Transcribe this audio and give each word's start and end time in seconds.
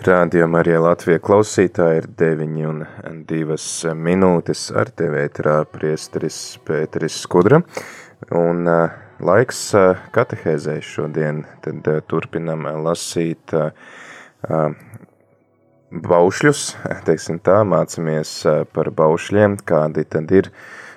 Rādījumā 0.00 0.62
arī 0.62 0.78
Latvija 0.80 1.20
klausītāji 1.20 1.98
ir 2.00 2.06
9 2.16 2.52
un 2.70 2.78
2 3.28 3.90
minūtes 3.92 4.62
ar 4.72 4.88
tevi 4.96 5.18
ētrā 5.26 5.58
priesteris 5.68 6.38
Pēteris 6.64 7.18
Skudra. 7.20 7.58
Un 8.32 8.64
uh, 8.64 8.94
laiks 9.20 9.58
uh, 9.76 9.98
katehēzē 10.14 10.78
šodien, 10.80 11.42
tad 11.60 11.90
uh, 11.92 11.98
turpinam 12.08 12.64
lasīt 12.86 13.52
baušļus, 15.90 16.62
teiksim 17.04 17.42
tā, 17.44 17.58
mācamies 17.68 18.32
par 18.72 18.88
baušļiem, 18.96 19.58
kādi 19.68 20.06
tad 20.08 20.32
ir 20.32 20.48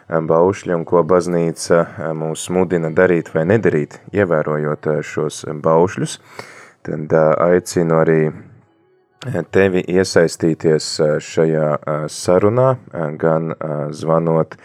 baušļi 0.08 0.78
un 0.78 0.88
ko 0.88 1.04
baznīca 1.04 1.84
mūs 2.16 2.48
mudina 2.56 2.94
darīt 2.96 3.34
vai 3.36 3.44
nedarīt, 3.52 4.00
ievērojot 4.16 4.90
šos 5.04 5.44
baušļus. 5.60 6.18
Tad 6.88 7.20
aicinu 7.20 8.00
arī 8.00 8.20
tevi 9.54 9.84
iesaistīties 9.88 10.88
šajā 11.24 11.68
sarunā, 12.12 12.74
gan 13.20 13.54
zvanot 13.96 14.58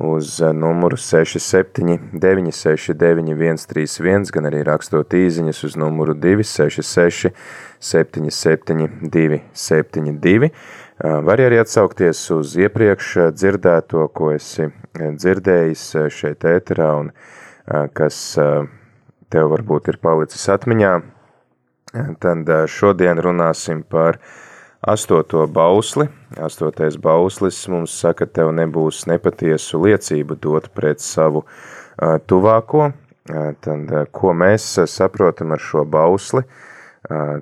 uz 0.00 0.40
numuru 0.54 0.96
67 0.96 1.98
969 2.12 3.60
131, 3.60 4.30
gan 4.34 4.48
arī 4.50 4.62
rakstot 4.66 5.14
īziņas 5.14 5.62
uz 5.68 5.76
numuru 5.78 6.16
266 6.18 7.30
77 7.78 8.88
272. 9.12 10.50
Var 11.00 11.40
arī 11.40 11.60
atsaukties 11.62 12.20
uz 12.34 12.56
iepriekš 12.60 13.14
dzirdēto, 13.36 14.08
ko 14.12 14.34
esi 14.34 14.68
dzirdējis 14.98 15.86
šeit 16.12 16.44
ēterā 16.44 16.90
un 16.98 17.14
kas 17.96 18.20
tev 19.30 19.54
varbūt 19.54 19.92
ir 19.94 20.00
palicis 20.02 20.48
atmiņā, 20.52 20.92
Tad 21.90 22.46
šodien 22.70 23.18
runāsim 23.18 23.82
par 23.82 24.20
astoto 24.80 25.42
bausli. 25.50 26.06
Astotais 26.38 26.94
bauslis 26.96 27.58
mums 27.68 27.96
saka, 27.98 28.28
tev 28.30 28.52
nebūs 28.54 29.08
nepatiesu 29.10 29.80
liecību 29.82 30.36
dot 30.38 30.68
pret 30.74 31.02
savu 31.02 31.42
tuvāko. 32.30 32.92
Tad, 33.26 33.90
ko 34.14 34.32
mēs 34.34 34.68
saprotam 34.90 35.50
ar 35.54 35.62
šo 35.62 35.82
bausli, 35.84 36.44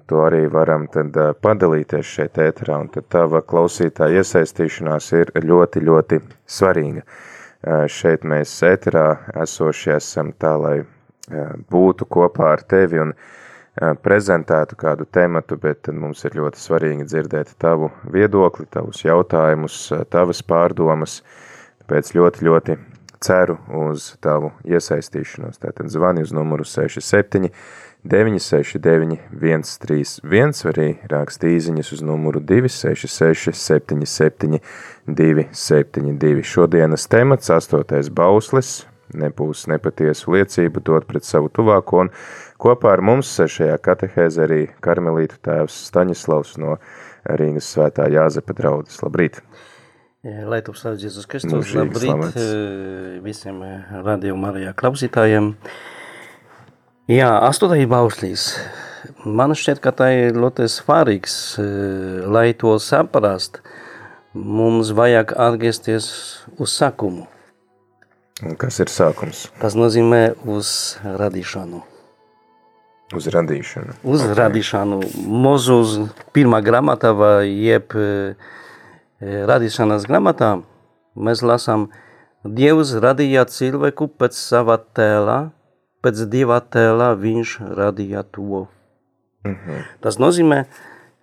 to 0.09 0.23
arī 0.25 0.47
varam 0.53 0.87
tad 0.93 1.13
padalīties 1.45 2.09
šeit 2.09 2.41
ēterā, 2.41 2.81
un 2.83 2.89
tad 2.93 3.09
tava 3.13 3.43
klausītāja 3.45 4.23
iesaistīšanās 4.23 5.11
ir 5.21 5.33
ļoti, 5.45 5.85
ļoti 5.85 6.21
svarīga. 6.49 7.05
Šeit 7.93 8.25
mēs 8.25 8.55
ēterā 8.65 9.07
esošie 9.45 9.99
esam 9.99 10.33
tā, 10.41 10.55
lai 10.57 10.79
būtu 11.69 12.09
kopā 12.09 12.55
ar 12.57 12.65
tevi 12.65 13.05
un 13.05 13.13
tevi, 13.13 13.37
prezentētu 14.03 14.77
kādu 14.79 15.07
tematu, 15.11 15.59
bet 15.61 15.91
mums 15.95 16.25
ir 16.27 16.37
ļoti 16.39 16.61
svarīgi 16.61 17.09
dzirdēt 17.09 17.55
tavu 17.63 17.93
viedokli, 18.13 18.67
tavus 18.71 19.05
jautājumus, 19.05 19.81
tavas 20.11 20.43
pārdomas, 20.43 21.21
tāpēc 21.83 22.15
ļoti, 22.17 22.47
ļoti 22.49 22.79
ceru 23.23 23.59
uz 23.87 24.13
tavu 24.23 24.53
iesaistīšanos. 24.67 25.61
Tātad 25.63 25.91
zvani 25.93 26.23
uz 26.27 26.33
numuru 26.35 26.67
67 26.67 27.51
969 28.09 29.19
131, 29.41 30.63
vai 30.65 30.73
arī 30.73 30.89
raksti 31.11 31.55
īziņas 31.57 31.91
uz 31.97 32.05
numuru 32.07 32.41
266 32.41 33.59
77 33.59 34.61
272. 35.07 36.45
Šodienas 36.47 37.09
temats, 37.11 37.51
astotais 37.51 38.11
bauslis, 38.11 38.87
nebūs 39.19 39.67
nepatiesu 39.71 40.37
liecību 40.37 40.83
dot 40.85 41.09
pret 41.09 41.27
savu 41.27 41.51
tuvāko, 41.51 42.07
un 42.07 42.13
kopā 42.59 42.93
ar 42.97 43.03
mums 43.05 43.31
šajā 43.39 43.79
katehēzē 43.85 44.47
arī 44.47 44.61
karmelītu 44.85 45.39
tēvs 45.47 45.77
Staņislavs 45.89 46.57
no 46.63 46.77
Rīgas 47.29 47.73
svētā 47.75 48.09
Jāzepa 48.13 48.57
draudzes. 48.57 49.01
Labrīt! 49.05 49.43
Lai 50.27 50.59
tu 50.67 50.75
slavēts 50.75 51.05
Jēzus 51.07 51.29
Kristus, 51.31 51.71
labrīt 51.79 52.03
slavēts. 52.03 52.49
visiem 53.23 53.63
radījuma 54.03 54.49
Marijā 54.49 54.75
klausītājiem. 54.77 55.53
Jā, 57.09 57.31
astotais 57.47 57.87
bauslīs. 57.89 58.51
Man 59.25 59.55
šķiet, 59.57 59.79
ka 59.81 59.95
tā 59.95 60.11
ir 60.27 60.37
ļoti 60.37 60.67
svarīgs, 60.69 61.37
lai 62.29 62.51
to 62.59 62.75
saprast, 62.83 63.63
mums 64.35 64.91
vajag 64.99 65.33
atgriezties 65.39 66.11
uz 66.59 66.75
sakumu. 66.75 67.29
Un 68.45 68.59
kas 68.59 68.83
ir 68.83 68.91
sākums? 68.93 69.47
Tas 69.63 69.79
nozīmē 69.79 70.35
uz 70.47 70.99
radīšanu. 71.03 71.81
Uz 73.17 73.27
radīšanu. 73.33 73.95
Uz 74.05 74.23
okay. 74.25 74.35
radīšanu. 74.37 74.99
Mozus 75.25 75.95
pirmā 76.37 76.61
grāmatā 76.65 77.15
vai 77.17 77.49
jeb 77.49 77.95
e, 77.97 78.35
radīšanas 79.49 80.05
grāmatā 80.09 80.59
mēs 81.17 81.41
lasām, 81.43 81.89
Dievs 82.45 82.93
radīja 83.03 83.43
cilvēku 83.51 84.07
pēc 84.15 84.37
sava 84.39 84.77
tēlā, 84.79 85.51
pēc 86.05 86.21
dieva 86.31 86.61
tēlā 86.63 87.09
viņš 87.19 87.57
radīja 87.77 88.23
to. 88.23 88.69
Mm 89.45 89.57
-hmm. 89.57 89.83
Tas 90.01 90.19
nozīmē, 90.23 90.65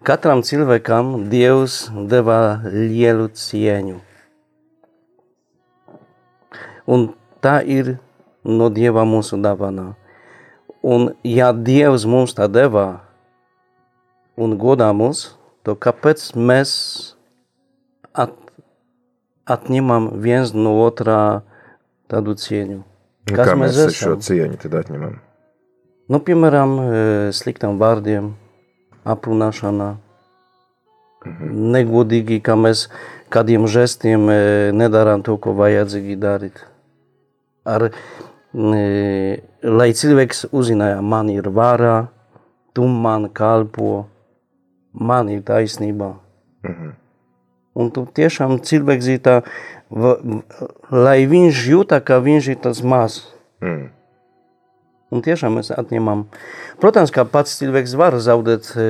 katram 0.04 0.42
cilvēkam 0.44 1.30
Dievs 1.30 1.90
deva 2.10 2.60
lielu 2.66 3.30
cieņu. 3.30 4.02
Un 6.88 7.14
tā 7.42 7.62
ir 7.66 7.98
no 8.44 8.70
Dieva 8.70 9.06
mūsu 9.06 9.40
dāvana. 9.42 9.96
Un 10.86 11.10
ja 11.26 11.50
Dievs 11.50 12.06
mums 12.06 12.36
tā 12.38 12.46
devā 12.52 13.02
un 14.38 14.54
godā 14.62 14.92
mūs, 14.94 15.32
to 15.66 15.74
kāpēc 15.74 16.28
mēs 16.38 16.72
at, 18.14 18.36
atņemam 19.50 20.12
viens 20.22 20.54
no 20.54 20.76
otrā 20.84 21.42
tādu 22.12 22.36
cieņu? 22.38 22.84
Kas 23.32 23.50
Kā 23.50 23.56
mēs, 23.58 23.80
mēs 23.80 23.98
šo 23.98 24.14
cieņu 24.22 24.60
tad 24.62 24.78
atņemam? 24.84 25.18
Nu, 26.06 26.22
piemēram, 26.22 26.76
e, 26.78 27.00
sliktam 27.34 27.80
vārdiem, 27.82 28.36
aprunāšanā, 29.10 29.90
mm 29.96 31.32
-hmm. 31.32 31.58
negodīgi, 31.74 32.42
ka 32.46 32.54
mēs 32.54 32.86
kādiem 33.34 33.66
žestiem 33.66 34.30
e, 34.30 34.40
nedarām 34.72 35.26
to, 35.26 35.38
ko 35.42 35.58
vajadzīgi 35.58 36.20
darīt 36.22 36.62
ar, 37.66 37.90
lai 38.56 39.90
cilvēks 39.94 40.46
uzzināja, 40.56 41.02
man 41.04 41.30
ir 41.34 41.50
vārā, 41.52 42.08
tu 42.76 42.88
man 42.88 43.28
kalpo, 43.30 44.06
man 44.94 45.30
ir 45.30 45.42
taisnība. 45.44 46.16
Mm 46.64 46.72
-hmm. 46.72 46.94
Un 47.76 47.92
tu 47.92 48.06
tiešām 48.06 48.60
cilvēks 48.64 49.06
zītā, 49.06 49.42
lai 50.92 51.26
viņš 51.28 51.68
jūta, 51.68 52.00
ka 52.00 52.20
viņš 52.24 52.48
ir 52.48 52.56
tas 52.64 52.82
maz. 52.84 53.20
Mm. 53.62 53.90
Un 55.12 55.22
tiešām 55.22 55.60
mēs 55.60 55.72
atņemam. 55.76 56.26
Protams, 56.80 57.12
ka 57.12 57.26
pats 57.26 57.60
cilvēks 57.60 57.96
var 58.00 58.18
zaudēt 58.20 58.72
e, 58.80 58.88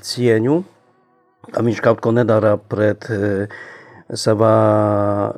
cieņu, 0.00 0.64
ka 1.52 1.62
viņš 1.62 1.80
kaut 1.80 2.00
ko 2.00 2.10
nedara 2.10 2.56
pret 2.56 3.06
e, 3.10 3.48
savā, 4.12 4.54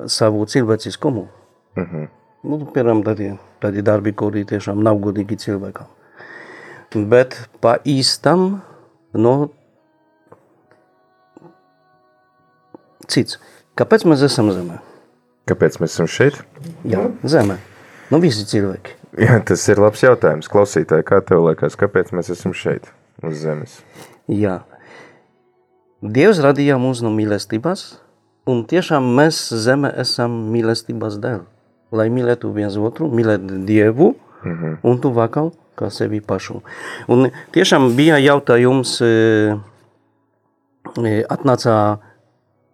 savu 0.07 0.45
cilvēciskumu. 0.45 1.27
Mm 1.75 1.83
-hmm. 1.83 2.07
Nu, 2.45 2.59
piemēram, 2.69 3.01
tādi, 3.05 3.31
tādi 3.63 3.81
darbi, 3.85 4.13
kuri 4.13 4.43
tiešām 4.45 4.83
nav 4.85 4.99
godīgi 5.01 5.37
cilvēkam. 5.41 5.87
Bet 7.09 7.37
pa 7.63 7.75
īstam, 7.89 8.59
no 9.17 9.33
cits. 13.09 13.39
Kāpēc 13.75 14.05
mēs 14.07 14.21
esam 14.27 14.51
zemē? 14.53 14.77
Kāpēc 15.49 15.79
mēs 15.81 15.97
esam 15.97 16.09
šeit? 16.09 16.37
Jā, 16.87 17.07
zemē. 17.25 17.57
Nu, 18.13 18.21
visi 18.21 18.45
cilvēki. 18.47 18.93
Jā, 19.25 19.39
tas 19.47 19.65
ir 19.71 19.81
labs 19.81 20.05
jautājums. 20.05 20.51
Klausītāji, 20.51 21.07
kā 21.07 21.19
tev 21.25 21.47
liekas, 21.47 21.77
kāpēc 21.79 22.13
mēs 22.15 22.29
esam 22.35 22.53
šeit, 22.55 22.87
uz 23.25 23.41
zemes? 23.41 23.79
Jā. 24.29 24.59
Dievs 26.05 26.39
radīja 26.45 26.77
mūs 26.81 27.01
no 27.01 27.09
mīlestības, 27.15 27.87
un 28.51 28.63
tiešām 28.69 29.09
mēs 29.17 29.41
zeme 29.65 29.89
esam 30.05 30.37
mīlestības 30.53 31.17
dēļ 31.23 31.43
lai 31.91 32.09
mīlētu 32.09 32.51
viens 32.53 32.77
otru, 32.77 33.09
mīlēt 33.11 33.45
Dievu 33.65 34.15
mm 34.15 34.51
-hmm. 34.51 34.77
un 34.83 34.99
tuvākam 35.01 35.51
kā 35.75 35.89
sevi 35.91 36.21
pašu. 36.21 36.61
Un 37.07 37.29
tiešām 37.51 37.95
bija 37.95 38.17
jautājums, 38.17 39.01
e, 39.01 39.55
e, 41.03 41.23
atnāca 41.29 41.97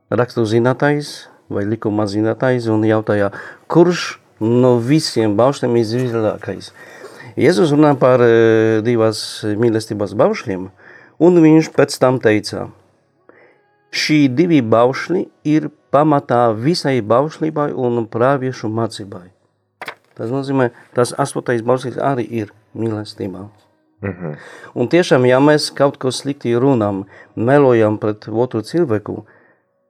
rakstu 0.09 0.45
zinātājs 0.45 1.27
vai 1.49 1.65
likuma 1.65 2.07
zinātājs 2.07 2.69
un 2.71 2.85
jautāja, 2.87 3.31
kurš 3.67 4.19
no 4.39 4.77
visiem 4.77 5.35
baušļiem 5.37 5.75
ir 5.77 6.05
izvēlētākais. 6.05 6.71
Jēzus 7.39 7.71
runā 7.71 7.95
par 7.99 8.21
e, 8.21 8.81
divas 8.85 9.43
mīlestības 9.43 10.15
baušļiem, 10.19 10.69
un 11.19 11.41
viņš 11.41 11.71
pēc 11.75 11.97
tam 11.99 12.19
teica, 12.19 12.69
šī 13.91 14.25
divi 14.31 14.61
baušļi 14.61 15.25
ir 15.51 15.69
pamatā 15.91 16.49
visai 16.55 17.01
baušļībai 17.03 17.71
un 17.75 18.05
praviešu 18.11 18.71
mācībai. 18.71 19.27
Tas 20.15 20.31
nozīmē, 20.31 20.69
tas 20.95 21.13
astotais 21.19 21.63
baušļis 21.65 21.99
arī 21.99 22.25
ir 22.43 22.53
mīlestībā. 22.75 23.47
Mm 24.01 24.09
-hmm. 24.09 24.37
Un 24.75 24.87
tiešām, 24.87 25.25
ja 25.25 25.39
mēs 25.39 25.71
kaut 25.75 25.97
ko 25.97 26.11
slikti 26.11 26.55
runām, 26.55 27.03
melojam 27.35 27.97
pret 27.97 28.27
otru 28.27 28.61
cilvēku, 28.61 29.25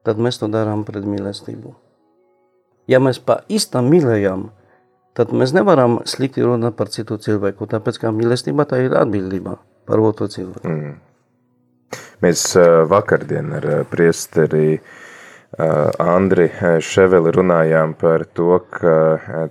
tad 0.03 0.17
mēs 0.17 0.39
to 0.39 0.47
darām 0.47 0.83
pret 0.83 1.05
mīlestību. 1.05 1.75
Ja 2.87 2.99
mēs 2.99 3.19
pa 3.25 3.41
īstam 3.49 3.89
mīlējam, 3.89 4.49
tad 5.13 5.31
mēs 5.31 5.53
nevaram 5.53 5.99
slikti 6.05 6.41
runāt 6.41 6.75
par 6.75 6.89
citu 6.89 7.17
cilvēku, 7.17 7.65
tāpēc 7.65 7.99
kā 8.01 8.11
mīlestība 8.11 8.65
tā 8.65 8.81
ir 8.85 8.97
atbildība 8.97 9.57
par 9.85 9.99
otru 9.99 10.27
cilvēku. 10.27 10.67
Mm. 10.67 11.10
Mēs 12.21 12.43
uh, 12.55 12.83
vakardien 12.89 13.53
ar 13.57 13.65
uh, 13.65 13.77
priesteri 13.89 14.75
uh, 14.77 14.83
Andri 15.99 16.47
Ševeli 16.79 17.33
runājām 17.35 17.95
par 17.99 18.23
to, 18.37 18.59
ka 18.71 18.93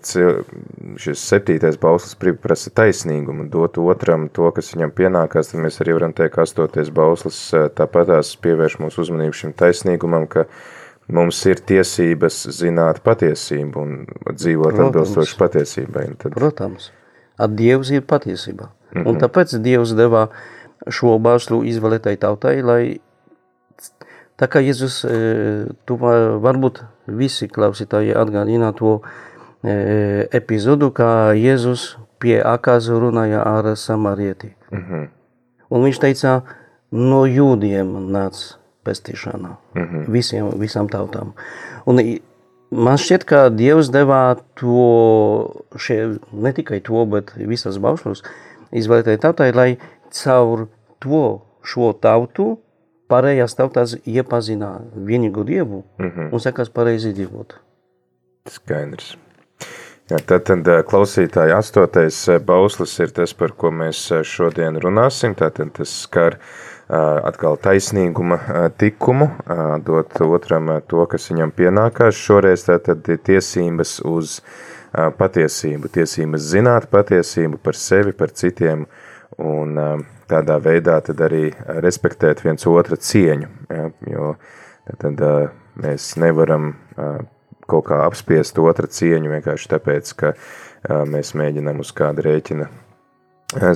šis 0.01 1.25
septītais 1.29 1.77
bauslis 1.81 2.17
prasa 2.41 2.73
taisnīgumu, 2.73 3.49
dot 3.53 3.77
otram 3.83 4.29
to, 4.33 4.49
kas 4.57 4.73
viņam 4.73 4.95
pienākās, 4.97 5.51
tad 5.53 5.61
mēs 5.61 5.81
arī 5.85 5.99
varam 5.99 6.15
teikt, 6.17 6.37
ka 6.39 6.47
astoties 6.47 6.89
bauslis 6.95 7.41
tāpatās 7.77 8.33
pievērš 8.41 8.79
mūsu 8.81 9.05
uzmanību 9.05 9.37
šim 9.43 9.53
taisnīgumam, 9.59 10.25
ka 10.31 10.47
mums 11.13 11.43
ir 11.51 11.61
tiesības 11.67 12.47
zināt 12.57 13.03
patiesību 13.05 13.85
un 13.85 13.95
dzīvot 14.31 14.73
Protams. 14.73 14.87
atbilstoši 14.89 15.39
patiesībai. 15.43 16.07
Tad... 16.23 16.39
Protams, 16.39 16.93
at 17.37 17.57
Dievs 17.59 17.93
ir 17.93 18.07
patiesība. 18.09 18.71
Mm 18.91 19.03
-hmm. 19.03 19.07
Un 19.07 19.15
mhm. 19.15 19.25
tāpēc 19.25 19.59
Dievs 19.63 19.93
devā 19.95 20.29
šo 20.89 21.19
bauslu 21.19 21.63
izvēlētai 21.69 22.17
tautai, 22.17 22.61
lai 22.63 22.83
Tā 24.41 24.47
kā 24.49 24.63
Jēzus, 24.65 25.03
tu 25.85 25.97
varbūt 26.01 26.79
visi 27.13 27.45
klausītāji 27.53 28.15
atgādina 28.17 28.71
to 28.73 28.95
epizodu, 29.61 30.89
kā 30.97 31.35
Jēzus 31.37 31.99
pie 32.21 32.39
akazu 32.41 32.97
runāja 33.03 33.43
ar 33.45 33.77
samarieti. 33.77 34.55
Mm 34.71 34.85
-hmm. 34.85 35.09
Un 35.71 35.85
viņš 35.85 36.01
teica, 36.01 36.41
no 36.91 37.27
jūdiem 37.27 37.93
nāc 38.11 38.57
pestīšanā, 38.85 39.57
mm 39.75 39.85
-hmm. 39.85 40.09
visiem, 40.09 40.51
visām 40.57 40.89
tautām. 40.89 41.33
Un 41.87 42.01
man 42.71 42.97
šķiet, 42.97 43.25
ka 43.25 43.49
Dievs 43.49 43.91
devā 43.91 44.37
to, 44.55 45.67
šie, 45.77 46.19
ne 46.33 46.53
tikai 46.53 46.81
to, 46.81 47.05
bet 47.05 47.33
visas 47.37 47.79
baušļus 47.79 48.23
izvēlētāji 48.73 49.19
tautai, 49.19 49.53
lai 49.53 49.79
caur 50.11 50.67
to 51.01 51.25
šo 51.63 51.93
tautu 51.93 52.59
pārējās 53.11 53.57
tautas 53.59 53.97
iepazina 54.07 54.77
vienīgu 54.95 55.45
Dievu 55.45 55.83
mm 55.99 56.11
-hmm. 56.11 56.31
un 56.33 56.41
sakās 56.41 56.71
pareizi 56.71 57.13
dzīvot. 57.13 57.57
Skaidrs. 58.49 59.17
Jā, 60.11 60.19
tad, 60.27 60.43
tad 60.43 60.67
klausītāji 60.91 61.53
astotais 61.55 62.17
bauslis 62.47 62.97
ir 62.99 63.13
tas, 63.15 63.35
par 63.35 63.53
ko 63.53 63.71
mēs 63.71 64.09
šodien 64.27 64.81
runāsim. 64.83 65.37
Tātad 65.39 65.71
tas 65.77 65.93
skar 66.03 66.39
atkal 67.23 67.55
taisnīguma 67.63 68.39
tikumu, 68.79 69.29
dot 69.87 70.21
otram 70.27 70.73
to, 70.91 71.07
kas 71.07 71.31
viņam 71.31 71.53
pienākās. 71.55 72.19
Šoreiz 72.19 72.67
tātad 72.67 73.07
tiesības 73.07 74.01
uz 74.11 74.41
patiesību, 75.19 75.93
tiesības 75.95 76.49
zināt 76.57 76.91
patiesību 76.91 77.61
par 77.63 77.79
sevi, 77.79 78.13
par 78.13 78.35
citiem 78.35 78.89
un 79.39 79.79
tādā 80.31 80.59
veidā 80.63 80.99
tad 81.05 81.21
arī 81.23 81.51
respektēt 81.83 82.43
viens 82.45 82.67
otra 82.67 82.97
cieņu, 82.97 83.49
ja, 83.71 83.89
jo 84.11 84.35
tad 84.99 85.23
mēs 85.81 86.15
nevaram 86.21 86.73
kaut 87.71 87.87
kā 87.87 88.03
apspiest 88.07 88.59
otra 88.59 88.91
cieņu 88.91 89.31
vienkārši 89.37 89.71
tāpēc, 89.71 90.13
ka 90.19 90.33
mēs 91.07 91.35
mēģinām 91.39 91.83
uz 91.85 91.93
kādu 91.95 92.25
rēķina 92.27 92.71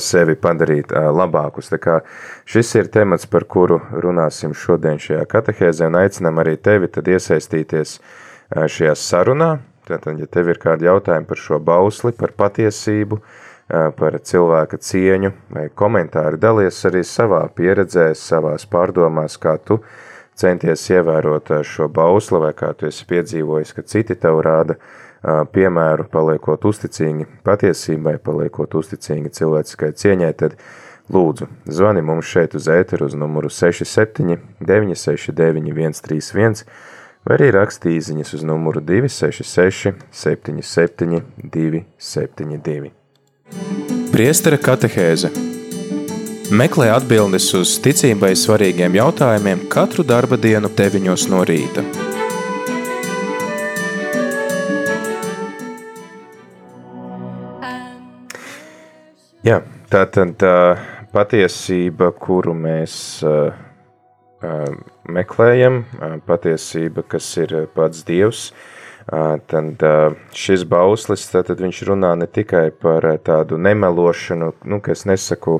sevi 0.02 0.36
padarīt 0.38 0.92
labākus. 0.94 1.70
Tā 1.72 1.78
kā 1.82 2.00
šis 2.46 2.74
ir 2.78 2.90
temats, 2.94 3.26
par 3.26 3.46
kuru 3.50 3.80
runāsim 3.90 4.54
šodien 4.54 5.00
šajā 5.02 5.24
katehēzē, 5.30 5.90
un 5.90 5.98
aicinām 6.02 6.42
arī 6.42 6.56
tevi 6.56 6.90
tad 6.94 7.10
iesaistīties 7.10 7.98
šajā 8.54 8.94
sarunā. 8.98 9.56
Tātad, 9.84 10.16
ja 10.16 10.26
tev 10.30 10.48
ir 10.48 10.58
kādi 10.62 10.86
jautājumi 10.86 11.26
par 11.28 11.36
šo 11.36 11.58
bausli, 11.60 12.14
par 12.16 12.30
patiesību, 12.38 13.18
uh, 13.18 13.42
par 13.68 14.18
cilvēka 14.20 14.78
cieņu 14.78 15.30
vai 15.54 15.68
komentāri 15.74 16.38
dalies 16.40 16.82
arī 16.84 17.04
savā 17.06 17.44
pieredzē, 17.56 18.10
savās 18.14 18.66
pārdomās, 18.68 19.38
kā 19.40 19.56
tu 19.58 19.80
centies 20.36 20.84
ievērot 20.90 21.52
šo 21.64 21.88
bauslu 21.88 22.42
vai 22.44 22.52
kā 22.56 22.74
tu 22.76 22.88
esi 22.90 23.06
piedzīvojis, 23.08 23.72
ka 23.72 23.82
citi 23.82 24.16
tev 24.20 24.42
rāda 24.44 24.76
piemēru, 25.24 26.08
paliekot 26.12 26.64
uzticīgi 26.68 27.26
patiesībai, 27.46 28.18
paliekot 28.20 28.74
uzticīgi 28.80 29.32
cilvēciskai 29.32 29.94
cieņai, 29.96 30.32
tad 30.36 30.58
lūdzu, 31.12 31.48
zvani 31.64 32.02
mums 32.04 32.28
šeit 32.28 32.56
uz 32.58 32.68
ēteru 32.68 33.08
uz 33.08 33.16
numuru 33.16 33.48
67 33.48 34.36
969 34.60 36.02
131 36.02 36.66
vai 37.24 37.38
arī 37.38 37.48
raksti 37.56 37.96
īziņas 37.96 38.34
uz 38.36 38.44
numuru 38.44 38.84
266 38.84 40.04
77 40.12 41.24
272. 41.40 43.03
Priestera 44.14 44.54
katehēze 44.62 45.26
Meklē 46.54 46.84
atbildes 46.94 47.48
uz 47.58 47.72
ticībai 47.82 48.28
svarīgiem 48.38 48.94
jautājumiem 48.94 49.64
katru 49.72 50.04
darba 50.06 50.36
dienu 50.38 50.68
9 50.70 51.24
no 51.32 51.40
rīta. 51.42 51.82
Jā, 59.42 59.58
tā 59.90 60.04
tad 60.14 60.36
tā 60.38 60.54
patiesība, 61.10 62.12
kuru 62.14 62.54
mēs 62.54 62.94
uh, 63.26 63.50
meklējam, 65.10 65.82
patiesība, 66.30 67.02
kas 67.02 67.32
ir 67.42 67.64
pats 67.74 68.06
Dievs, 68.06 68.46
uh, 68.52 68.73
tad 69.06 69.84
šis 70.32 70.64
bauslis, 70.68 71.26
tad 71.32 71.50
viņš 71.60 71.82
runā 71.90 72.14
ne 72.18 72.26
tikai 72.26 72.70
par 72.70 73.06
tādu 73.24 73.58
nemelošanu, 73.60 74.52
nu, 74.64 74.80
ka 74.80 74.94
es 74.94 75.04
nesaku 75.08 75.58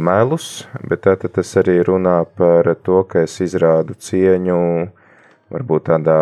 melus, 0.00 0.66
bet 0.88 1.04
tātad 1.04 1.34
tas 1.36 1.52
arī 1.60 1.82
runā 1.84 2.22
par 2.38 2.72
to, 2.82 3.02
ka 3.04 3.26
es 3.26 3.36
izrādu 3.44 3.96
cieņu 3.98 4.60
varbūt 5.52 5.90
tādā 5.90 6.20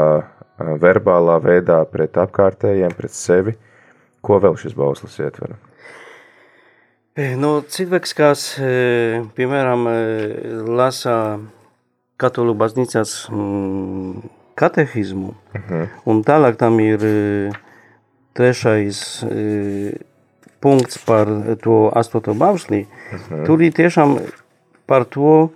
verbālā 0.58 1.38
veidā 1.42 1.80
pret 1.90 2.18
apkārtējiem, 2.18 2.94
pret 2.96 3.14
sevi. 3.14 3.54
Ko 4.24 4.40
vēl 4.40 4.56
šis 4.58 4.74
bauslis 4.76 5.18
ietver? 5.20 5.56
No 7.38 7.60
cilvēks, 7.62 8.14
kas, 8.18 8.44
piemēram, 9.36 9.84
lasa 10.74 11.16
katoļu 12.18 12.54
baznīcas 12.58 13.12
mm, 13.30 14.24
katehismu. 14.58 15.34
Mhm. 15.54 15.86
Un 16.06 16.22
tālāk 16.26 16.58
tam 16.60 16.80
ir 16.80 17.02
e, 17.02 17.52
trešais 18.34 19.22
e, 19.26 19.98
punkts 20.60 20.98
par 21.04 21.28
to 21.62 21.90
astoto 21.94 22.34
bauslī. 22.34 22.86
Uh 22.86 23.16
mhm. 23.18 23.44
Tur 23.46 23.62
ir 23.62 23.72
tiešām 23.72 24.18
par 24.86 25.04
to, 25.04 25.50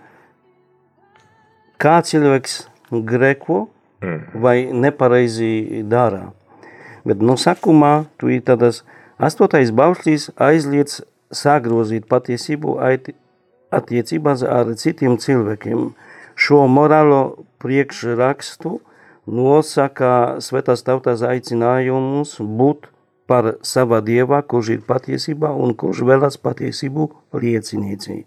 kā 1.79 2.01
cilvēks 2.03 2.69
greko 2.91 3.69
mhm. 4.03 4.41
vai 4.43 4.73
nepareizi 4.73 5.85
dara. 5.85 6.33
Bet 7.05 7.23
no 7.23 7.39
sākumā 7.41 8.09
tu 8.19 8.29
ir 8.29 8.43
tādas 8.45 8.83
astotais 9.19 9.71
bauslīs 9.71 10.29
aizliedz 10.37 11.01
sagrozīt 11.33 12.09
patiesību 12.09 12.77
attiecībās 13.75 14.43
ar 14.43 14.75
citiem 14.81 15.17
cilvēkiem. 15.21 15.93
Šo 16.39 16.67
morālo 16.71 17.45
priekšrakstu 17.63 18.79
nosaka 19.29 20.39
svētās 20.41 20.85
tautas 20.87 21.23
aicinājumus 21.27 22.39
būt 22.41 22.89
par 23.29 23.59
sava 23.63 24.01
dievā, 24.01 24.41
kurš 24.43 24.73
ir 24.79 24.85
patiesībā 24.89 25.51
un 25.53 25.75
kurš 25.77 26.03
vēlas 26.09 26.41
patiesību 26.41 27.11
liecinieci. 27.37 28.23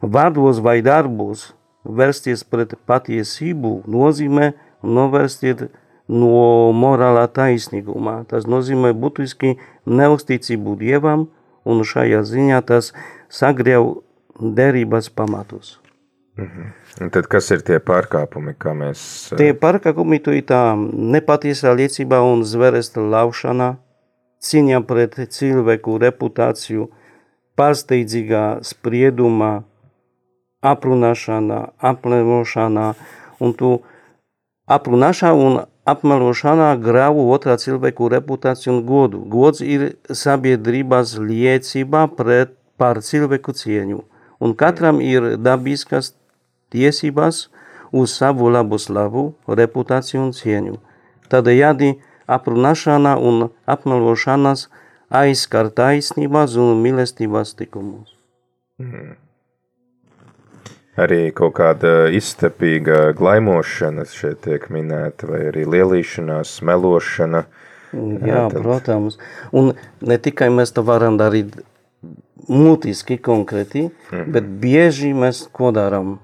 Vārdos 0.00 0.62
vai 0.62 0.78
darbos 0.86 1.50
vērsties 1.84 2.44
pret 2.46 2.76
patiesību 2.86 3.80
nozīmē 3.90 4.52
novērsties 4.86 5.66
no 6.10 6.70
morālā 6.76 7.26
taisnīguma. 7.26 8.22
Tas 8.30 8.46
nozīmē 8.46 8.94
būtiski 8.94 9.56
neusticību 9.86 10.78
dievam 10.80 11.28
un 11.66 11.84
šajā 11.84 12.22
ziņā 12.30 12.62
tas 12.70 12.94
sagriev 13.28 13.96
derības 14.40 15.10
pamatus. 15.10 15.79
Un 17.00 17.10
tad 17.14 17.28
kas 17.30 17.50
ir 17.54 17.62
tie 17.64 17.78
pārkāpumi, 17.80 18.54
kā 18.60 18.72
mēs... 18.76 19.00
eh, 19.32 19.38
Tie 19.40 19.52
pārkāpumi 19.56 20.18
tu 20.24 20.34
ir 20.36 20.44
tā 20.48 20.74
nepatiesā 20.76 21.72
liecība 21.76 22.20
un 22.26 22.44
zveresta 22.44 23.00
laušana, 23.00 23.74
cīņa 24.40 24.82
pret 24.88 25.16
cilvēku 25.32 25.98
reputāciju, 26.02 26.88
pārsteidzīgā 27.60 28.44
sprieduma, 28.64 29.64
aprunāšana, 30.64 31.60
apmelošana, 31.78 32.86
un 33.40 33.54
tu 33.56 33.72
aprunāšana 34.68 35.34
un 35.34 35.60
apmelošana 35.88 36.70
grauj 36.80 37.26
otrā 37.34 37.56
cilvēku 37.60 38.10
reputāciju 38.12 38.76
un 38.76 38.80
godu. 38.86 39.20
Gods 39.32 39.64
ir 39.64 39.96
sabiedrības 40.08 41.16
liecība 41.18 42.06
pret 42.16 42.56
par 42.80 43.00
cilvēku 43.04 43.52
cieņu, 43.56 44.04
un 44.40 44.56
katram 44.56 45.00
ir 45.04 45.36
dabiskas 45.36 46.14
tiesības 46.70 47.48
uz 47.92 48.12
savu 48.14 48.48
labu 48.50 48.78
slavu, 48.78 49.34
reputāciju 49.48 50.22
un 50.28 50.32
cieņu. 50.36 50.76
Tādējādi 51.30 51.96
aprunāšana 52.30 53.16
un 53.18 53.48
apmelošanas 53.66 54.68
aizskar 55.10 55.70
taisnības 55.74 56.54
un 56.56 56.78
mīlestības 56.84 57.54
tikumus. 57.58 58.14
Arī 61.00 61.30
kaut 61.32 61.54
kāda 61.56 62.10
izstepīga 62.12 63.12
glaimošana 63.16 64.04
šeit 64.10 64.42
tiek 64.44 64.66
minēta, 64.74 65.28
vai 65.30 65.46
arī 65.48 65.64
lielīšanās, 65.64 66.58
melošana. 66.66 67.44
Jā, 67.94 68.48
tad- 68.50 68.62
protams. 68.62 69.16
Un 69.52 69.72
ne 70.00 70.18
tikai 70.18 70.48
mēs 70.50 70.72
to 70.74 70.82
varam 70.82 71.16
darīt 71.18 71.60
mutiski, 72.48 73.18
konkrēti, 73.18 73.90
Mhm. 74.12 74.32
bet 74.32 74.44
bieži 74.44 75.14
mēs 75.14 75.48
ko 75.52 75.72
darām. 75.72 76.18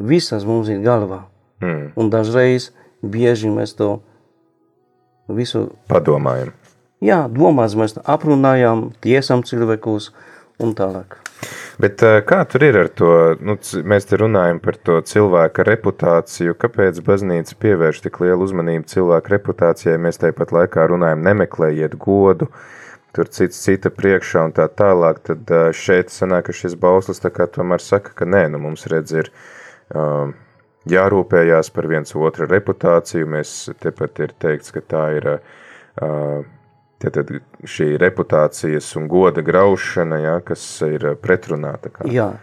Visas 0.00 0.46
mums 0.48 0.70
ir 0.72 0.80
galvā. 0.84 1.26
Mm. 1.60 1.90
Un 2.00 2.08
dažreiz 2.12 2.70
bieži 3.04 3.50
mēs 3.52 3.74
to 3.76 3.98
visu, 5.28 5.68
Padomājam. 5.92 6.54
jā, 7.04 7.26
domās 7.28 7.76
mēs 7.76 7.98
to 7.98 8.04
aprunājam, 8.08 8.90
tiesam 9.04 9.44
cilvēkus 9.44 10.10
un 10.60 10.72
tālāk. 10.76 11.18
Bet 11.80 12.02
eh, 12.04 12.18
kā 12.24 12.42
tur 12.48 12.64
ir 12.64 12.76
ar 12.76 12.88
to, 12.92 13.12
nu, 13.40 13.56
mēs 13.88 14.08
te 14.08 14.18
runājam 14.20 14.58
par 14.60 14.76
to 14.76 14.98
cilvēka 15.04 15.64
reputāciju, 15.68 16.56
kāpēc 16.60 17.00
baznīca 17.04 17.56
pievērš 17.60 18.02
tik 18.04 18.20
lielu 18.24 18.44
uzmanību 18.44 18.88
cilvēka 18.90 19.36
reputācijai, 19.36 20.00
mēs 20.00 20.20
tāpat 20.20 20.52
laikā 20.56 20.90
runājam 20.90 21.24
nemeklējiet 21.24 21.96
godu, 22.00 22.50
tur 23.16 23.30
cits 23.32 23.62
cita 23.64 23.92
priekšā 23.92 24.48
un 24.48 24.52
tā 24.56 24.68
tālāk, 24.68 25.22
tad 25.28 25.48
eh, 25.48 25.70
šeit 25.76 26.12
sanāk, 26.12 26.50
ka 26.50 26.56
šis 26.56 26.76
bauslis 26.80 27.24
tā 27.24 27.32
kā 27.32 27.48
tomēr 27.48 27.80
saka, 27.84 28.12
ka 28.16 28.28
nē, 28.28 28.48
nu 28.52 28.60
mums 28.60 28.84
redz 28.92 29.16
ir 29.16 29.32
um, 29.32 29.48
jārūpējās 30.90 31.72
par 31.74 31.90
viens 31.90 32.14
otra 32.16 32.46
reputāciju, 32.50 33.26
mēs 33.36 33.56
tepat 33.82 34.22
ir 34.24 34.34
teikts, 34.38 34.72
ka 34.74 34.84
tā 34.86 35.04
ir 35.18 35.28
uh, 35.34 36.46
Tad 37.00 37.16
šī 37.64 37.94
reputācijas 37.96 38.90
un 39.00 39.06
goda 39.08 39.40
graušana, 39.40 40.18
ja, 40.20 40.34
kas 40.44 40.60
ir 40.84 41.06
pretrunā. 41.22 41.72
Jā, 42.12 42.34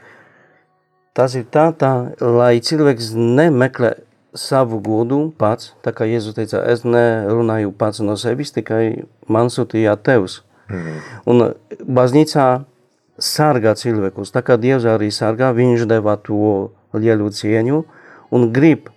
tas 1.13 1.35
ir 1.37 1.45
tā, 1.53 1.67
tā, 1.77 1.91
lai 2.17 2.55
cilvēks 2.65 3.11
nemeklē 3.13 3.93
savu 4.37 4.79
godu 4.81 5.19
pats, 5.37 5.75
tā 5.85 5.93
kā 5.93 6.07
Jēzus 6.09 6.39
teica, 6.39 6.63
es 6.73 6.81
nerunāju 6.85 7.69
pats 7.77 8.01
no 8.01 8.17
sevis, 8.17 8.53
tikai 8.55 9.05
man 9.29 9.53
sūtīja 9.53 9.93
Tevs. 10.01 10.41
Mhm. 10.73 10.97
Un 11.29 11.45
baznīcā 11.85 12.47
sargā 13.21 13.75
cilvēkus, 13.77 14.33
tā 14.33 14.41
kā 14.41 14.57
Dievs 14.57 14.89
arī 14.89 15.13
sargā, 15.13 15.53
viņš 15.53 15.85
deva 15.85 16.17
to 16.17 16.71
lielu 17.01 17.29
cieņu 17.33 17.81
un 18.33 18.49
grib 18.53 18.91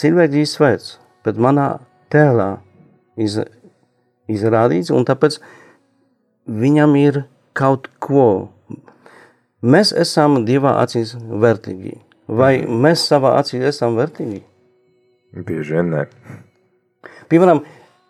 cilvēks 0.00 0.42
izsvērts, 0.42 0.98
bet 1.24 1.40
manā 1.40 1.80
tēlā 2.12 2.58
iz, 3.20 3.38
izrādīts, 4.30 4.92
un 4.94 5.06
tāpēc 5.08 5.38
viņam 6.46 6.96
ir 7.00 7.24
kaut 7.56 7.90
ko. 8.02 8.50
Mēs 9.60 9.92
esam 9.92 10.40
divā 10.48 10.78
acīs 10.80 11.16
vērtīgi. 11.16 11.98
Vai 12.30 12.62
mēs 12.64 13.02
savā 13.10 13.34
acī 13.40 13.58
esam 13.66 13.98
vērtīgi? 13.98 14.40
Bieži 15.46 15.76
vien 15.76 15.90
ne. 15.92 16.04
Piemēram, 17.30 17.64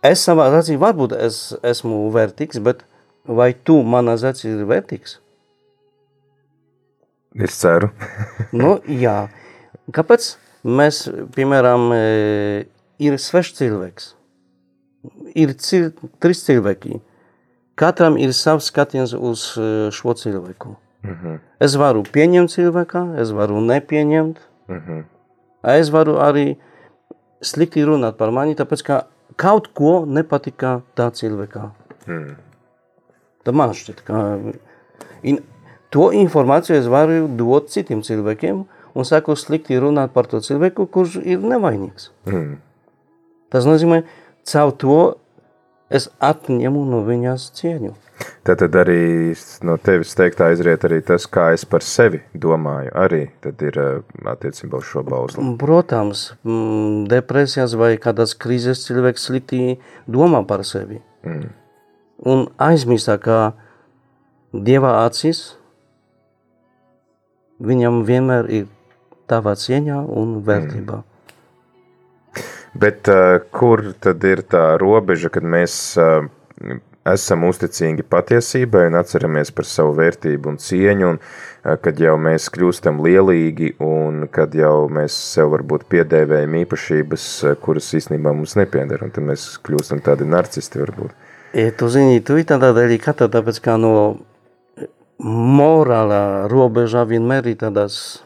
es 0.05 0.23
savā 0.25 0.51
acī 0.59 0.77
varbūt 0.81 1.17
es 1.17 1.41
esmu 1.67 2.07
vērtīgs, 2.15 2.61
bet 2.65 2.85
vai 3.27 3.51
tu 3.53 3.81
manā 3.83 4.17
acī 4.31 4.53
ir 4.53 4.69
vērtīgs? 4.69 5.19
Es 7.35 7.59
ceru. 7.61 7.91
Nu, 8.61 8.79
jā. 8.87 9.29
Kāpēc 9.95 10.33
mēs, 10.67 11.05
piemēram, 11.37 11.91
e, 11.95 12.65
ir 13.03 13.19
svešs 13.21 13.55
cilvēks? 13.61 14.09
Ir 15.39 15.55
cil 15.63 15.93
trīs 16.21 16.43
cilvēki. 16.47 16.99
Katram 17.79 18.19
ir 18.21 18.35
savs 18.37 18.69
skatiens 18.69 19.15
uz 19.15 19.47
e, 19.57 19.69
šo 19.95 20.17
cilvēku. 20.19 20.75
Mhm. 21.07 21.39
Es 21.63 21.77
varu 21.81 22.03
pieņemt 22.05 22.53
cilvēku, 22.53 23.05
es 23.23 23.31
varu 23.37 23.63
nepieņemt. 23.65 24.43
Mhm. 24.69 25.07
Es 25.71 25.93
varu 25.93 26.19
arī 26.25 26.59
slikti 27.45 27.85
runāt 27.85 28.19
par 28.19 28.33
mani, 28.35 28.57
tāpēc 28.57 28.85
ka 28.85 29.01
kaut 29.41 29.71
ko 29.77 30.05
nepatika 30.07 30.81
tā 30.97 31.09
cilvēkā. 31.17 31.71
Mm. 32.09 32.37
Tad 33.45 33.57
man 33.57 33.73
šķiet, 33.77 34.03
ka 34.05 34.21
in, 35.23 35.41
to 35.95 36.11
informāciju 36.17 36.79
es 36.79 36.89
varu 36.91 37.27
dot 37.39 37.71
citiem 37.73 38.03
cilvēkiem 38.07 38.65
un 38.95 39.07
saku 39.07 39.37
slikti 39.39 39.79
runāt 39.81 40.15
par 40.15 40.29
to 40.31 40.41
cilvēku, 40.43 40.87
kurš 40.91 41.21
ir 41.23 41.43
nevainīgs. 41.43 42.11
Mm. 42.27 42.59
Tas 43.51 43.67
nozīmē, 43.67 44.05
caur 44.47 44.75
to 44.79 45.01
es 45.91 46.07
atņemu 46.23 46.85
no 46.87 47.03
viņas 47.07 47.51
cieņu. 47.59 47.93
Tad 48.45 48.63
arī 48.77 49.33
no 49.65 49.77
tevis 49.81 50.13
teiktā 50.17 50.51
izriet 50.53 50.85
arī 50.85 51.01
tas, 51.05 51.25
kā 51.31 51.51
es 51.57 51.65
par 51.69 51.85
sevi 51.85 52.21
domāju. 52.37 52.93
Arī 52.97 53.23
tad 53.45 53.63
ir 53.65 53.79
eh, 53.81 54.19
attiecībā 54.33 54.81
uz 54.81 54.91
šo 54.91 55.03
bausli. 55.07 55.45
Protams, 55.61 56.27
mm, 56.45 57.07
depresijas 57.11 57.77
vai 57.81 57.95
kādas 58.03 58.37
krīzes 58.37 58.85
cilvēks 58.87 59.27
slikti 59.31 59.79
domā 60.09 60.43
par 60.49 60.67
sevi. 60.69 61.01
Mm. 61.25 61.49
Un 62.29 62.47
aizmirstā, 62.61 63.17
ka 63.21 63.41
Dieva 64.51 64.97
acīs 65.07 65.60
viņam 67.61 68.03
vienmēr 68.09 68.51
ir 68.51 68.69
tava 69.31 69.55
cieņa 69.59 70.03
un 70.21 70.41
vērtība. 70.47 71.03
Bet 72.81 73.11
uh, 73.11 73.41
kur 73.51 73.83
tad 73.99 74.25
ir 74.27 74.45
tā 74.47 74.77
robeža, 74.79 75.31
kad 75.35 75.47
mēs 75.47 75.75
uh, 75.99 76.29
esam 77.09 77.47
uzticīgi 77.49 78.05
patiesībai 78.07 78.85
un 78.91 78.99
atceramies 79.01 79.51
par 79.55 79.67
savu 79.67 79.97
vērtību 79.99 80.53
un 80.53 80.61
cieņu, 80.63 81.09
un 81.09 81.19
uh, 81.19 81.75
kad 81.83 81.99
jau 81.99 82.15
mēs 82.23 82.47
kļūstam 82.55 83.03
lielīgi 83.03 83.73
un 83.83 84.29
kad 84.31 84.55
jau 84.55 84.87
mēs 84.93 85.17
sev 85.35 85.51
varbūt 85.57 85.89
piedēvējam 85.91 86.61
īpašības, 86.63 87.27
uh, 87.49 87.59
kuras 87.65 87.91
īstenībā 87.99 88.35
mums 88.37 88.55
nepieder, 88.61 89.03
un 89.03 89.15
tad 89.15 89.27
mēs 89.27 89.51
kļūstam 89.67 90.05
tādi 90.07 90.31
narcisti 90.31 90.83
varbūt. 90.85 91.19
E, 91.51 91.73
tu 91.75 91.91
zini, 91.91 92.23
tu 92.23 92.39
ir 92.39 92.47
tādā 92.47 92.71
delikāta, 92.77 93.27
tāpēc 93.27 93.59
kā 93.65 93.75
no 93.83 93.95
morālā 95.21 96.49
robeža 96.49 97.05
vienmēr 97.09 97.51
ir 97.53 97.59
tādas 97.61 98.23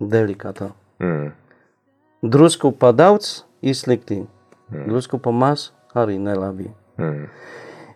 delikāta. 0.00 0.72
Mm. 0.98 1.30
Drusku 2.26 2.72
pa 2.74 2.90
daudz 2.96 3.44
ir 3.62 3.76
slikti, 3.78 4.24
drusku 4.72 5.20
pa 5.22 5.30
maz 5.30 5.70
arī 5.94 6.18
nelabi. 6.18 6.68
Mm. 6.98 7.28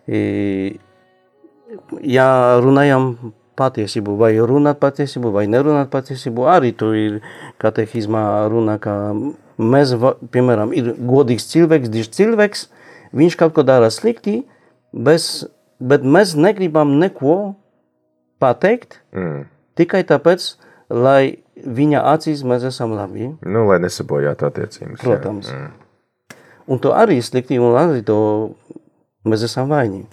E, 0.07 0.19
ja 2.07 2.57
runājam 2.63 3.33
patiesību, 3.59 4.15
vai 4.17 4.33
runāt 4.39 4.79
patiesību, 4.81 5.33
vai 5.35 5.45
nerunāt 5.51 5.91
patiesību, 5.93 6.47
arī 6.49 6.71
tur 6.77 6.95
ir 6.97 7.19
katehizmā 7.61 8.47
runa, 8.51 8.77
ka 8.81 9.13
mēs, 9.61 9.93
piemēram, 10.33 10.71
ir 10.73 10.93
godīgs 10.97 11.49
cilvēks, 11.51 11.91
dižs 11.91 12.13
cilvēks, 12.15 12.67
viņš 13.17 13.37
kaut 13.39 13.57
ko 13.57 13.65
dara 13.67 13.91
slikti, 13.93 14.41
bez, 14.93 15.49
bet 15.83 16.05
mēs 16.07 16.33
negribam 16.39 16.95
neko 17.01 17.53
pateikt, 18.41 18.99
Mm. 19.13 19.45
tikai 19.77 20.01
tāpēc, 20.09 20.47
lai 20.89 21.37
viņa 21.61 22.01
acīs 22.15 22.41
mēs 22.43 22.65
esam 22.67 22.95
labi. 22.97 23.29
Nu, 23.45 23.67
lai 23.69 23.77
nesabojātu 23.79 24.49
attiecības. 24.49 24.99
jā. 24.99 25.03
Protams. 25.05 25.51
Mm. 25.51 25.71
Un 26.71 26.79
to 26.79 26.91
arī 26.95 27.19
slikti, 27.21 27.59
un 27.59 27.75
arī 27.77 28.03
to 28.05 28.17
mēs 29.25 29.43
esam 29.47 29.69
vainīgi. 29.71 30.07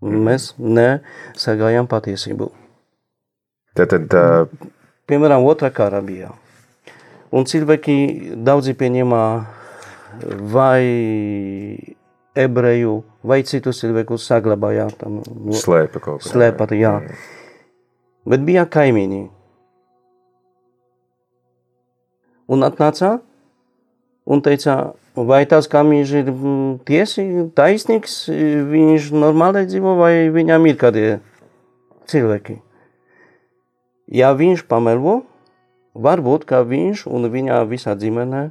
Mēs 0.00 0.54
nesagājām 0.58 1.86
patiesību. 1.90 2.50
Tad, 3.76 3.90
tad 3.92 4.14
uh, 4.16 4.46
Piemēram, 5.10 5.44
otrā 5.44 5.68
kara 5.74 6.00
bija. 6.00 6.30
Un 7.34 7.44
cilvēki 7.44 8.34
daudzi 8.46 8.72
pieņēma 8.78 9.20
vai 10.50 10.82
ebreju 12.34 12.94
vai 13.26 13.40
saglabāja. 14.18 14.88
Tam, 14.98 15.20
no, 15.20 15.52
Slēpa 15.56 16.00
kaut 16.00 16.22
ko. 16.22 16.28
slēpa, 16.30 16.70
jā. 16.78 16.94
Bet 18.28 18.44
bija 18.44 18.66
kaimiņi. 18.68 19.22
Un 22.50 22.66
atnāca 22.66 23.20
un 24.26 24.42
teica, 24.44 24.92
vai 25.14 25.44
tas 25.48 25.68
kaimiņš 25.70 26.12
ir 26.20 26.30
tiesi, 26.86 27.24
taisnīgs, 27.56 28.24
viņš 28.70 29.10
normāli 29.14 29.64
dzīvo 29.70 29.96
vai 29.98 30.14
viņam 30.34 30.68
ir 30.70 30.78
kādi 30.80 31.04
cilvēki. 32.10 32.60
Ja 34.10 34.32
viņš 34.34 34.66
pamelo, 34.70 35.20
varbūt, 35.94 36.46
ka 36.46 36.64
viņš 36.66 37.06
un 37.06 37.30
viņa 37.30 37.62
visā 37.70 37.94
ģimenē 37.98 38.48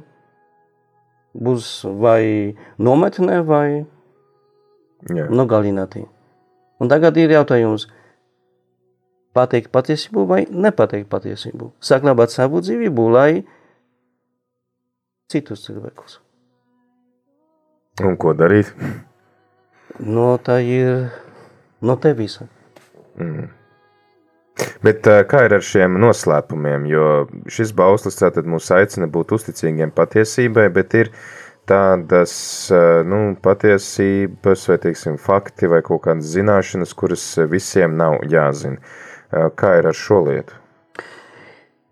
būs 1.36 1.84
vai 1.84 2.56
nometnē, 2.80 3.40
vai 3.46 3.84
nogalināti. 5.08 6.06
Un 6.80 6.88
tagad 6.88 7.16
ir 7.20 7.32
jautājums, 7.36 7.86
pateikt 9.40 9.72
patiesību 9.72 10.28
vai 10.28 10.44
nepateikt 10.50 11.08
patiesību. 11.10 11.72
Saglabāt 11.80 12.36
savu 12.36 12.60
dzīvību, 12.62 13.08
lai 13.16 13.30
citus 15.30 15.64
cilvēkus. 15.66 16.20
Un 18.04 18.16
ko 18.20 18.32
darīt? 18.36 18.72
No 20.00 20.34
tā 20.40 20.60
ir 20.64 21.10
no 21.84 21.96
tevis. 22.00 22.38
Bet 24.84 25.06
eh, 25.08 25.22
kā 25.28 25.44
ir 25.46 25.56
ar 25.56 25.64
šiem 25.64 25.98
noslēpumiem? 26.00 26.86
Jo 26.88 27.04
šis 27.52 27.74
bauslis 27.76 28.18
tātad 28.20 28.48
mūs 28.48 28.70
aicina 28.76 29.08
būt 29.10 29.34
uzticīgiem 29.36 29.92
patiesībai, 29.96 30.68
bet 30.72 30.96
ir 30.96 31.12
tādas 31.68 32.32
eh, 32.72 33.02
nu, 33.08 33.20
patiesības, 33.44 34.66
vai 34.72 34.78
teiksim, 34.86 35.20
fakti, 35.20 35.68
vai 35.70 35.82
kaut 35.86 36.04
kādas 36.08 36.32
zināšanas, 36.34 36.96
kuras 36.96 37.26
visiem 37.50 37.96
nav 38.00 38.20
jāzina. 38.30 38.80
Eh, 39.30 39.50
Kā 39.54 39.76
ir 39.78 39.86
ar 39.86 39.94
šo 39.94 40.24
lietu? 40.26 40.56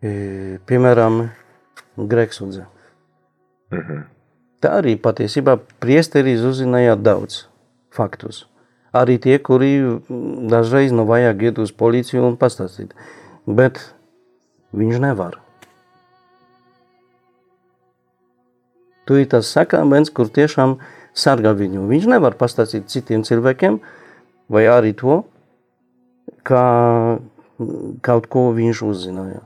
E, 0.02 0.58
Piemēram, 0.66 1.28
Greksundze. 1.98 2.66
Tā 4.58 4.70
arī 4.80 4.96
patiesībā 4.98 5.58
priesteris 5.82 6.42
uzzināja 6.46 6.96
daudz 6.98 7.44
faktus. 7.94 8.46
Arī 8.94 9.18
tie, 9.22 9.36
kuri 9.38 9.72
mm, 9.78 10.48
dažreiz 10.50 10.94
nu 10.94 11.04
vajag 11.06 11.42
iet 11.50 11.58
uz 11.62 11.70
policiju 11.70 12.24
un 12.26 12.38
pastāstīt. 12.40 12.94
Bet 13.46 13.78
viņš 14.74 15.02
nevar. 15.04 15.38
Tu 19.06 19.22
ir 19.22 19.28
tas 19.30 19.48
sakraments, 19.48 20.10
kur 20.10 20.28
tiešām 20.32 20.78
sargā 21.16 21.54
viņu. 21.56 21.86
Viņš 21.88 22.08
nevar 22.10 22.34
pastāstīt 22.40 22.90
citiem 22.92 23.22
cilvēkiem, 23.24 23.78
vai 24.52 24.66
arī 24.68 24.94
to, 24.96 25.22
mm, 26.56 27.98
kaut 28.04 28.28
ko 28.32 28.48
viņš 28.56 28.82
uzzināja. 28.86 29.44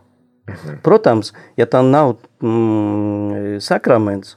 Protams, 0.82 1.32
ja 1.56 1.68
tā 1.70 1.82
nav 1.86 2.16
mm, 2.42 3.60
sakraments, 3.62 4.36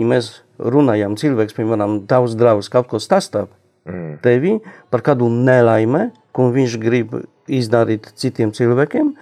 ja 0.00 0.08
mēs 0.08 0.32
runājam, 0.58 1.16
cilvēks, 1.20 1.56
piemēram, 1.56 2.02
tavs 2.08 2.36
draugs 2.38 2.70
kaut 2.72 2.88
ko 2.90 3.00
stāstā 3.02 3.46
mm. 3.88 4.18
tevi 4.24 4.56
par 4.90 5.04
kādu 5.04 5.28
nelaime, 5.32 6.10
ko 6.32 6.48
viņš 6.54 6.76
grib 6.80 7.16
izdarīt 7.52 8.12
citiem 8.16 8.54
cilvēkiem, 8.56 9.12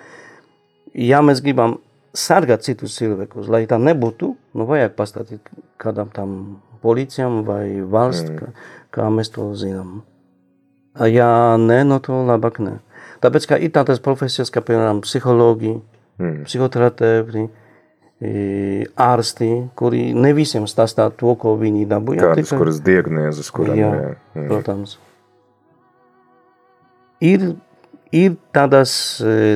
ja 0.95 1.23
mēs 1.25 1.43
gribam 1.43 1.79
sargāt 2.17 2.67
citus 2.67 2.97
cilvēkus, 2.99 3.51
lai 3.51 3.65
tā 3.71 3.79
nebūtu, 3.81 4.35
nu 4.55 4.67
vajag 4.69 4.95
pastāstīt 4.99 5.51
kādam 5.81 6.11
tam 6.15 6.37
policijam 6.83 7.43
vai 7.47 7.81
valsts, 7.83 8.31
mm. 8.31 8.39
kā, 8.39 8.71
kā 8.95 9.11
mēs 9.15 9.33
to 9.35 9.51
zinām. 9.59 10.01
Ja 11.09 11.57
nē, 11.57 11.81
no 11.89 12.01
to 12.05 12.19
labāk 12.29 12.61
nē. 12.61 12.77
Tāpēc, 13.25 13.47
ka 13.49 13.59
ir 13.61 13.73
tādas 13.73 14.01
profesijas, 14.05 14.53
kā 14.53 14.61
piemēram 14.65 15.03
psihologi, 15.05 15.75
mm. 16.21 16.45
psihoterapeiti, 16.49 17.49
ārsti, 19.01 19.49
kuri 19.81 20.11
ne 20.13 20.33
visiem 20.37 20.67
stāstā 20.69 21.09
to, 21.17 21.33
ko 21.41 21.55
viņi 21.61 21.87
dabūja. 21.89 22.35
Kādas, 22.35 22.53
kuras 22.53 22.81
diagnozes, 22.85 23.49
kurām 23.55 23.79
Jā, 23.81 23.93
jā. 23.97 24.11
Mm. 24.37 24.49
protams. 24.51 24.99
Ir, 27.25 27.47
ir 28.13 28.37
tādas 28.57 28.93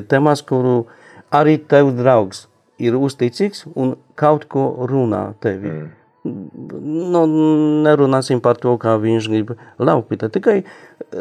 tēmas, 0.09 0.45
kuru 0.45 0.87
arī 1.33 1.59
tev 1.61 1.93
draugs 1.97 2.47
ir 2.81 2.97
uzticīgs 2.97 3.67
un 3.75 3.95
kaut 4.19 4.49
ko 4.51 4.71
runā 4.89 5.27
tevi. 5.45 5.71
Mm. 5.71 5.93
Nu, 6.25 7.27
nerunāsim 7.85 8.41
par 8.41 8.57
to, 8.57 8.79
kā 8.81 8.95
viņš 8.97 9.27
grib 9.29 9.51
laupīt, 9.77 10.25
tikai 10.33 10.63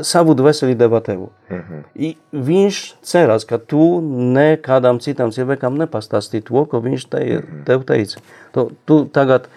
savu 0.01 0.33
dvēseli 0.37 0.75
deva 0.75 0.99
tev. 1.01 1.27
Mm 1.49 1.57
-hmm. 1.57 1.83
I, 1.95 2.15
viņš 2.33 2.95
cerās, 3.01 3.45
ka 3.45 3.57
tu 3.57 4.01
nekādam 4.37 4.99
citam 4.99 5.31
cilvēkam 5.31 5.77
nepastāstīji 5.77 6.43
to, 6.43 6.65
ko 6.65 6.79
viņš 6.79 7.09
te, 7.09 7.19
mm 7.19 7.39
-hmm. 7.39 7.63
tev 7.65 7.83
teica. 7.83 8.19
Tu, 8.51 8.71
tu 8.85 9.05
tagad 9.05 9.47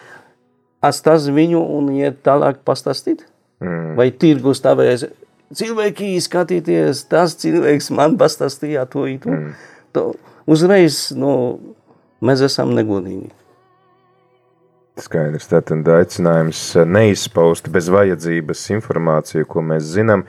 atstās 0.81 1.29
viņu 1.29 1.61
un 1.79 1.93
iet 1.93 2.23
tālāk 2.23 2.55
pastāstīt? 2.65 3.25
Mm. 3.61 3.97
Vai 3.97 4.11
tirgus 4.11 4.61
tavēs 4.61 5.07
cilvēki 5.55 6.17
skatīties, 6.21 7.07
tas 7.09 7.37
cilvēks 7.41 7.91
man 7.95 8.19
pastāstīja 8.19 8.87
to 8.91 9.07
itu. 9.07 9.31
Mm. 9.31 9.53
To, 9.93 10.15
uzreiz, 10.47 11.11
nu, 11.17 11.59
mēs 12.21 12.43
esam 12.47 12.75
negodīgi. 12.77 13.31
Skaidrs, 14.97 15.45
tātad 15.51 15.85
aicinājums 15.93 16.61
neizpaust 16.89 17.67
bez 17.69 17.91
vajadzības 17.93 18.63
informāciju, 18.79 19.45
ko 19.45 19.61
mēs 19.61 19.91
zinām. 19.93 20.23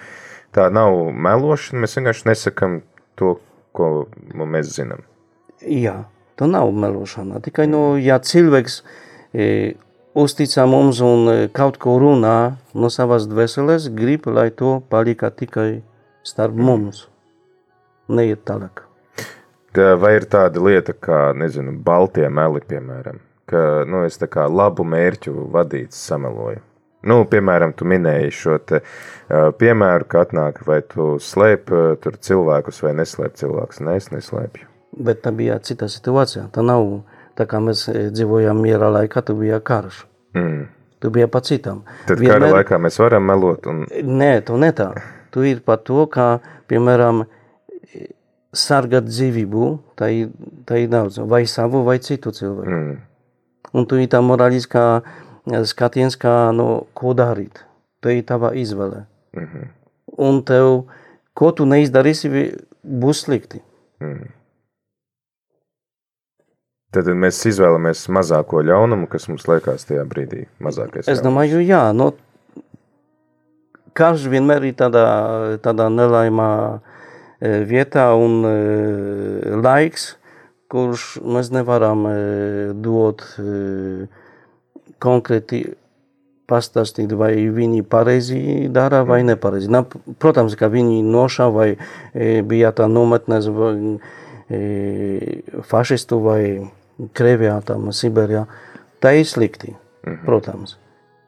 Tā 0.51 0.65
nav 0.75 0.97
melošana, 1.15 1.85
mēs 1.85 1.95
vienkārši 1.95 2.27
nesakam 2.27 2.81
to, 3.15 3.37
ko 3.71 4.07
mēs 4.43 4.73
zinām. 4.75 5.05
Jā, 5.63 6.01
tā 6.35 6.49
nav 6.51 6.73
melošana. 6.75 7.39
Tikai, 7.45 7.69
nu, 7.71 7.81
ja 7.95 8.17
cilvēks 8.19 8.81
e, 9.31 9.47
uzticā 10.19 10.65
mums 10.67 10.99
un 11.05 11.31
e, 11.31 11.37
kaut 11.47 11.79
ko 11.79 11.95
runā 12.03 12.35
no 12.75 12.91
savas 12.91 13.29
dvēseles, 13.31 13.87
grib, 13.95 14.27
lai 14.27 14.49
to 14.51 14.81
palika 14.91 15.31
tikai 15.31 15.79
starp 16.27 16.59
mums. 16.59 17.05
Neiet 18.11 18.43
tālāk. 18.43 18.83
Tā, 19.71 19.93
vai 19.95 20.17
ir 20.19 20.27
tāda 20.27 20.59
lieta 20.63 20.91
kā, 20.91 21.31
nezinu, 21.39 21.77
baltie 21.87 22.27
meli, 22.27 22.59
piemēram? 22.67 23.23
Ka 23.49 23.63
nu, 23.87 24.03
es 24.07 24.19
kā 24.19 24.47
labu 24.51 24.85
mērķu 24.87 25.47
vadīts 25.53 25.99
sameloju. 26.09 26.63
Nu, 27.07 27.21
piemēram, 27.29 27.71
tu 27.77 27.85
minēji 27.87 28.31
šo 28.33 28.57
te, 28.67 28.81
uh, 28.81 29.49
piemēru, 29.55 30.07
ka 30.09 30.25
atnāk 30.25 30.63
vai 30.67 30.81
tu 30.81 31.15
slēp 31.23 31.71
uh, 31.71 31.91
tur 32.01 32.17
cilvēkus 32.17 32.81
vai 32.83 32.95
neslēp 32.97 33.37
cilvēkus. 33.39 33.83
Nē, 33.85 33.99
es 34.01 34.09
neslēpju. 34.11 34.67
Bet 35.07 35.21
tā 35.23 35.31
bija 35.35 35.59
cita 35.63 35.87
situācija. 35.91 36.47
Tā 36.51 36.65
nav 36.65 36.87
tā 37.37 37.45
kā 37.49 37.61
mēs 37.63 37.85
dzīvojam 38.15 38.59
miera 38.65 38.89
laikā, 38.91 39.21
tu 39.23 39.37
bija 39.37 39.61
karš. 39.63 40.01
Mm. 40.35 40.65
Tu 40.99 41.09
bija 41.13 41.27
pa 41.29 41.41
citam. 41.45 41.83
Tad 42.07 42.17
Vienmēr... 42.17 42.39
kara 42.41 42.53
laikā 42.57 42.79
mēs 42.81 42.97
varam 42.99 43.27
melot. 43.29 43.67
Un... 43.69 43.83
Nē, 43.93 44.31
tu 44.47 44.57
ne 44.57 44.71
tā. 44.75 44.89
Tu 45.33 45.45
ir 45.51 45.61
par 45.65 45.83
to, 45.85 46.07
ka, 46.09 46.39
piemēram, 46.71 47.27
sargāt 48.57 49.05
dzīvību, 49.05 49.67
tā 49.99 50.09
ir, 50.15 50.31
tā 50.65 50.81
ir 50.81 50.89
daudz. 50.89 51.19
Vai 51.29 51.43
savu, 51.49 51.83
vai 51.85 51.99
citu 52.01 52.33
cilvēku. 52.33 52.73
Mm. 52.73 52.97
Un 53.73 53.85
tu 53.85 53.99
ir 53.99 54.07
tā 54.11 54.21
morāliskā 54.23 55.01
skatiens, 55.67 56.15
kā 56.19 56.51
no 56.55 56.87
ko 56.93 57.13
darīt. 57.17 57.63
Tā 58.03 58.13
ir 58.15 58.23
tava 58.23 58.53
izvēle. 58.53 59.05
Mm 59.35 59.43
-hmm. 59.43 59.67
Un 60.17 60.43
tev, 60.43 60.83
ko 61.33 61.51
tu 61.51 61.65
neizdarīsi, 61.65 62.57
būs 62.83 63.25
slikti. 63.25 63.61
Mm. 63.99 64.31
Tad 66.91 67.05
mēs 67.05 67.45
izvēlamies 67.49 68.07
mazāko 68.09 68.61
ļaunumu, 68.63 69.07
kas 69.07 69.27
mums 69.27 69.47
liekas 69.47 69.85
tajā 69.85 70.05
brīdī 70.07 70.45
mazākais. 70.63 71.09
Es 71.11 71.21
domāju, 71.21 71.59
jā, 71.59 71.93
no, 71.93 72.13
karš 73.97 74.27
vienmēr 74.31 74.69
ir 74.69 74.73
tādā, 74.73 75.57
tādā 75.63 75.89
nelaimā 75.89 76.79
vietā 77.41 78.07
un 78.17 78.39
laiks, 79.63 80.15
kurš 80.71 81.17
mēs 81.23 81.51
nevaram 81.55 82.05
dot 82.83 83.23
konkrēti 85.03 85.61
pastāstīt, 86.47 87.11
vai 87.19 87.33
viņi 87.51 87.83
pareizi 87.87 88.39
dara 88.71 89.03
vai 89.07 89.19
nepareizi. 89.27 89.67
Na, 89.71 89.83
protams, 89.83 90.55
ka 90.59 90.69
viņi 90.71 91.01
nošā 91.03 91.49
vai 91.51 91.69
bija 92.47 92.71
tā 92.75 92.87
nometnes 92.91 93.49
fašistu 95.67 96.21
vai 96.23 96.41
Krievijā, 97.13 97.59
tam 97.67 97.91
Siberijā. 97.93 98.47
Tā 99.03 99.11
ir 99.19 99.27
slikti, 99.29 99.75
protams. 100.23 100.77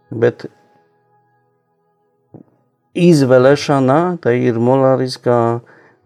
Bet 0.09 0.47
izvēlēšana, 2.97 4.17
tā 4.23 4.33
ir 4.33 4.57
morāliskā 4.57 5.59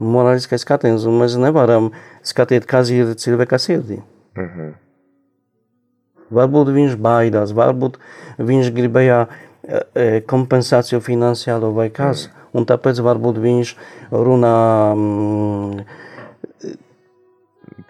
morāliskais 0.04 0.62
skatiens, 0.66 1.08
un 1.10 1.20
mēs 1.22 1.38
nevaram 1.40 1.92
skatīt, 2.26 2.68
kas 2.70 2.92
ir 2.94 3.16
cilvēka 3.16 3.60
sirdī. 3.60 4.02
Uh 4.38 4.44
-huh. 4.44 4.74
Varbūt 6.34 6.74
viņš 6.74 6.96
baidās, 6.98 7.52
varbūt 7.54 7.98
viņš 8.38 8.72
gribēja 8.74 9.28
kompensāciju 10.28 11.00
finansiālo 11.04 11.72
vai 11.76 11.90
kas. 11.94 12.28
Mm. 12.28 12.40
Un 12.54 12.66
tāpēc 12.70 13.00
varbūt 13.02 13.40
viņš 13.42 13.76
runā 14.12 14.58
mm, 14.94 16.02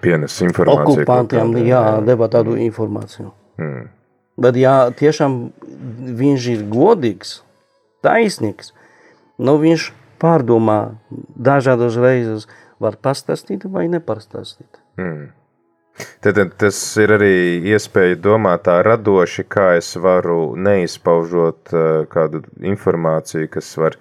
Pienes 0.04 0.36
informāciju. 0.44 1.04
okupantiem, 1.04 1.58
jā, 1.68 1.84
deva 2.06 2.30
tādu 2.32 2.56
informāciju. 2.60 3.32
Mm. 3.60 3.90
Bet 4.44 4.58
ja 4.60 4.76
tiešām 4.92 5.52
viņš 6.20 6.48
ir 6.54 6.64
godīgs, 6.72 7.42
taisnīgs, 8.06 8.72
nu 9.38 9.58
viņš 9.62 9.90
pārdomā 10.24 10.80
dažādas 11.36 12.00
reizes 12.00 12.48
var 12.84 12.98
pastāstīt 13.04 13.68
vai 13.70 13.88
nepastāstīt. 13.92 14.82
Mm. 15.00 15.32
Tad, 16.24 16.36
tad 16.40 16.54
tas 16.58 16.78
ir 16.98 17.14
arī 17.14 17.36
iespēja 17.70 18.18
domāt 18.18 18.66
tā 18.66 18.80
radoši, 18.86 19.46
kā 19.46 19.74
es 19.78 19.92
varu 20.02 20.56
neizpaužot 20.58 21.74
uh, 21.76 21.90
kādu 22.10 22.42
informāciju, 22.66 23.52
kas 23.54 23.70
var 23.78 24.00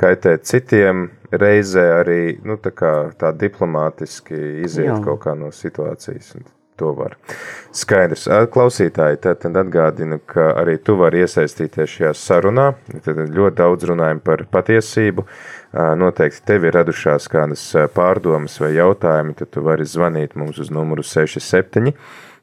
kaitēt 0.00 0.44
citiem, 0.48 1.08
reizē 1.32 1.86
arī 2.00 2.22
nu, 2.44 2.58
tā, 2.60 2.74
kā, 2.76 2.94
tā 3.16 3.32
diplomātiski 3.36 4.36
iziet 4.66 4.90
Jā. 4.90 5.02
kaut 5.04 5.24
kā 5.24 5.36
no 5.36 5.52
situācijas. 5.54 6.34
To 6.80 6.94
var. 6.96 7.18
Skaidrs. 7.76 8.22
Klausītāji, 8.52 9.18
tad, 9.20 9.42
tad 9.42 9.58
atgādinu, 9.60 10.16
ka 10.24 10.46
arī 10.62 10.78
tu 10.80 10.94
vari 10.96 11.20
iesaistīties 11.26 11.92
šajā 11.92 12.12
sarunā. 12.16 12.70
Tad 13.04 13.20
ļoti 13.20 13.58
daudz 13.58 13.84
runājam 13.90 14.22
par 14.24 14.46
patiesību. 14.48 15.26
Uh, 15.26 15.59
noteikti 15.72 16.42
tev 16.46 16.66
ir 16.66 16.74
radušās 16.74 17.28
kādas 17.30 17.62
pārdomas 17.94 18.56
vai 18.62 18.72
jautājumi, 18.74 19.36
tad 19.38 19.52
tu 19.54 19.62
vari 19.62 19.86
zvanīt 19.86 20.34
mums 20.38 20.58
uz 20.58 20.72
numuru 20.74 21.04
67 21.06 21.92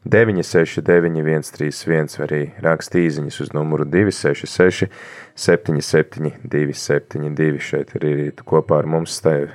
969 0.08 1.44
131 1.44 2.18
vai 2.20 2.28
arī 2.28 2.42
rakstīt 2.64 3.10
īsiņas 3.10 3.40
uz 3.44 3.54
numuru 3.56 3.86
266 3.86 4.88
77 5.36 6.32
272. 6.44 7.60
Šeit 7.60 7.96
ir 7.98 8.08
arī 8.08 8.30
kopā 8.48 8.82
ar 8.82 8.88
mums 8.88 9.18
stāv 9.20 9.52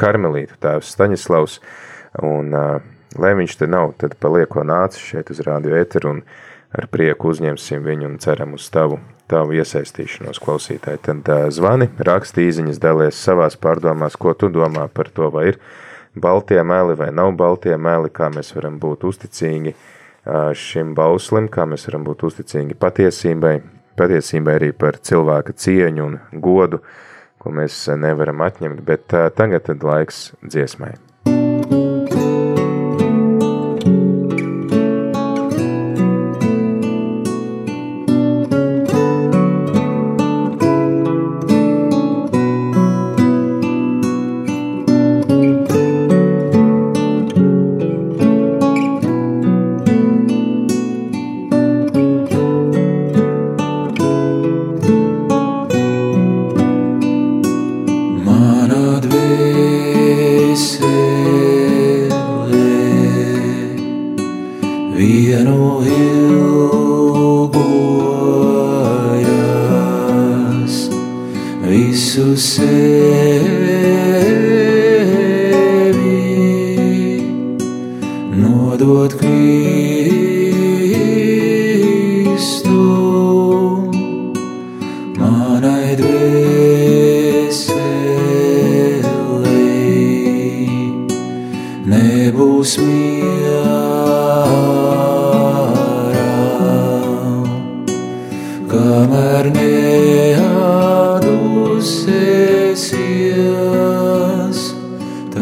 Karmelītu 0.00 0.56
tēvs 0.62 0.94
Staņislavs, 0.94 1.58
un 2.24 2.54
lai 3.20 3.32
viņš 3.36 3.58
te 3.60 3.68
nav, 3.68 3.92
tad 4.00 4.16
palieko 4.22 4.64
nācis 4.64 5.04
šeit 5.12 5.32
uz 5.34 5.42
rādio 5.44 5.76
eteru 5.76 6.14
un 6.14 6.22
ar 6.76 6.86
prieku 6.90 7.32
uzņemsim 7.32 7.82
viņu 7.86 8.12
un 8.12 8.20
ceram 8.22 8.54
uz 8.58 8.68
tavu 8.70 9.00
tavu 9.30 9.54
iesaistīšanos 9.58 10.40
klausītāji. 10.42 11.00
Tad 11.06 11.30
zvani, 11.54 11.88
raksti 12.06 12.46
īziņas, 12.48 12.80
dalies 12.82 13.18
savās 13.18 13.56
pārdomās, 13.60 14.18
ko 14.18 14.34
tu 14.34 14.50
domā 14.52 14.88
par 14.92 15.10
to, 15.14 15.30
vai 15.34 15.50
ir 15.52 15.60
baltie 16.18 16.60
meli 16.66 16.96
vai 16.98 17.10
nav 17.14 17.32
baltie 17.38 17.76
meli, 17.78 18.10
kā 18.10 18.30
mēs 18.34 18.54
varam 18.56 18.80
būt 18.82 19.06
uzticīgi 19.10 19.74
šim 20.60 20.94
bauslim, 20.98 21.48
kā 21.52 21.66
mēs 21.70 21.86
varam 21.88 22.04
būt 22.08 22.26
uzticīgi 22.28 22.78
patiesībai, 22.80 23.54
patiesībai 24.00 24.58
arī 24.60 24.72
par 24.76 24.98
cilvēka 24.98 25.54
cieņu 25.56 26.08
un 26.08 26.18
godu, 26.42 26.82
ko 27.40 27.54
mēs 27.56 27.86
nevaram 27.96 28.42
atņemt, 28.44 28.82
bet 28.84 29.06
tagad 29.38 29.70
tad 29.70 29.86
laiks 29.86 30.30
dziesmai. 30.44 30.98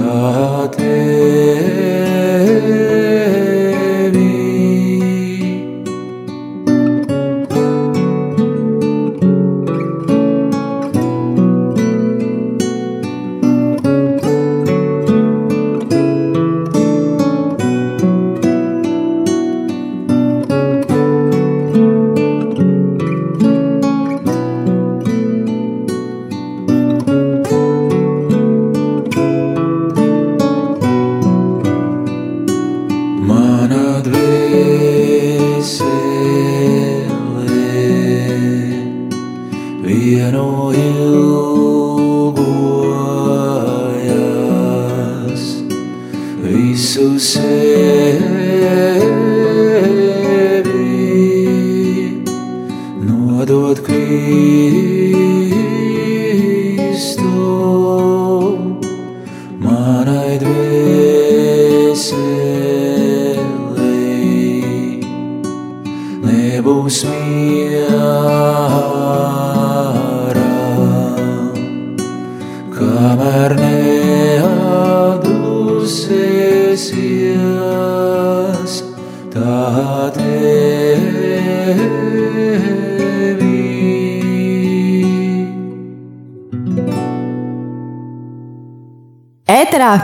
Ēterā 0.09 0.38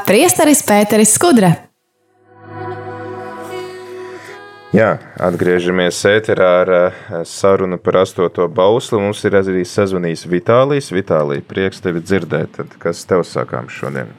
priesteris 0.07 0.63
Pēteris 0.67 1.15
Skudra. 1.17 1.53
Jā, 4.75 4.97
atgriežamies 5.23 6.01
ēterā 6.11 6.49
ar 6.65 6.71
sarunu 7.31 7.79
par 7.79 8.01
astoto 8.01 8.49
bauslu. 8.51 8.99
Mums 9.05 9.23
ir 9.29 9.37
arī 9.39 9.63
sazvanījis 9.63 10.27
Vitālijs. 10.33 10.91
Vitālija, 10.91 11.45
prieks 11.47 11.85
tevi 11.85 12.03
dzirdēt. 12.03 12.57
Tad 12.59 12.75
kas 12.83 13.05
tev 13.07 13.23
sakām 13.29 13.71
šodien? 13.71 14.11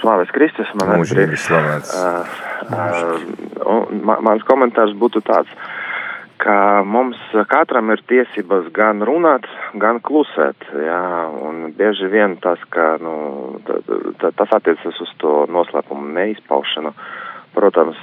Slavēts 0.00 0.32
Kristus, 0.36 0.68
man 0.76 0.98
ir 0.98 1.08
prieks. 1.08 1.48
Slavēts. 1.48 1.96
Uh, 1.96 2.38
uh, 2.68 3.94
man, 3.96 4.20
mans 4.28 4.44
komentārs 4.48 4.92
būtu 5.00 5.24
tāds. 5.24 5.48
Uh, 5.56 5.80
ka 6.40 6.82
mums 6.86 7.20
katram 7.52 7.92
ir 7.94 8.02
tiesības 8.08 8.70
gan 8.76 9.04
runāt, 9.06 9.46
gan 9.80 10.00
klusēt. 10.04 10.68
Jā, 10.86 11.02
un 11.46 11.74
bieži 11.76 12.08
vien 12.12 12.36
tas, 12.42 12.62
ka, 12.74 12.94
nu, 13.02 13.60
tas 14.20 14.54
attiecas 14.56 15.02
uz 15.04 15.12
to 15.22 15.44
noslēpumu 15.52 16.14
neizpaušanu. 16.16 16.94
protams, 17.54 17.98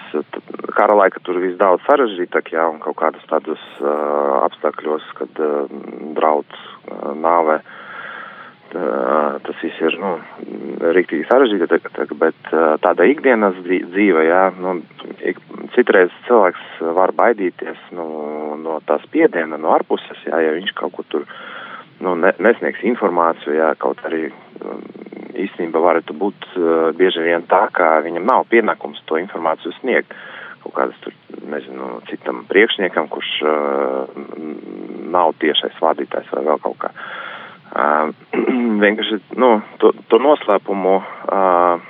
kara 0.76 0.95
laika 0.97 1.21
tur 1.23 1.39
viss 1.39 1.56
daudz 1.60 1.84
sarežģītāk, 1.88 2.52
jā, 2.52 2.65
un 2.67 2.82
kaut 2.84 2.97
kādas 3.00 3.23
tādas 3.30 3.62
uh, 3.80 4.43
apstākļos, 4.43 5.06
kad 5.15 5.39
uh, 5.39 5.69
draudz 6.17 6.58
uh, 6.91 7.13
nāvē, 7.15 7.62
tā, 8.71 8.84
tas 9.45 9.60
viss 9.63 9.82
ir, 9.84 9.97
nu, 10.01 10.13
riktīgi 10.95 11.27
sarežģīti, 11.30 12.08
bet 12.19 12.49
uh, 12.53 12.75
tāda 12.84 13.08
ikdienas 13.10 13.58
dzīve, 13.65 14.23
jā, 14.27 14.43
nu, 14.62 14.77
ik, 15.25 15.39
citreiz 15.75 16.13
cilvēks 16.27 16.82
var 16.97 17.13
baidīties 17.17 17.91
nu, 17.97 18.08
no 18.62 18.80
tā 18.88 18.99
spiediena, 19.06 19.60
no 19.62 19.73
ārpuses, 19.75 20.23
jā, 20.27 20.41
ja 20.45 20.56
viņš 20.56 20.73
kaut 20.80 20.95
kur 20.97 21.10
tur, 21.12 21.27
nu, 22.03 22.15
ne, 22.19 22.34
nesniegs 22.43 22.84
informāciju, 22.88 23.58
jā, 23.60 23.73
kaut 23.82 24.01
arī 24.08 24.27
um, 24.30 24.82
īstenībā 25.38 25.84
varētu 25.84 26.17
būt 26.17 26.49
uh, 26.56 26.89
bieži 26.97 27.25
vien 27.27 27.45
tā, 27.51 27.67
ka 27.73 27.97
viņam 28.06 28.27
nav 28.27 28.47
pienākums 28.51 29.03
to 29.10 29.21
informāciju 29.21 29.75
sniegt 29.82 30.15
kaut 30.63 30.73
kādas 30.73 30.97
tur, 31.03 31.13
nezinu, 31.47 32.01
citam 32.10 32.41
priekšniekam, 32.49 33.08
kurš 33.13 33.30
uh, 33.45 34.19
nav 35.13 35.38
tiešais 35.39 35.77
vadītājs 35.80 36.34
vai 36.34 36.43
vēl 36.49 36.62
kaut 36.65 36.80
kā. 36.82 36.91
Uh, 36.91 37.27
vienkārši, 38.84 39.19
nu, 39.39 39.58
to, 39.82 39.91
to 40.12 40.19
noslēpumu 40.23 40.95
uh, 41.01 41.84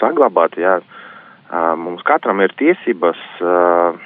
saglabāt, 0.00 0.58
jā, 0.58 0.78
uh, 0.80 1.72
mums 1.78 2.02
katram 2.06 2.42
ir 2.42 2.54
tiesības, 2.58 3.20
uh, 3.44 3.96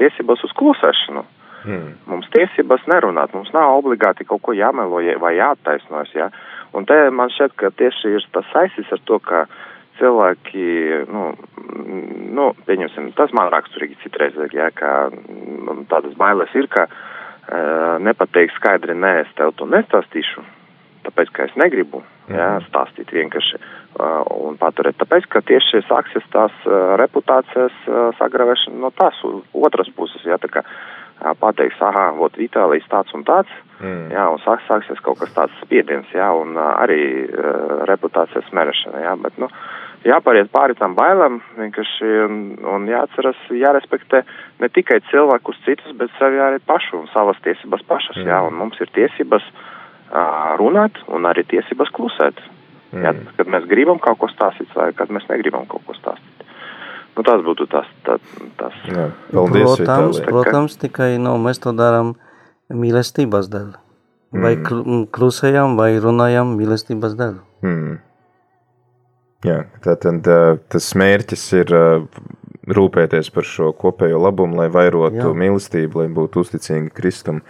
tiesības 0.00 0.44
uz 0.44 0.54
klusēšanu. 0.58 1.24
Mm. 1.68 1.88
Mums 2.06 2.28
tiesības 2.32 2.84
nerunāt, 2.88 3.32
mums 3.34 3.50
nav 3.52 3.80
obligāti 3.80 4.26
kaut 4.28 4.44
ko 4.46 4.54
jāmelo 4.54 5.00
vai 5.20 5.34
jāattaisnojas, 5.40 6.14
jā. 6.14 6.28
Un 6.76 6.86
te 6.86 6.96
man 7.10 7.32
šķiet, 7.34 7.56
ka 7.58 7.72
tieši 7.74 8.14
ir 8.14 8.28
tas 8.32 8.46
saistīts 8.52 8.92
ar 8.94 9.02
to, 9.08 9.18
ka 9.24 9.46
cilvēki, 9.98 10.64
nu, 11.10 11.24
nu 12.38 12.52
pieņemsim, 12.68 13.10
tas 13.18 13.32
man 13.34 13.50
raksturīgi 13.50 13.98
citreiz, 14.04 14.36
ja, 14.54 14.68
ka 14.70 15.08
nu, 15.10 15.80
tādas 15.90 16.14
bailes 16.20 16.52
ir, 16.54 16.68
ka 16.70 16.86
uh, 16.86 17.00
nepateiks 18.04 18.56
skaidri, 18.58 18.94
nē, 18.98 19.12
es 19.24 19.34
tev 19.38 19.54
to 19.56 19.68
nestāstīšu, 19.70 20.44
tāpēc, 21.06 21.32
ka 21.32 21.46
es 21.48 21.54
negribu, 21.60 22.02
jā, 22.28 22.48
stāstīt 22.66 23.12
vienkārši 23.14 23.58
uh, 23.58 24.22
un 24.44 24.58
paturēt, 24.60 24.98
tāpēc, 25.00 25.28
ka 25.32 25.42
tieši 25.48 25.82
sāksies 25.88 26.26
tās 26.34 26.54
uh, 26.66 26.94
reputācijas 27.00 27.74
uh, 27.88 28.10
sagravēšana 28.20 28.82
no 28.82 28.92
tās 28.98 29.18
otras 29.52 29.90
puses, 29.96 30.24
jā, 30.28 30.38
tā 30.42 30.52
kā 30.58 30.64
pateiks, 31.40 31.80
aha, 31.82 32.12
vot 32.14 32.36
Itālijas 32.38 32.86
tāds 32.92 33.14
un 33.16 33.24
tāds, 33.26 33.50
mm. 33.80 34.12
jā, 34.14 34.26
un 34.30 34.38
sāks, 34.44 34.68
sāksies 34.70 35.00
kaut 35.02 35.18
kas 35.18 35.32
tāds 35.34 35.56
spiediens, 35.64 36.06
jā, 36.14 36.28
un 36.42 36.54
uh, 36.58 36.74
arī 36.84 37.00
uh, 37.26 37.80
reputācijas 37.90 38.52
mērešana, 38.54 39.02
jā, 39.06 39.16
bet, 39.24 39.40
nu, 39.42 39.50
jāpāriet 40.06 40.50
pāri 40.52 40.76
tam 40.78 40.94
bailēm, 40.98 41.40
vienkārši, 41.58 42.10
un, 42.74 42.86
jāatceras, 42.90 43.40
jārespektē 43.54 44.22
ne 44.62 44.70
tikai 44.74 45.00
cilvēkus 45.10 45.58
citus, 45.64 45.96
bet 45.98 46.12
sevi 46.18 46.40
arī 46.42 46.60
pašu 46.66 47.00
un 47.00 47.08
savas 47.14 47.40
tiesības 47.46 47.84
pašas, 47.88 48.20
mm. 48.20 48.30
jā, 48.30 48.38
un 48.46 48.58
mums 48.60 48.78
ir 48.82 48.92
tiesības 48.94 49.48
uh, 49.50 50.54
runāt 50.60 51.00
un 51.10 51.28
arī 51.30 51.44
tiesības 51.50 51.92
klusēt, 51.96 52.42
mm. 52.92 53.04
jā, 53.06 53.14
kad 53.40 53.54
mēs 53.54 53.66
gribam 53.70 54.00
kaut 54.02 54.20
ko 54.22 54.30
stāstīt 54.32 54.70
vai 54.78 54.92
kad 54.98 55.10
mēs 55.14 55.26
negribam 55.32 55.66
kaut 55.70 55.86
ko 55.88 55.96
stāstīt. 55.98 56.46
Nu, 57.18 57.24
tas 57.26 57.42
būtu 57.42 57.66
tas. 57.66 57.86
tā, 58.06 58.14
tas. 58.60 58.74
Jā, 58.86 59.08
paldies, 59.32 59.64
protams, 59.66 60.20
Vitālija. 60.20 60.26
protams, 60.30 60.76
tikai 60.78 61.12
nu, 61.18 61.32
mēs 61.42 61.58
to 61.64 61.72
darām 61.74 62.14
mīlestības 62.70 63.50
dēļ. 63.50 63.72
Vai 64.38 64.52
mm. 64.54 65.08
klusējam, 65.16 65.74
vai 65.80 65.96
runājam 66.04 66.52
mīlestības 66.54 67.16
dēļ. 67.18 67.40
Mm. 67.64 67.96
Jā, 69.46 69.62
tātad 69.84 70.26
tas 70.72 70.86
mērķis 70.98 71.44
ir 71.60 71.74
rūpēties 72.68 73.30
par 73.32 73.46
šo 73.46 73.70
kopējo 73.78 74.18
labumu, 74.20 74.58
lai 74.58 74.66
vairotu 74.72 75.20
Jā. 75.20 75.30
mīlestību, 75.30 76.02
lai 76.02 76.08
būtu 76.12 76.42
uzticīgi 76.42 76.90
Kristum. 76.96 77.42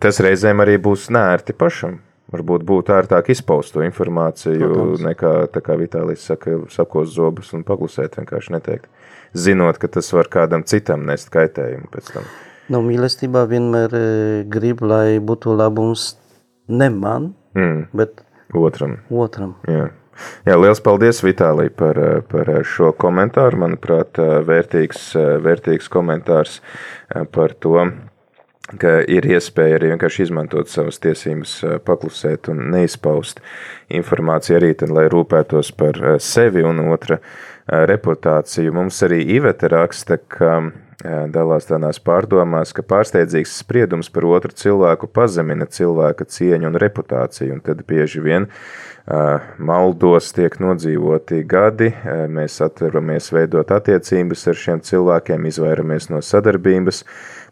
Tas 0.00 0.20
reizēm 0.22 0.62
arī 0.62 0.76
būs 0.82 1.08
nērti 1.12 1.56
pašam 1.56 1.98
varbūt 2.32 2.64
būtu 2.66 2.94
ērtāk 2.96 3.30
izpaust 3.34 3.74
to 3.74 3.84
informāciju, 3.86 4.70
Protams. 4.72 5.04
nekā, 5.06 5.32
kā 5.54 5.76
Vitālijas 5.78 6.26
saka, 6.26 6.58
sakos 6.72 7.12
zobus 7.14 7.52
un 7.56 7.64
paglusēt, 7.66 8.18
vienkārši 8.18 8.54
neteikt. 8.56 8.88
Zinot, 9.36 9.78
ka 9.78 9.90
tas 9.92 10.08
var 10.14 10.30
kādam 10.32 10.64
citam 10.66 11.04
nest 11.06 11.30
kaitējumu 11.34 11.90
pēc 11.92 12.12
tam. 12.14 12.26
Nu, 12.72 12.80
mīlestībā 12.82 13.44
vienmēr 13.50 13.92
grib, 14.50 14.82
lai 14.82 15.18
būtu 15.22 15.54
labums 15.54 16.16
ne 16.66 16.88
man, 16.90 17.30
mm. 17.54 17.84
bet 17.94 18.24
otram. 18.54 18.98
otram. 19.10 19.54
Jā. 19.70 19.90
Jā, 20.46 20.56
liels 20.60 20.82
paldies 20.84 21.22
Vitālij 21.24 21.72
par, 21.76 21.98
e, 21.98 22.20
par 22.26 22.50
šo 22.66 22.92
komentāru. 22.96 23.60
Manuprāt, 23.64 24.18
e, 24.18 24.42
vērtīgs, 24.46 25.08
vērtīgs 25.44 25.90
komentārs 25.92 26.60
par 27.32 27.54
to, 27.60 27.88
ka 28.82 28.96
ir 29.06 29.28
iespēja 29.30 29.78
arī 29.78 29.92
vienkārši 29.92 30.26
izmantot 30.26 30.70
savas 30.70 30.98
tiesības, 31.02 31.58
paklusēt 31.86 32.50
un 32.50 32.64
neizpaust 32.74 33.42
informāciju 33.94 34.58
arī, 34.58 34.72
tad, 34.80 34.90
lai 34.94 35.06
rūpētos 35.12 35.70
par 35.78 36.00
sevi 36.22 36.64
un 36.66 36.82
otra 36.90 37.20
reputāciju. 37.66 38.74
Mums 38.76 39.02
arī 39.06 39.22
Iveta 39.36 39.70
raksta, 39.72 40.18
ka 40.18 40.58
dalās 41.04 41.68
tādās 41.68 41.98
pārdomās, 42.00 42.72
ka 42.74 42.82
pārsteidzīgs 42.86 43.58
spriedums 43.60 44.08
par 44.10 44.24
otru 44.24 44.54
cilvēku 44.56 45.08
pazemina 45.12 45.66
cilvēka 45.68 46.24
cieņu 46.24 46.70
un 46.70 46.78
reputāciju, 46.80 47.58
un 47.58 47.60
tad 47.64 47.82
bieži 47.88 48.22
vien 48.24 48.48
maldos 49.58 50.32
tiek 50.34 50.56
nodzīvoti 50.62 51.42
gadi, 51.46 51.92
mēs 52.32 52.58
atveramies 52.64 53.28
veidot 53.34 53.70
attiecības 53.76 54.48
ar 54.48 54.58
šiem 54.62 54.82
cilvēkiem, 54.88 55.46
izvairamies 55.46 56.08
no 56.10 56.22
sadarbības, 56.24 57.04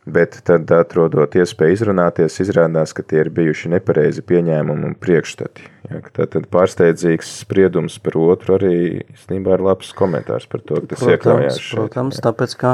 bet 0.04 0.40
tad, 0.48 0.70
atrodot 0.74 1.36
iespēju 1.36 1.78
izrunāties, 1.78 2.40
izrādās, 2.42 2.96
ka 2.96 3.06
tie 3.06 3.22
ir 3.22 3.32
bijuši 3.34 3.76
nepareizi 3.76 4.24
pieņēmumi 4.26 4.90
un 4.90 4.98
priekšstati. 4.98 5.73
Ja, 5.90 6.00
tad 6.16 6.46
pārsteidzīgs 6.48 7.28
spriedums 7.42 7.98
par 8.00 8.16
otru 8.16 8.54
arī 8.56 8.76
īstenībā 9.02 9.58
ir 9.58 9.64
labs 9.66 9.90
komentārs 9.96 10.46
par 10.48 10.62
to, 10.64 10.78
ka 10.80 10.94
tas 10.94 11.02
protams, 11.02 11.12
iekļaujās 11.12 11.58
šeit. 11.60 11.76
Protams, 11.76 12.20
ja. 12.20 12.24
tāpēc, 12.24 12.54
ka 12.62 12.70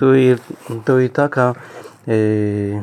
tu 0.00 0.12
ir, 0.16 0.40
tu 0.88 0.96
ir 1.04 1.10
tā 1.16 1.26
kā 1.32 1.50
e, 2.08 2.80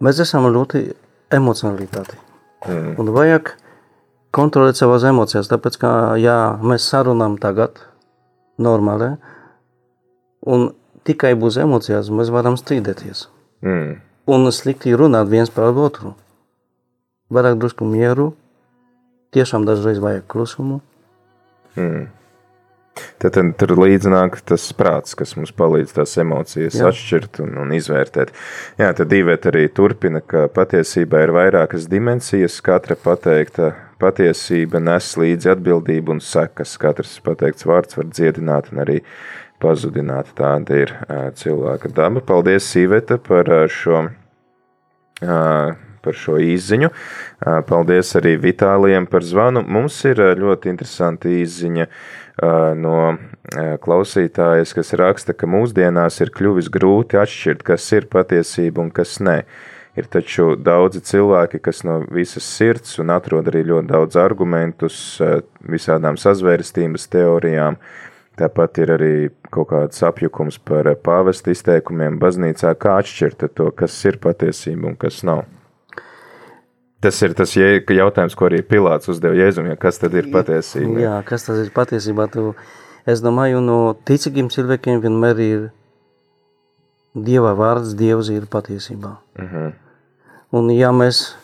mēs 0.00 0.22
esam 0.24 0.48
ļoti 0.54 0.86
emocionalitāti. 1.36 2.16
Mm. 2.64 2.94
Un 3.02 3.12
vajag 3.12 3.52
kontrolēt 4.32 4.80
savas 4.80 5.04
emocijas, 5.08 5.50
tāpēc, 5.52 5.76
ka, 5.82 5.92
ja 6.22 6.38
mēs 6.64 6.88
sarunām 6.88 7.36
tagad 7.42 7.84
normāli, 8.62 9.12
un 10.48 10.70
tikai 11.04 11.34
būs 11.36 11.60
emocijās, 11.60 12.08
mēs 12.08 12.32
varam 12.32 12.56
strīdēties. 12.56 13.26
Mm. 13.66 14.00
Un 14.32 14.52
slikti 14.54 14.96
runāt 14.96 15.28
viens 15.28 15.52
par 15.52 15.76
otru. 15.76 16.16
Vairāk 17.32 17.60
drusku 17.60 17.86
mieru, 17.88 18.32
tiešām 19.32 19.64
dažreiz 19.68 20.02
vajag 20.02 20.26
klusumu. 20.28 20.82
Mm. 21.76 22.10
Tad, 23.22 23.38
tur 23.56 23.70
līdzināk 23.78 24.42
tas 24.44 24.66
prāts, 24.76 25.14
kas 25.16 25.32
mums 25.38 25.54
palīdz 25.56 25.94
tās 25.96 26.12
emocijas 26.20 26.76
Jā. 26.76 26.90
atšķirt 26.90 27.40
un, 27.40 27.54
un 27.62 27.72
izvērtēt. 27.72 28.34
Jā, 28.80 28.90
tad 28.98 29.08
divet 29.08 29.46
arī 29.48 29.64
turpina, 29.72 30.20
ka 30.20 30.44
patiesībā 30.52 31.22
ir 31.24 31.32
vairākas 31.32 31.86
dimensijas, 31.88 32.58
katra 32.64 32.98
pateikta 33.00 33.70
patiesība 34.02 34.80
nes 34.82 35.12
līdzi 35.18 35.52
atbildību 35.54 36.16
un 36.16 36.20
sekas. 36.24 36.74
Katrs 36.82 37.14
pateikts 37.24 37.66
vārds 37.68 37.96
var 37.98 38.10
dziedināt 38.10 38.72
un 38.72 38.82
arī 38.84 38.98
pazudināt. 39.62 40.34
Tāda 40.38 40.82
ir 40.84 40.94
cilvēka 41.38 41.92
daba. 41.94 42.24
Paldies, 42.26 42.66
Sīveta, 42.72 43.20
par 43.22 43.50
šo, 43.72 44.04
par 46.02 46.16
šo 46.18 46.38
īziņu. 46.42 46.90
Paldies 47.68 48.12
arī 48.20 48.36
Vitālijam 48.42 49.08
par 49.10 49.26
zvanu. 49.26 49.62
Mums 49.62 49.98
ir 50.08 50.22
ļoti 50.38 50.72
interesanti 50.72 51.36
īziņa 51.42 51.88
no 52.80 52.96
klausītājas, 53.84 54.72
kas 54.76 54.94
raksta, 54.98 55.36
ka 55.36 55.48
mūsdienās 55.50 56.20
ir 56.24 56.32
kļuvis 56.34 56.70
grūti 56.72 57.20
atšķirt, 57.20 57.66
kas 57.66 57.90
ir 57.92 58.08
patiesība 58.12 58.82
un 58.86 58.90
kas 58.94 59.18
nē. 59.20 59.42
Ir 60.00 60.06
taču 60.08 60.54
daudzi 60.56 61.02
cilvēki, 61.04 61.60
kas 61.60 61.82
no 61.84 61.98
visas 62.08 62.46
sirds 62.48 62.96
un 63.02 63.12
atrod 63.12 63.50
arī 63.52 63.66
ļoti 63.68 63.90
daudz 63.90 64.16
argumentus 64.16 64.96
visādām 65.68 66.16
sazvērstības 66.16 67.10
teorijām, 67.12 67.76
uh, 67.76 68.08
Tāpat 68.40 68.78
ir 68.80 68.90
arī 68.94 69.14
kaut 69.52 69.68
kāds 69.74 70.00
apjukums 70.08 70.56
par 70.64 70.88
pāvesta 71.04 71.52
izteikumiem 71.52 72.16
baznīcā, 72.20 72.72
kā 72.80 72.96
atšķirt 73.02 73.44
to, 73.58 73.68
kas 73.76 73.98
ir 74.08 74.16
patiesība 74.22 74.88
un 74.88 74.96
kas 74.96 75.20
nav. 75.28 75.44
Tas 77.02 77.18
ir 77.26 77.34
tas 77.34 77.50
jautājums, 77.56 78.34
ko 78.38 78.46
arī 78.46 78.60
Pilārs 78.62 79.10
uzdeva 79.10 79.34
Jēzum, 79.34 79.66
ja 79.72 79.76
kas 79.80 79.98
tad 79.98 80.14
ir 80.14 80.28
patiesība? 80.30 81.00
Jā, 81.02 81.14
kas 81.26 81.48
tas 81.48 81.58
ir 81.58 81.72
patiesībā? 81.74 82.28
Tu, 82.30 82.52
es 83.10 83.22
domāju, 83.24 83.62
no 83.64 83.78
ticīgiem 84.06 84.50
cilvēkiem 84.52 85.02
vienmēr 85.02 85.40
ir 85.42 85.64
Dieva 87.12 87.56
vārds, 87.58 87.96
Dievs 87.98 88.30
ir 88.32 88.46
patiesībā. 88.46 89.16
Uh 89.36 89.42
mhm. 89.42 89.56
-huh. 89.56 89.72
Un 90.52 90.70
ja 90.70 90.92
mēs 90.92 91.34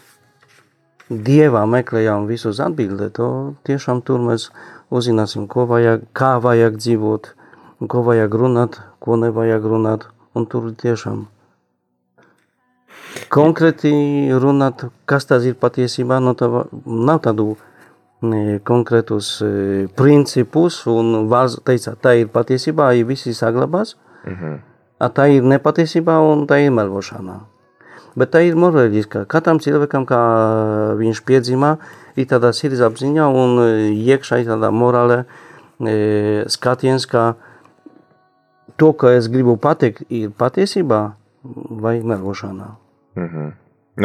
Dievā 1.08 1.64
meklējām 1.64 2.26
visus 2.28 2.60
atbildēt, 2.60 3.14
to 3.16 3.54
tiešām 3.64 4.02
tur 4.04 4.20
mēs 4.20 4.50
uzzināsim, 4.90 5.46
ko 5.48 5.64
vajag, 5.66 6.02
kā 6.12 6.36
vajag 6.38 6.76
dzīvot, 6.76 7.34
ko 7.88 8.02
vajag 8.02 8.34
runāt, 8.34 8.80
ko 9.00 9.16
nevajag 9.16 9.64
runāt, 9.64 10.04
un 10.34 10.46
tur 10.46 10.68
tiešām 10.72 11.26
konkrēti 13.32 13.92
runāt, 14.40 14.84
kas 15.08 15.26
tas 15.28 15.44
ir 15.48 15.58
patiesībā, 15.61 16.20
no 16.20 16.34
tā 16.38 16.48
nav 16.84 17.22
tādu 17.24 17.56
konkrētus 18.66 19.42
e, 19.42 19.50
principus, 19.94 20.80
un 20.90 21.28
valsts 21.30 21.62
teica, 21.64 21.94
tā 21.94 22.16
ir 22.18 22.32
patiesībā, 22.34 22.90
ja 22.98 23.06
visi 23.06 23.34
saglabās, 23.34 23.96
mm 24.24 24.34
-hmm. 24.34 24.58
tā 25.14 25.28
ir 25.30 25.42
nepatiesībā 25.42 26.18
un 26.32 26.46
tā 26.46 26.64
ir 26.64 26.70
melošana. 26.70 27.40
Bet 28.16 28.34
tā 28.34 28.42
ir 28.42 28.56
morāliska. 28.56 29.26
Katram 29.26 29.61
cilvēkam, 29.61 30.04
kā 30.06 30.96
viņš 30.98 31.22
piedzimā, 31.24 31.76
ir 32.16 32.26
tāda 32.26 32.52
sirdsapziņa 32.52 33.28
un 33.28 33.58
iekšā 33.94 34.40
ir 34.40 34.46
tāda 34.46 34.70
morāla 34.70 35.24
e, 35.80 36.44
skatiens, 36.48 37.06
ka 37.06 37.34
to, 38.76 38.92
ko 38.92 39.08
es 39.08 39.28
gribu 39.28 39.56
pateikt, 39.56 40.02
ir 40.08 40.30
patiesībā 40.30 41.12
vai 41.70 42.00
melošana. 42.02 42.88
Mm 43.18 43.31
-hmm. 43.31 43.57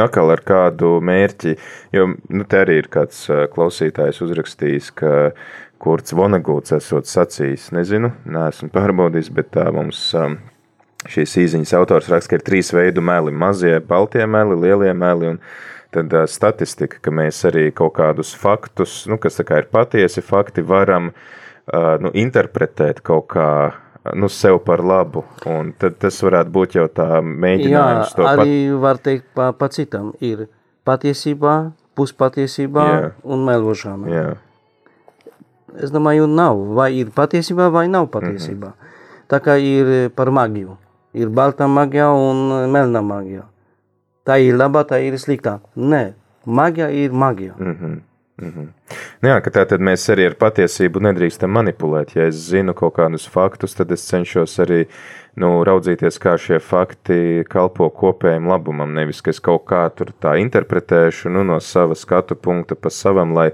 Atkal 0.04 0.32
ar 0.34 0.42
kādu 0.42 1.02
mērķi, 1.02 1.58
jo 1.94 2.08
nu, 2.30 2.44
te 2.50 2.64
arī 2.66 2.80
ir 2.82 2.88
kāds 2.90 3.28
klausītājs 3.54 4.22
uzrakstījis, 4.26 4.92
ka 4.92 5.32
Kurts 5.78 6.14
Vonegūts 6.14 6.74
esot 6.74 7.06
sacījis, 7.06 7.72
nezinu, 7.72 8.12
neesmu 8.26 8.70
pārbaudījis, 8.78 9.30
bet 9.30 9.52
tā 9.52 9.72
mums 9.72 10.16
šīs 11.10 11.38
īziņas 11.38 11.74
autors 11.78 12.10
raksta, 12.10 12.30
ka 12.30 12.40
ir 12.40 12.46
trīs 12.48 12.74
veidu 12.74 13.02
meli- 13.02 13.32
mazie, 13.46 13.80
baltie 13.80 14.26
meli, 14.26 14.56
lielie 14.56 14.94
meli 14.94 15.28
un 15.28 15.40
tad 15.94 16.14
uh, 16.14 16.26
statistika, 16.30 16.98
ka 17.02 17.14
mēs 17.14 17.44
arī 17.50 17.70
kaut 17.76 17.96
kādus 18.00 18.34
faktus, 18.38 19.04
nu, 19.10 19.20
kas 19.22 19.40
ir 19.40 19.70
patiesi 19.72 20.24
fakti, 20.26 20.62
varam 20.66 21.12
uh, 21.12 21.98
nu, 22.02 22.12
interpretēt 22.14 23.04
kaut 23.06 23.28
kā 23.36 23.50
nu, 24.12 24.28
sev 24.28 24.60
par 24.66 24.84
labu. 24.84 25.24
Un 25.48 25.72
tad 25.80 25.98
tas 26.02 26.18
varētu 26.24 26.52
būt 26.54 26.76
jau 26.78 26.88
tā 26.92 27.22
mēģinājums 27.24 28.16
Jā, 28.18 28.28
arī 28.34 28.56
pat... 28.68 28.82
var 28.84 29.02
teikt 29.08 29.28
pa, 29.36 29.52
pa 29.56 29.70
citam. 29.72 30.12
Ir 30.20 30.48
patiesībā, 30.88 31.56
puspatiesībā 31.96 32.88
Jā. 32.90 33.12
un 33.24 33.46
melošana. 33.48 34.12
Jā. 34.12 34.28
Es 35.80 35.94
domāju, 35.94 36.28
nav. 36.30 36.60
Vai 36.78 36.92
ir 37.00 37.14
patiesībā, 37.16 37.70
vai 37.74 37.88
nav 37.88 38.12
patiesībā. 38.14 38.74
Mm 38.74 38.74
-hmm. 38.74 39.28
Tā 39.28 39.40
kā 39.40 39.58
ir 39.58 40.10
par 40.10 40.30
magiju. 40.32 40.78
Ir 41.14 41.30
balta 41.30 41.68
magija 41.68 42.12
un 42.12 42.70
melna 42.72 43.02
magija. 43.02 43.44
Tā 44.26 44.40
ir 44.40 44.56
laba, 44.56 44.84
tā 44.84 45.00
ir 45.02 45.14
sliktā. 45.14 45.60
Nē, 45.76 46.14
magija 46.46 46.90
ir 46.90 47.12
magija. 47.12 47.54
Mm 47.58 47.74
-hmm. 47.74 48.00
Mm 48.42 48.50
-hmm. 48.50 48.68
Jā, 49.22 49.42
ka 49.42 49.52
tā 49.52 49.66
tad 49.70 49.82
mēs 49.82 50.10
arī 50.10 50.26
ar 50.26 50.34
patiesību 50.34 51.00
nedrīkstam 51.00 51.52
manipulēt. 51.54 52.16
Ja 52.16 52.26
es 52.26 52.36
zinu 52.50 52.74
kaut 52.74 52.96
kādus 52.96 53.30
faktus, 53.30 53.76
tad 53.76 53.92
es 53.92 54.08
cenšos 54.10 54.60
arī 54.60 54.88
nu, 55.36 55.64
raudzīties, 55.64 56.20
kā 56.20 56.34
šie 56.38 56.60
fakti 56.60 57.44
kalpo 57.50 57.90
kopējiem 57.90 58.50
labumam. 58.50 58.94
Nevis, 58.94 59.22
ka 59.22 59.30
es 59.30 59.40
kaut 59.40 59.66
kā 59.66 59.90
tur 59.96 60.08
tā 60.22 60.36
interpretēšu 60.42 61.30
nu, 61.30 61.44
no 61.44 61.60
sava 61.60 61.96
skatu 61.96 62.36
punkta 62.36 62.76
pa 62.76 62.90
savam, 62.90 63.34
lai, 63.34 63.52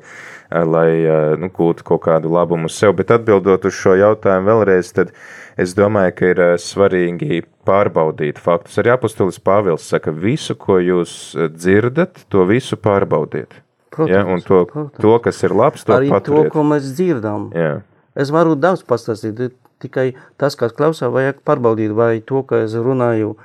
lai 0.51 0.89
nu, 1.37 1.49
gūtu 1.49 1.83
kaut 1.83 2.01
kādu 2.01 2.31
labumu 2.31 2.69
sev. 2.69 2.93
Bet 2.93 3.11
atbildot 3.11 3.65
uz 3.65 3.73
šo 3.73 3.95
jautājumu 3.99 4.47
vēlreiz, 4.47 4.93
tad 4.93 5.11
es 5.57 5.75
domāju, 5.75 6.15
ka 6.15 6.25
ir 6.25 6.43
svarīgi 6.57 7.43
pārbaudīt 7.65 8.39
faktus. 8.39 8.77
Arī 8.77 8.95
apustulis 8.95 9.39
Pāvils 9.39 9.89
saka, 9.89 10.11
visu, 10.11 10.55
ko 10.55 10.79
jūs 10.79 11.35
dzirdat, 11.55 12.25
to 12.29 12.45
visu 12.45 12.75
pārbaudiet. 12.75 13.68
Protams, 13.89 14.13
ja, 14.13 14.25
un 14.25 14.43
to, 14.45 14.63
protams. 14.69 15.01
to, 15.01 15.15
kas 15.25 15.41
ir 15.43 15.55
labs, 15.57 15.85
to 15.87 15.95
Arī 15.95 16.11
paturiet. 16.13 16.49
to, 16.51 16.53
ko 16.53 16.65
mēs 16.67 16.91
dzirdam. 16.93 17.49
Jā. 17.57 17.79
Es 18.19 18.31
varu 18.33 18.55
daudz 18.59 18.83
pastāstīt, 18.87 19.53
tikai 19.81 20.11
tas, 20.37 20.57
kas 20.59 20.75
klausā, 20.75 21.09
vajag 21.13 21.41
pārbaudīt, 21.47 21.93
vai 21.97 22.19
to, 22.25 22.43
ka 22.47 22.63
es 22.65 22.75
runāju, 22.77 23.35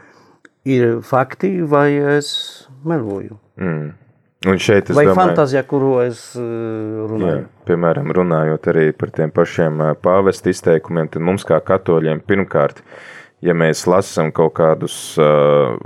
ir 0.68 1.00
fakti, 1.06 1.56
vai 1.68 1.90
es 2.16 2.32
meloju. 2.84 3.38
Mm. 3.60 3.92
Un 4.44 4.60
šeit 4.60 4.90
es 4.92 4.96
vai 4.96 5.06
domāju, 5.06 5.16
fantāzija, 5.16 5.62
kuru 5.68 5.94
es 6.02 6.20
runāju. 6.36 7.44
Jā, 7.46 7.64
piemēram, 7.68 8.10
runājot 8.12 8.68
arī 8.74 8.90
par 8.96 9.12
tiem 9.16 9.32
pašiem 9.32 9.80
pāvesta 10.04 10.52
izteikumiem, 10.52 11.08
tad 11.12 11.24
mums 11.24 11.46
kā 11.48 11.60
katoļiem 11.64 12.20
pirmkārt, 12.28 12.82
ja 13.44 13.56
mēs 13.56 13.86
lasām 13.88 14.32
kaut 14.36 14.52
kādus 14.58 14.98
uh, 15.20 15.78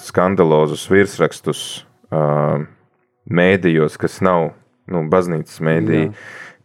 skandalozus 0.00 0.86
virsrakstus, 0.92 1.64
uh, 2.08 2.64
mēdījos, 3.30 3.98
kas 4.00 4.20
nav 4.24 4.52
nu, 4.88 5.04
baznīcas 5.12 5.60
mēdīji, 5.64 6.12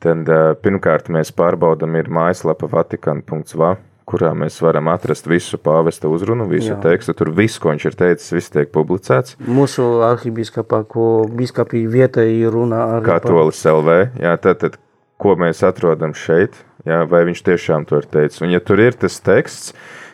tad 0.03 0.29
uh, 0.31 0.51
pirmkārt 0.59 1.09
mēs 1.13 1.33
pārbaudam 1.35 1.97
ir 1.99 2.11
mājaslapa 2.13 2.69
vatikana.va, 2.71 3.75
kurā 4.07 4.33
mēs 4.35 4.59
varam 4.63 4.89
atrast 4.91 5.27
visu 5.31 5.59
pāvesta 5.63 6.09
uzrunu, 6.11 6.47
visu 6.49 6.73
Jā. 6.73 6.79
tekstu, 6.83 7.15
tur 7.17 7.31
viss, 7.35 7.59
ko 7.61 7.71
viņš 7.71 7.85
ir 7.87 7.97
teicis, 7.99 8.33
viss 8.35 8.53
tiek 8.53 8.71
publicēts. 8.73 9.37
Mūsu 9.47 9.85
arhibiskapā, 10.07 10.83
ko 10.89 11.25
biskapī 11.31 11.85
vietēji 11.91 12.51
runā 12.51 12.83
arī 12.97 13.07
Katolis 13.07 13.63
par... 13.63 13.79
LV, 13.79 13.97
jā, 14.25 14.35
tad, 14.43 14.59
tad, 14.63 14.79
ko 15.23 15.37
mēs 15.39 15.63
atrodam 15.63 16.15
šeit, 16.17 16.57
jā, 16.87 17.03
vai 17.07 17.23
viņš 17.29 17.43
tiešām 17.47 17.87
to 17.87 18.01
ir 18.01 18.09
teicis. 18.11 18.41
Un 18.43 18.51
ja 18.51 18.59
tur 18.63 18.81
ir 18.83 18.97
tas 18.99 19.19
teksts, 19.23 19.71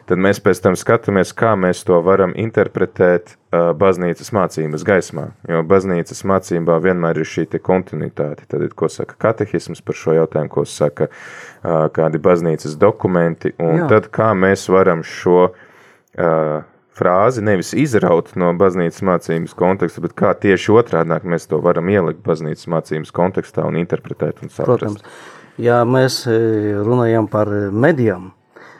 tad 0.09 0.21
mēs 0.21 0.39
pēc 0.41 0.61
tam 0.63 0.75
skatāmies, 0.79 1.33
kā 1.37 1.53
mēs 1.59 1.83
to 1.87 1.99
varam 2.05 2.33
interpretēt 2.37 3.35
uh, 3.35 3.69
baznīcas 3.77 4.31
mācības 4.35 4.85
gaismā. 4.87 5.27
Jo 5.49 5.61
baznīcas 5.67 6.23
mācībā 6.27 6.79
vienmēr 6.83 7.21
ir 7.21 7.29
šī 7.29 7.45
kontinuitāte. 7.61 8.47
Tad, 8.49 8.65
ko 8.77 8.89
saka 8.91 9.17
katehisms 9.21 9.83
par 9.85 9.97
šo 9.97 10.17
jautājumu, 10.17 10.51
ko 10.53 10.65
saka 10.69 11.09
uh, 11.09 11.85
kādi 11.93 12.21
baznīcas 12.21 12.77
dokumenti, 12.81 13.53
un 13.61 13.83
Jā. 13.83 13.89
tad 13.93 14.09
kā 14.15 14.31
mēs 14.37 14.65
varam 14.73 15.05
šo 15.05 15.51
uh, 15.51 16.55
frāzi 16.99 17.43
nevis 17.45 17.71
izraut 17.77 18.33
no 18.39 18.49
baznīcas 18.59 19.05
mācības 19.05 19.53
konteksta, 19.57 20.03
bet 20.03 20.17
kā 20.17 20.33
tieši 20.35 20.73
otrādāk 20.81 21.27
mēs 21.29 21.47
to 21.51 21.61
varam 21.63 21.91
ielikt 21.93 22.25
baznīcas 22.25 22.67
mācības 22.71 23.13
kontekstā 23.15 23.67
un 23.69 23.77
interpretēt 23.79 24.41
un 24.43 24.51
saprast. 24.51 24.67
Protams, 24.73 25.29
ja 25.61 25.83
mēs 25.87 26.25
runājam 26.27 27.29
par 27.31 27.53
medijām, 27.71 28.33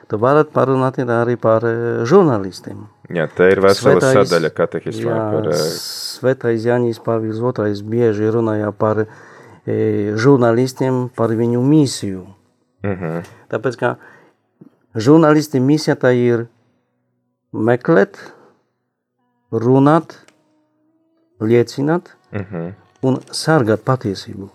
Tu 0.10 0.18
varat 0.18 0.50
parunāt 0.50 0.98
arī 1.04 1.36
par 1.38 1.62
žurnālistiem. 2.10 2.88
Jā, 3.14 3.28
te 3.30 3.46
ir 3.52 3.62
vesela 3.62 4.00
Svetais, 4.02 4.16
sadaļa 4.18 4.50
katehismā 4.58 5.14
jā, 5.14 5.26
par... 5.34 5.50
Svētais 6.20 6.66
Jānis 6.66 7.00
Pāvils 7.02 7.38
II 7.42 7.84
bieži 7.90 8.30
runāja 8.34 8.72
par 8.74 9.04
e, 9.06 9.08
žurnālistiem, 10.18 11.08
par 11.16 11.34
viņu 11.38 11.62
misiju. 11.62 12.26
Uh 12.84 12.90
mhm. 12.90 13.06
-huh. 13.06 13.24
Tāpēc, 13.50 13.78
ka 13.78 13.96
žurnālisti 14.96 15.60
misija 15.60 15.96
tā 15.96 16.14
ir 16.18 16.48
meklēt, 17.54 18.18
runāt, 19.52 20.18
liecināt 21.40 22.16
uh 22.34 22.40
mhm. 22.40 22.56
-huh. 22.56 22.74
un 23.02 23.20
sargāt 23.32 23.86
patiesību. 23.86 24.50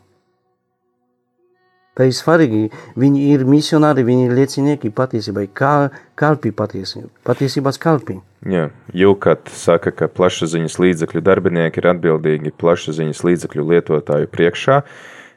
Tā 1.95 2.09
ir 2.11 2.15
svarīgi. 2.17 2.69
Viņi 2.99 3.21
ir 3.31 3.45
misionāri, 3.47 4.03
viņi 4.07 4.27
ir 4.27 4.33
liecinieki 4.35 4.91
patiesībai, 4.95 5.47
kā 5.55 5.91
kalpi 6.19 6.51
patiesībā, 6.51 7.07
patiesībās 7.27 7.79
kalpi. 7.79 8.19
Jā, 8.51 8.67
Jūkat 8.93 9.49
saka, 9.55 9.93
ka 9.95 10.11
plašsaziņas 10.11 10.81
līdzekļu 10.83 11.23
darbinieki 11.25 11.81
ir 11.81 11.91
atbildīgi 11.95 12.53
plašsaziņas 12.61 13.23
līdzekļu 13.29 13.69
lietotāju 13.71 14.31
priekšā. 14.35 14.83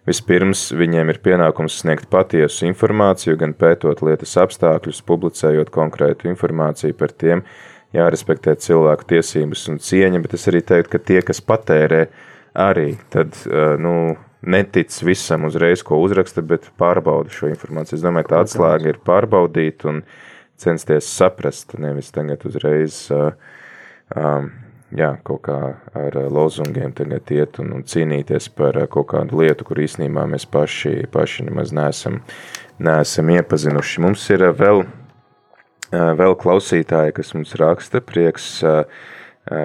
Vispirms 0.08 0.70
viņiem 0.80 1.12
ir 1.12 1.22
pienākums 1.24 1.78
sniegt 1.82 2.08
patiesu 2.10 2.66
informāciju, 2.70 3.38
gan 3.38 3.54
pētot 3.54 4.02
lietas 4.08 4.34
apstākļus, 4.40 5.04
publicējot 5.08 5.70
konkrētu 5.76 6.30
informāciju 6.32 6.96
par 6.98 7.12
tiem, 7.12 7.44
jārespektē 7.96 8.56
cilvēku 8.64 9.08
tiesības 9.14 9.68
un 9.72 9.82
cieņa, 9.84 10.24
bet 10.24 10.38
es 10.40 10.48
arī 10.50 10.64
teiktu, 10.64 10.96
ka 10.96 11.04
tie, 11.12 11.20
kas 11.28 11.44
patērē, 11.44 12.06
arī 12.58 12.94
tad, 13.14 13.36
nu, 13.84 14.16
netic 14.42 14.94
visam 15.04 15.46
uzreiz, 15.46 15.82
ko 15.84 16.00
uzraksta, 16.04 16.44
bet 16.46 16.70
pārbauda 16.78 17.34
šo 17.34 17.50
informāciju. 17.52 17.98
Es 17.98 18.06
domāju, 18.06 18.30
tā 18.32 18.44
atslēga 18.46 18.92
ir 18.92 19.02
pārbaudīt 19.06 19.88
un 19.90 20.04
censties 20.58 21.10
saprast, 21.10 21.78
nevis 21.82 22.12
tagad 22.14 22.46
uzreiz 22.50 23.00
uh, 23.14 23.32
um, 24.16 24.52
jā, 24.98 25.12
kaut 25.26 25.44
kā 25.48 25.58
ar 25.98 26.20
lozungiem 26.34 26.94
tagad 26.98 27.34
iet 27.34 27.60
un, 27.62 27.74
un 27.80 27.84
cīnīties 27.88 28.50
par 28.58 28.80
kaut 28.94 29.12
kādu 29.14 29.42
lietu, 29.42 29.68
kur 29.68 29.82
īstenībā 29.82 30.28
mēs 30.30 30.48
paši, 30.50 31.10
paši 31.14 31.50
nemaz 31.50 31.74
neesam, 31.76 32.22
neesam 32.82 33.34
iepazinuši. 33.34 34.06
Mums 34.06 34.30
ir 34.34 34.48
vēl, 34.58 34.86
vēl 35.92 36.38
klausītāji, 36.42 37.18
kas 37.18 37.34
mums 37.38 37.58
raksta, 37.60 38.02
prieks, 38.06 38.58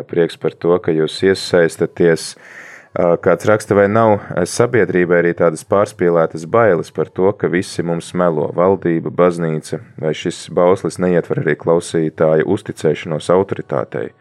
prieks 0.08 0.40
par 0.40 0.56
to, 0.56 0.76
ka 0.82 0.94
jūs 0.96 1.22
iesaistaties 1.28 2.34
uh, 2.34 2.52
Kāds 2.92 3.46
raksta, 3.48 3.72
vai 3.72 3.86
nav 3.88 4.18
sabiedrībai 4.44 5.22
arī 5.22 5.30
tādas 5.36 5.64
pārspīlētas 5.64 6.44
bailes 6.44 6.92
par 6.92 7.08
to, 7.08 7.30
ka 7.32 7.48
visi 7.48 7.80
mums 7.88 8.10
melo 8.12 8.50
valdība, 8.52 9.08
baznīca, 9.08 9.80
vai 9.96 10.12
šis 10.12 10.44
bauslis 10.52 11.00
neietver 11.00 11.40
arī 11.40 11.56
klausītāju 11.56 12.44
uzticēšanos 12.52 13.30
autoritātei? 13.32 14.12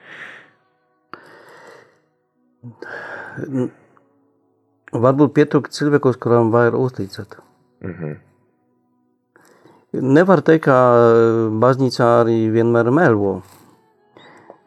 Varbūt 4.92 5.36
pietrūkt 5.36 5.76
cilvēkos, 5.76 6.16
kurām 6.24 6.56
var 6.56 6.78
uzticēt. 6.80 7.42
Mhm. 7.84 8.20
Nevar 10.16 10.40
teikt, 10.48 10.70
ka 10.70 10.78
baznīcā 11.60 12.22
arī 12.22 12.46
vienmēr 12.54 12.88
melo. 12.96 13.42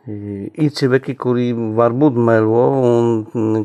Ir 0.04 0.72
cilvēki, 0.76 1.14
kuri 1.16 1.52
varbūt 1.54 2.16
melo, 2.20 2.64
un 2.84 3.64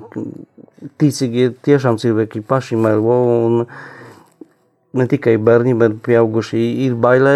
ticīgi 1.01 1.49
tiešām 1.67 1.97
cilvēki 1.99 2.43
paši 2.47 2.79
melo, 2.79 3.17
un 3.47 3.65
ne 4.95 5.07
tikai 5.11 5.35
bērni, 5.35 5.75
bet 5.77 5.99
pieauguši 6.05 6.61
ir 6.85 6.95
bailē 6.95 7.35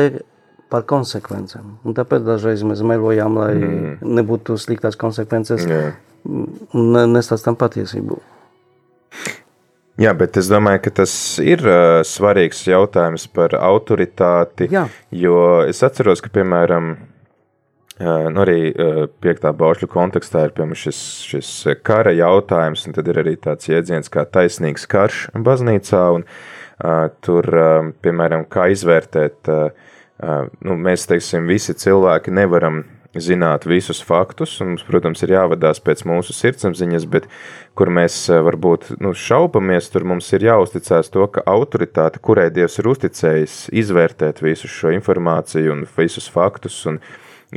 par 0.72 0.88
konsekvencēm. 0.90 1.78
Un 1.84 1.98
tāpēc 1.98 2.24
dažreiz 2.26 2.64
mēs 2.66 2.82
melojam, 2.88 3.36
lai 3.38 3.54
mm. 3.60 3.98
nebūtu 4.22 4.56
sliktas 4.58 4.98
konsekvences 5.00 5.68
Jā. 5.70 5.82
un 6.26 6.98
nestāstam 7.14 7.60
patiesību. 7.60 8.22
Jā, 10.02 10.10
bet 10.18 10.40
es 10.42 10.48
domāju, 10.50 10.80
ka 10.88 10.92
tas 11.04 11.12
ir 11.44 11.62
uh, 11.68 12.00
svarīgs 12.08 12.64
jautājums 12.66 13.28
par 13.30 13.54
autoritāti. 13.60 14.66
Jā. 14.74 14.88
Jo 15.14 15.36
es 15.70 15.84
atceros, 15.86 16.24
ka, 16.24 16.32
piemēram, 16.34 16.96
nu 18.02 18.42
arī 18.42 18.58
uh, 18.72 19.04
piektā 19.22 19.52
baušļu 19.54 19.88
kontekstā 19.92 20.48
ir 20.48 20.56
piemēram, 20.58 20.78
šis, 20.80 21.02
šis 21.30 21.52
kara 21.86 22.14
jautājums, 22.18 22.88
un 22.88 22.96
tad 22.98 23.12
ir 23.12 23.22
arī 23.22 23.36
tāds 23.38 23.70
jēdziens 23.70 24.10
kā 24.14 24.26
taisnīgs 24.26 24.88
karš 24.90 25.28
baznīcā. 25.46 26.02
Un, 26.18 26.26
uh, 26.26 27.06
tur, 27.22 27.50
uh, 27.54 27.92
piemēram, 28.02 28.48
kā 28.50 28.72
izvērtēt, 28.74 29.54
uh, 29.54 29.94
uh, 30.24 30.50
nu, 30.66 30.80
mēs 30.90 31.06
teiksim, 31.12 31.46
visi 31.50 31.78
cilvēki 31.78 32.34
nevaram 32.34 32.84
zināt 33.14 33.68
visus 33.70 34.02
faktus, 34.02 34.56
un 34.62 34.74
mums, 34.74 34.84
protams, 34.88 35.22
ir 35.22 35.36
jāvadās 35.36 35.82
pēc 35.84 36.02
mūsu 36.10 36.34
sirdsapziņas, 36.34 37.06
bet 37.14 37.28
kur 37.78 37.92
mēs 37.94 38.16
varbūt 38.30 38.96
nu, 39.04 39.14
šaubamies, 39.14 39.92
tur 39.94 40.08
mums 40.10 40.32
ir 40.34 40.48
jāuzticās 40.48 41.12
to, 41.14 41.28
ka 41.30 41.44
autoritāte, 41.50 42.22
kurai 42.24 42.50
Dievs 42.54 42.80
ir 42.82 42.90
uzticējis, 42.90 43.58
izvērtēt 43.84 44.42
visu 44.42 44.72
šo 44.72 44.94
informāciju 44.98 45.76
un 45.76 45.86
visus 45.98 46.30
faktus 46.32 46.80
un 46.90 47.00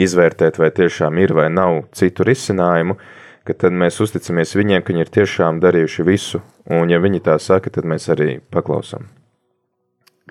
izvērtēt, 0.03 0.59
vai 0.61 0.71
tiešām 0.75 1.19
ir 1.23 1.35
vai 1.37 1.49
nav 1.53 1.85
citu 1.97 2.27
risinājumu, 2.27 2.99
tad 3.47 3.73
mēs 3.73 4.01
uzticamies 4.03 4.57
viņiem, 4.59 4.83
ka 4.83 4.93
viņi 4.93 5.05
ir 5.05 5.13
tiešām 5.21 5.61
darījuši 5.63 6.07
visu, 6.07 6.43
un 6.67 6.91
ja 6.91 6.99
viņi 7.03 7.23
tā 7.29 7.39
saka, 7.43 7.71
tad 7.71 7.87
mēs 7.87 8.09
arī 8.13 8.41
paklausām. 8.51 9.07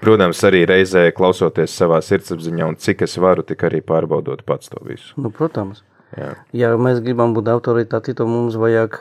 Protams, 0.02 0.42
arī 0.44 0.66
reizē 0.68 1.08
klausoties 1.16 1.72
savā 1.72 2.02
sirdsapziņā, 2.04 2.66
un 2.68 2.76
cik 2.76 3.06
es 3.08 3.16
varu, 3.22 3.46
tik 3.48 3.64
arī 3.64 3.80
pārbaudot 3.80 4.44
pats 4.44 4.68
to 4.74 4.82
visu. 4.84 5.14
Nu, 5.16 5.32
protams, 5.32 5.86
Jā. 6.16 6.34
ja 6.56 6.74
mēs 6.80 7.00
gribam 7.04 7.34
būt 7.36 7.48
autoritāti, 7.52 8.16
tad 8.16 8.28
mums 8.28 8.58
vajag 8.60 8.98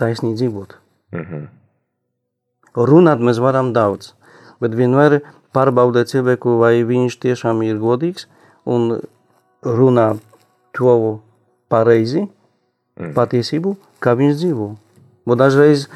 taisnīgi 0.00 0.40
dzīvot. 0.40 0.76
Mhm. 1.16 1.44
Runāt 2.76 3.20
mēs 3.20 3.40
varam 3.42 3.72
daudz, 3.76 4.14
bet 4.62 4.76
vienmēr 4.78 5.20
pārbaudīt 5.56 6.12
cilvēku, 6.12 6.56
vai 6.60 6.80
viņš 6.86 7.16
tiešām 7.20 7.64
ir 7.66 7.80
godīgs 7.82 8.28
un 8.64 9.00
runā 9.66 10.14
to 10.76 11.20
pareizi, 11.70 12.26
mm. 12.98 13.12
patiesību, 13.16 13.74
kā 14.02 14.14
viņš 14.18 14.38
dzīvo. 14.40 14.70
Bo 15.28 15.36
dažreiz 15.38 15.88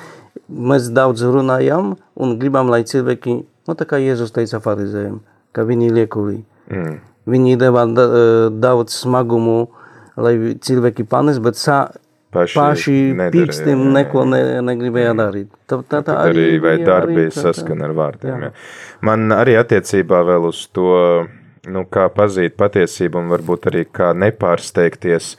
mēs 0.48 0.90
daudz 0.94 1.24
runājam 1.24 1.94
un 2.14 2.36
gribam, 2.38 2.70
lai 2.72 2.84
cilvēki, 2.86 3.38
nu 3.68 3.76
tā 3.78 3.86
kā 3.88 4.00
Jēzus 4.02 4.34
teica 4.34 4.60
farizējiem, 4.64 5.18
ka 5.56 5.64
viņi 5.66 5.92
liekulī. 5.94 6.42
Mm. 6.70 7.00
Viņi 7.30 7.56
deva 7.56 7.86
da, 7.88 8.04
daudz 8.52 8.98
smagumu, 9.00 9.70
lai 10.20 10.34
cilvēki 10.60 11.06
panes, 11.08 11.40
bet 11.42 11.56
sa, 11.60 11.86
Paši 12.34 12.56
paši 12.58 12.94
pirkstiem 13.30 13.78
neko 13.94 14.24
ne, 14.26 14.40
negribēja 14.66 15.12
darīt. 15.14 15.52
Tā, 15.70 15.78
tā, 15.86 16.00
tā 16.02 16.16
Tad 16.16 16.32
arī, 16.32 16.58
vai 16.58 16.72
darbi 16.82 17.14
arī 17.14 17.26
tā- 17.30 17.36
tā- 17.36 17.44
saskan 17.46 17.84
ar 17.86 17.92
vārdiem. 17.94 18.32
jā. 18.32 18.48
Jā. 18.48 18.50
Man 19.06 19.30
arī 19.30 19.54
attiecībā 19.60 20.18
vēl 20.26 20.48
uz 20.48 20.66
to, 20.74 21.28
nu, 21.70 21.84
kā 21.90 22.08
pazīt 22.12 22.56
patiesību 22.60 23.18
un 23.20 23.30
varbūt 23.32 23.68
arī 23.70 23.84
kā 23.88 24.12
nepārsteigties, 24.16 25.36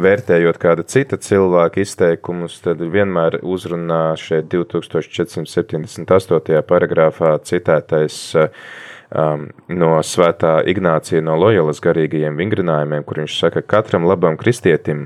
vērtējot 0.00 0.58
kāda 0.62 0.82
cita 0.88 1.16
cilvēka 1.20 1.80
izteikumus, 1.82 2.60
tad 2.64 2.80
vienmēr 2.80 3.40
uzrunā 3.42 4.16
šeit 4.20 4.44
2478. 4.52 6.62
paragrāfā 6.68 7.38
citētais 7.44 8.16
um, 8.36 9.48
no 9.68 10.02
svētā 10.04 10.62
Ignācija 10.68 11.20
no 11.24 11.36
Loyolas 11.40 11.80
garīgajiem 11.84 12.36
vingrinājumiem, 12.40 13.02
kur 13.06 13.16
viņš 13.24 13.34
saka, 13.40 13.60
katram 13.62 14.04
labam 14.08 14.36
kristietim 14.40 14.98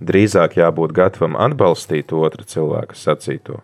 drīzāk 0.00 0.56
jābūt 0.58 0.92
gatavam 0.96 1.36
atbalstīt 1.38 2.12
otru 2.12 2.44
cilvēku 2.48 2.94
sacīto, 2.98 3.60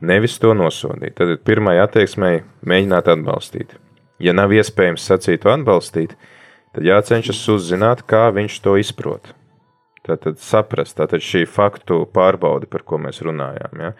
nevis 0.00 0.38
to 0.40 0.54
nosodīt. 0.56 1.14
Tad 1.18 1.28
pirmai 1.44 1.78
attieksmei 1.82 2.42
mēģināt 2.66 3.06
atbalstīt. 3.12 3.76
Ja 4.20 4.34
nav 4.36 4.52
iespējams 4.52 5.06
sacītu 5.08 5.50
atbalstīt, 5.52 6.16
tad 6.76 6.86
jācenšas 6.86 7.40
uzzināt, 7.54 8.04
kā 8.08 8.28
viņš 8.36 8.58
to 8.64 8.76
izprot. 8.80 9.32
Tātad 10.06 10.40
saprast, 10.40 10.96
tātad 10.98 11.24
šī 11.24 11.44
faktu 11.48 12.02
pārbaude, 12.14 12.68
par 12.70 12.84
ko 12.84 13.00
mēs 13.00 13.20
runājām. 13.24 13.80
Ja? 13.80 13.94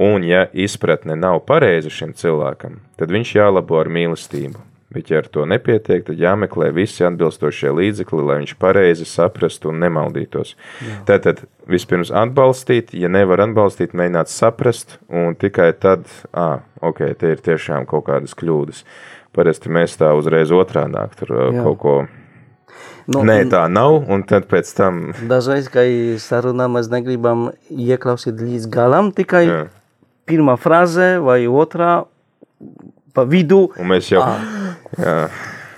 Un 0.00 0.24
ja 0.24 0.46
izpratne 0.52 1.16
nav 1.18 1.42
pareiza 1.48 1.92
šim 1.92 2.12
cilvēkam, 2.16 2.80
tad 3.00 3.12
viņš 3.12 3.36
jālabo 3.36 3.80
ar 3.80 3.90
mīlestību. 3.92 4.70
Bet, 4.90 5.10
ja 5.10 5.20
ar 5.22 5.28
to 5.30 5.44
nepietiek, 5.46 6.02
tad 6.02 6.18
jāmeklē 6.18 6.72
visi 6.74 7.04
atbilstošie 7.06 7.70
līdzekļi, 7.78 8.24
lai 8.26 8.38
viņš 8.40 8.54
pareizi 8.58 9.06
saprastu 9.06 9.70
un 9.70 9.78
nemaldītos. 9.84 10.56
Jā. 10.82 10.96
Tātad 11.06 11.44
vispirms 11.70 12.10
atbalstīt, 12.10 12.90
ja 12.98 13.06
nevar 13.12 13.44
atbalstīt, 13.44 13.94
mēģināt 13.94 14.32
saprast, 14.32 14.96
un 15.06 15.38
tikai 15.38 15.68
tad, 15.78 16.10
ah, 16.34 16.64
ok, 16.82 17.04
te 17.20 17.30
ir 17.36 17.44
tiešām 17.46 17.86
kaut 17.90 18.08
kādas 18.10 18.34
kļūdas. 18.34 18.82
Parasti 19.36 19.70
mēs 19.70 19.94
tā 20.00 20.10
uzreiz 20.18 20.50
otrādāk 20.50 21.14
tur 21.18 21.34
Jā. 21.36 21.50
Jā. 21.54 21.66
kaut 21.68 21.78
ko. 21.82 21.94
Nu, 23.10 23.22
Nē, 23.26 23.42
tā 23.50 23.64
nav, 23.70 24.04
un 24.10 24.22
tad 24.26 24.46
pēc 24.50 24.70
tam. 24.76 25.00
Dažreiz, 25.30 25.66
kad 25.72 25.86
sarunā 26.22 26.68
mēs 26.70 26.90
negribam 26.92 27.48
ieklausīt 27.70 28.38
līdz 28.38 28.68
galam, 28.70 29.10
tikai 29.14 29.44
Jā. 29.48 29.60
pirmā 30.30 30.54
frāze 30.60 31.16
vai 31.22 31.40
otrā 31.50 32.04
pa 33.14 33.24
vidu. 33.26 33.68
Un 33.80 33.90
mēs 33.90 34.10
jau. 34.12 34.22
Jā, 34.98 35.16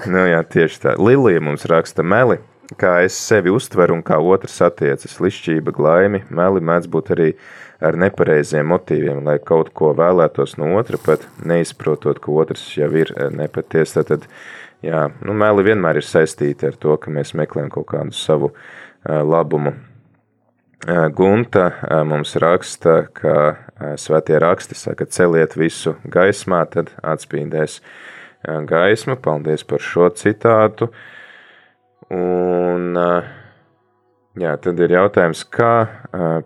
nu 0.08 0.24
jā, 0.28 0.42
tieši 0.44 0.80
tā. 0.82 0.96
Lilija 1.00 1.40
mums 1.44 1.64
raksta 1.68 2.04
meli, 2.04 2.38
kā 2.80 2.98
es 3.06 3.16
sevi 3.16 3.52
uztveru 3.52 3.96
un 3.96 4.04
kā 4.04 4.18
otrs 4.20 4.58
attiecas. 4.64 5.18
Lišķība, 5.22 5.72
glaimi, 5.76 6.24
meli 6.32 6.64
mēdz 6.64 6.90
būt 6.92 7.12
arī 7.16 7.32
ar 7.82 7.98
nepareiziem 7.98 8.68
motīviem, 8.72 9.22
lai 9.26 9.38
kaut 9.42 9.72
ko 9.76 9.92
vēlētos 9.98 10.56
no 10.60 10.72
otra, 10.78 11.00
pat 11.02 11.26
neizprotot, 11.44 12.20
ka 12.22 12.34
otrs 12.42 12.64
jau 12.76 12.90
ir 12.96 13.12
eh, 13.16 13.30
nepaties. 13.34 13.96
Tad, 13.98 14.28
jā, 14.84 15.06
nu, 15.24 15.36
meli 15.36 15.66
vienmēr 15.70 16.00
ir 16.00 16.06
saistīti 16.06 16.70
ar 16.70 16.78
to, 16.80 16.96
ka 17.00 17.12
mēs 17.14 17.34
meklējam 17.38 17.72
kaut 17.74 17.90
kādu 17.94 18.16
savu 18.16 18.52
uh, 18.52 19.20
labumu. 19.26 19.74
Uh, 19.74 21.06
Gunta 21.14 21.68
mums 22.08 22.34
raksta, 22.42 23.04
ka 23.14 23.94
svētie 23.98 24.38
raksti 24.42 24.74
saka, 24.74 25.06
celiet 25.06 25.54
visu 25.54 25.94
gaismā, 26.10 26.64
tad 26.70 26.90
atspīdēs 27.06 27.78
gaisma. 28.66 29.14
Paldies 29.14 29.62
par 29.62 29.82
šo 29.82 30.08
citātu. 30.18 30.90
Un, 32.10 32.90
uh, 32.98 33.41
jā, 34.38 34.56
tad 34.62 34.80
ir 34.80 34.96
jautājums, 34.96 35.44
kā, 35.48 35.74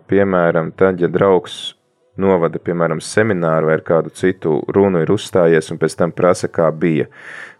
piemēram, 0.09 0.71
tad, 0.77 1.01
ja 1.01 1.09
draugs 1.11 1.77
novada, 2.17 2.59
piemēram, 2.59 3.01
semināru 3.03 3.69
vai 3.69 3.77
kādu 3.85 4.11
citu 4.15 4.57
runu 4.73 5.03
ir 5.03 5.11
uzstājies 5.13 5.69
un 5.71 5.79
pēc 5.81 5.97
tam 5.99 6.13
prasa, 6.15 6.49
kā 6.49 6.69
bija. 6.73 7.07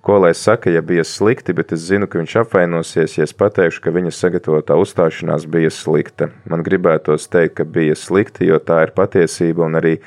Ko 0.02 0.18
lai 0.24 0.32
saka, 0.38 0.72
ja 0.72 0.82
bija 0.86 1.04
slikti, 1.06 1.54
bet 1.54 1.74
es 1.76 1.84
zinu, 1.90 2.08
ka 2.08 2.20
viņš 2.20 2.38
apvainosies, 2.44 3.18
ja 3.18 3.28
es 3.28 3.36
pateikšu, 3.38 3.84
ka 3.84 3.94
viņa 3.94 4.14
sagatavotā 4.16 4.78
uzstāšanās 4.80 5.48
bija 5.52 5.72
slikta. 5.74 6.32
Man 6.50 6.64
gribētos 6.66 7.28
teikt, 7.32 7.58
ka 7.60 7.68
bija 7.68 7.98
slikti, 7.98 8.48
jo 8.48 8.60
tā 8.64 8.86
ir 8.88 8.96
patiesība 8.98 9.66
un 9.68 9.80
arī 9.82 9.98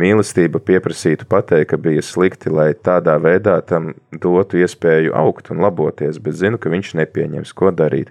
mīlestība 0.00 0.58
pieprasītu 0.58 1.28
pateikt, 1.30 1.70
ka 1.70 1.78
bija 1.78 2.02
slikti, 2.02 2.50
lai 2.50 2.72
tādā 2.74 3.14
veidā 3.22 3.60
tam 3.66 3.92
dotu 4.10 4.58
iespēju 4.58 5.14
augt 5.14 5.52
un 5.54 5.62
laboties, 5.62 6.18
bet 6.18 6.40
zinu, 6.40 6.58
ka 6.58 6.72
viņš 6.72 6.96
nepieņems, 6.98 7.54
ko 7.54 7.70
darīt. 7.70 8.10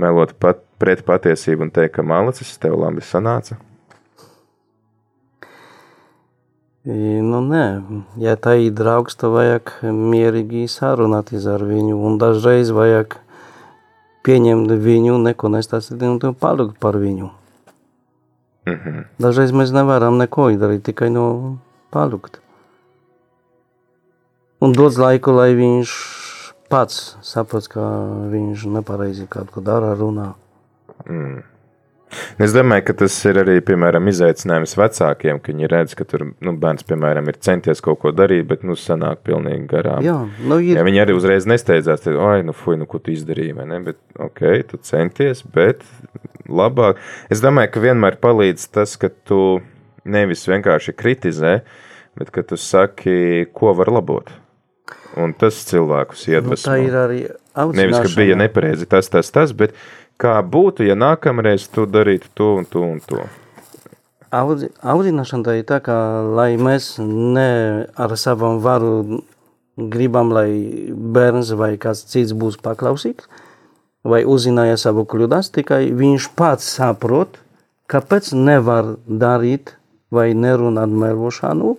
Melot 0.00 0.32
pat 0.40 0.64
pret 0.78 1.02
patiesību 1.06 1.66
un 1.66 1.72
teikt, 1.74 1.96
ka 1.96 2.06
malacis 2.06 2.54
tev 2.62 2.78
labi 2.78 3.02
sanāca. 3.04 3.58
Nu, 6.88 7.42
nē, 7.44 7.64
ja 8.22 8.38
tā 8.40 8.54
ir 8.62 8.72
draugs, 8.72 9.18
tad 9.18 9.34
vajag 9.34 9.74
mierīgi 9.84 10.64
sarunāties 10.72 11.44
ar 11.50 11.60
viņu. 11.66 11.98
Un 12.00 12.16
dažreiz 12.22 12.70
vajag 12.72 13.18
pieņemt 14.24 14.72
viņu, 14.86 15.18
neko 15.26 15.50
nestāstīt 15.52 16.06
un 16.06 16.38
palikt 16.38 16.78
par 16.80 16.96
viņu. 16.96 17.28
Mhm. 18.68 19.04
Dažreiz 19.20 19.52
mēs 19.52 19.72
nevaram 19.74 20.16
neko 20.20 20.48
darīt, 20.56 20.86
tikai 20.88 21.10
no 21.12 21.58
palikt. 21.92 22.40
Un 24.60 24.72
dod 24.72 24.96
laiku, 24.98 25.32
lai 25.36 25.52
viņš 25.54 25.92
pats 26.68 27.16
saprot, 27.22 27.68
ka 27.68 27.84
viņš 28.32 28.66
nepareizi 28.74 29.28
kaut 29.30 29.52
ko 29.52 29.60
dara, 29.60 29.94
runā. 29.94 30.32
Mm. 30.32 30.47
Es 32.40 32.54
domāju, 32.54 32.86
ka 32.88 32.94
tas 33.02 33.14
ir 33.28 33.38
arī, 33.42 33.58
piemēram, 33.64 34.06
izaicinājums 34.08 34.74
vecākiem, 34.78 35.40
ka 35.42 35.52
viņi 35.52 35.68
redz, 35.68 35.94
ka 35.98 36.06
tur, 36.08 36.24
nu, 36.44 36.54
bērns, 36.60 36.86
piemēram, 36.88 37.28
ir 37.28 37.38
centies 37.44 37.82
kaut 37.84 38.00
ko 38.04 38.12
darīt, 38.16 38.46
bet, 38.48 38.64
nu, 38.66 38.76
sanāk 38.78 39.20
pilnīgi 39.28 39.66
garām. 39.68 40.00
Jā, 40.06 40.16
nu 40.48 40.60
ir. 40.64 40.78
Ja 40.78 40.86
viņi 40.86 41.02
arī 41.04 41.16
uzreiz 41.18 41.48
nesteidzās, 41.50 42.04
tad, 42.06 42.16
oi, 42.16 42.40
nu, 42.46 42.54
fuj, 42.56 42.78
nu, 42.80 42.88
ko 42.88 43.00
tu 43.02 43.12
izdarīji, 43.12 43.56
ne? 43.60 43.80
Bet, 43.90 44.00
ok, 44.24 44.44
tu 44.70 44.80
centies, 44.88 45.44
bet 45.54 45.84
labāk. 46.48 47.02
Es 47.32 47.44
domāju, 47.44 47.74
ka 47.74 47.84
vienmēr 47.84 48.16
palīdz 48.22 48.70
tas, 48.78 48.96
ka 49.00 49.12
tu 49.28 49.60
nevis 50.08 50.46
vienkārši 50.48 50.96
kritizē, 50.96 51.58
bet 52.18 52.32
ka 52.32 52.46
tu 52.46 52.56
saki, 52.56 53.50
ko 53.52 53.76
var 53.76 53.92
labot. 53.98 54.32
Un 55.18 55.34
tas 55.36 55.56
cilvēkus 55.68 56.24
iedvesmo. 56.30 56.56
Nu, 56.56 56.72
tā 56.72 56.80
ir 56.84 56.96
arī 56.96 57.20
Nevis, 57.74 57.96
ka 57.98 58.10
bija 58.14 58.36
nepareizi 58.38 58.86
tas, 58.86 59.08
tas, 59.10 59.30
tas, 59.34 59.52
bet 59.56 59.74
kā 60.18 60.38
būtu, 60.42 60.84
ja 60.88 60.96
nākamreiz 60.98 61.68
tu 61.72 61.86
darītu 61.86 62.30
to 62.34 62.54
un 62.60 62.66
to 62.68 62.82
un 62.84 62.98
to. 63.04 63.24
Audzi, 64.34 64.68
audzināšana 64.84 65.46
tā 65.46 65.56
ir 65.56 65.66
tā, 65.68 65.78
ka 65.80 65.96
lai 66.36 66.50
mēs 66.60 66.96
ne 67.00 67.86
ar 67.96 68.12
savam 68.20 68.58
varu 68.60 69.22
gribam, 69.78 70.32
lai 70.34 70.50
bērns 70.92 71.54
vai 71.56 71.76
kāds 71.80 72.02
cits 72.10 72.34
būs 72.36 72.58
paklausīgs, 72.60 73.28
vai 74.04 74.24
uzzināja 74.28 74.76
savu 74.80 75.06
kļūdas, 75.08 75.52
tikai 75.54 75.86
viņš 75.96 76.32
pats 76.36 76.66
saprot, 76.76 77.38
kāpēc 77.88 78.34
nevar 78.36 78.96
darīt 79.06 79.76
vai 80.12 80.32
nerunāt 80.34 80.92
melošanu, 80.92 81.76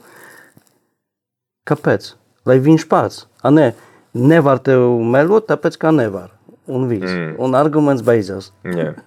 kāpēc? 1.70 2.14
Lai 2.50 2.58
viņš 2.64 2.88
pats, 2.90 3.26
a 3.44 3.52
ne, 3.54 3.70
nevar 4.16 4.64
tev 4.64 4.88
melot, 5.06 5.46
tāpēc 5.52 5.78
kā 5.78 5.94
nevar. 5.94 6.32
Un 6.70 6.88
viss. 6.90 7.10
Mm. 7.10 7.36
Un 7.42 7.58
arguments 7.58 8.04
beidzās. 8.06 8.52
Yeah. 8.64 9.00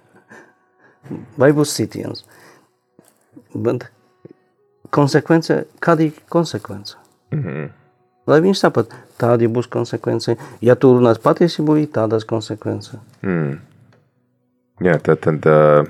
Vai 1.41 1.51
būs 1.55 1.75
sitiens. 1.75 2.25
Bet 3.53 3.87
konsekvence, 4.93 5.63
kāda 5.83 6.07
ir 6.07 6.19
konsekvence? 6.29 6.97
Mm 7.33 7.43
-hmm. 7.43 7.71
Lai 8.27 8.39
viņš 8.41 8.59
saprot, 8.59 8.93
tāda 9.19 9.47
būs 9.51 9.67
konsekvence. 9.71 10.37
Ja 10.63 10.75
tu 10.75 10.93
runās 10.95 11.19
patiesību, 11.19 11.75
ir 11.81 11.89
tādas 11.91 12.23
konsekvences. 12.25 12.99
Mm. 13.21 13.57
Jā, 14.83 14.95
tad, 15.03 15.19
tad 15.25 15.45
uh, 15.45 15.85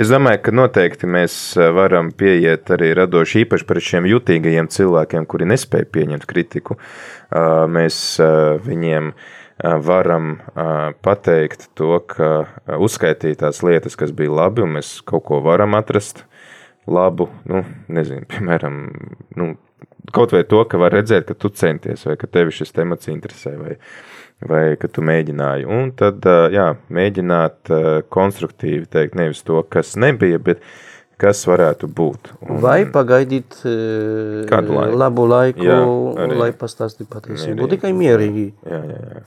es 0.00 0.08
domāju, 0.08 0.40
ka 0.42 0.54
noteikti 0.56 1.06
mēs 1.06 1.34
varam 1.76 2.10
pieiet 2.12 2.70
arī 2.70 2.94
radoši 2.96 3.44
īpaši 3.44 3.66
par 3.68 3.80
šiem 3.84 4.08
jutīgajiem 4.10 4.68
cilvēkiem, 4.72 5.26
kuri 5.26 5.44
nespēja 5.44 5.84
pieņemt 5.92 6.26
kritiku. 6.26 6.78
Uh, 6.78 7.66
mēs 7.68 8.18
uh, 8.22 8.56
viņiem 8.64 9.12
varam 9.62 10.36
pateikt 11.02 11.68
to, 11.78 11.98
ka 12.06 12.46
uzskaitīt 12.78 13.40
tās 13.42 13.62
lietas, 13.66 13.96
kas 13.98 14.12
bija 14.14 14.34
labi, 14.44 14.62
un 14.62 14.76
mēs 14.78 14.98
kaut 15.06 15.26
ko 15.28 15.40
varam 15.44 15.74
atrast 15.78 16.24
labu, 16.88 17.28
nu, 17.48 17.64
nezinu, 17.92 18.26
piemēram, 18.32 18.78
nu, 19.36 19.52
kaut 20.14 20.32
vai 20.32 20.44
to, 20.48 20.62
ka 20.68 20.80
var 20.80 20.94
redzēt, 20.96 21.26
ka 21.28 21.36
tu 21.38 21.50
centies, 21.50 22.06
vai 22.08 22.16
ka 22.20 22.30
tevi 22.30 22.54
šis 22.54 22.72
temats 22.76 23.10
interesē, 23.12 23.54
vai, 23.60 23.78
vai 24.48 24.62
ka 24.80 24.90
tu 24.90 25.04
mēģināji. 25.04 25.66
Un 25.68 25.90
tad, 25.98 26.24
jā, 26.54 26.70
mēģināt 26.94 27.72
konstruktīvi 28.14 28.86
teikt 28.90 29.18
nevis 29.18 29.42
to, 29.46 29.60
kas 29.68 29.96
nebija, 30.00 30.38
bet 30.38 30.62
kas 31.18 31.42
varētu 31.50 31.88
būt. 31.90 32.30
Un, 32.46 32.60
Vai 32.62 32.84
pagaidīt 32.94 33.58
kādu 34.48 34.76
laiku. 34.76 34.98
labu 35.02 35.26
laiku, 35.26 35.66
jā, 35.66 35.80
arī. 36.24 36.38
lai 36.38 36.52
pastāstītu 36.54 37.10
patiesību. 37.10 37.66
Tikai 37.74 37.90
mierīgi. 37.96 38.46
Jā, 38.62 38.80
jā, 38.86 39.00
jā. 39.16 39.24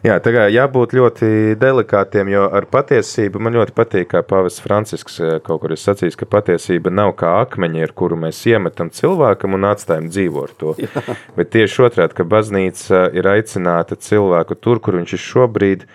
Jā, 0.00 0.14
tā 0.24 0.32
kā 0.32 0.46
jābūt 0.48 0.94
ļoti 0.96 1.26
delikātiem, 1.60 2.30
jo 2.32 2.46
ar 2.56 2.64
patiesību 2.72 3.42
man 3.42 3.56
ļoti 3.58 3.74
patīk, 3.76 4.06
kā 4.14 4.22
Pāvests 4.24 4.62
Francisks 4.64 5.18
kaut 5.44 5.60
kur 5.60 5.74
ir 5.74 5.80
sacījis, 5.80 6.16
ka 6.16 6.28
patiesība 6.30 6.92
nav 6.94 7.12
kā 7.20 7.34
akmeņi, 7.42 7.82
ar 7.84 7.92
kuru 7.96 8.16
mēs 8.22 8.40
iemetam 8.48 8.92
cilvēkam 8.96 9.58
un 9.58 9.68
atstājam 9.68 10.08
dzīvo 10.08 10.46
ar 10.46 10.54
to. 10.62 10.74
Jā. 10.80 11.04
Bet 11.36 11.52
tieši 11.52 11.84
otrādi, 11.90 12.16
ka 12.16 12.28
baznīca 12.28 13.08
ir 13.16 13.28
aicināta 13.28 13.98
cilvēku 14.00 14.56
tur, 14.56 14.80
kur 14.80 14.96
viņš 15.00 15.16
ir 15.18 15.24
šobrīd, 15.26 15.86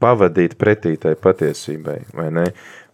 pavadīt 0.00 0.56
pretī 0.56 0.96
tai 1.00 1.12
patiesībai, 1.20 1.98
vai 2.16 2.30
ne? 2.32 2.50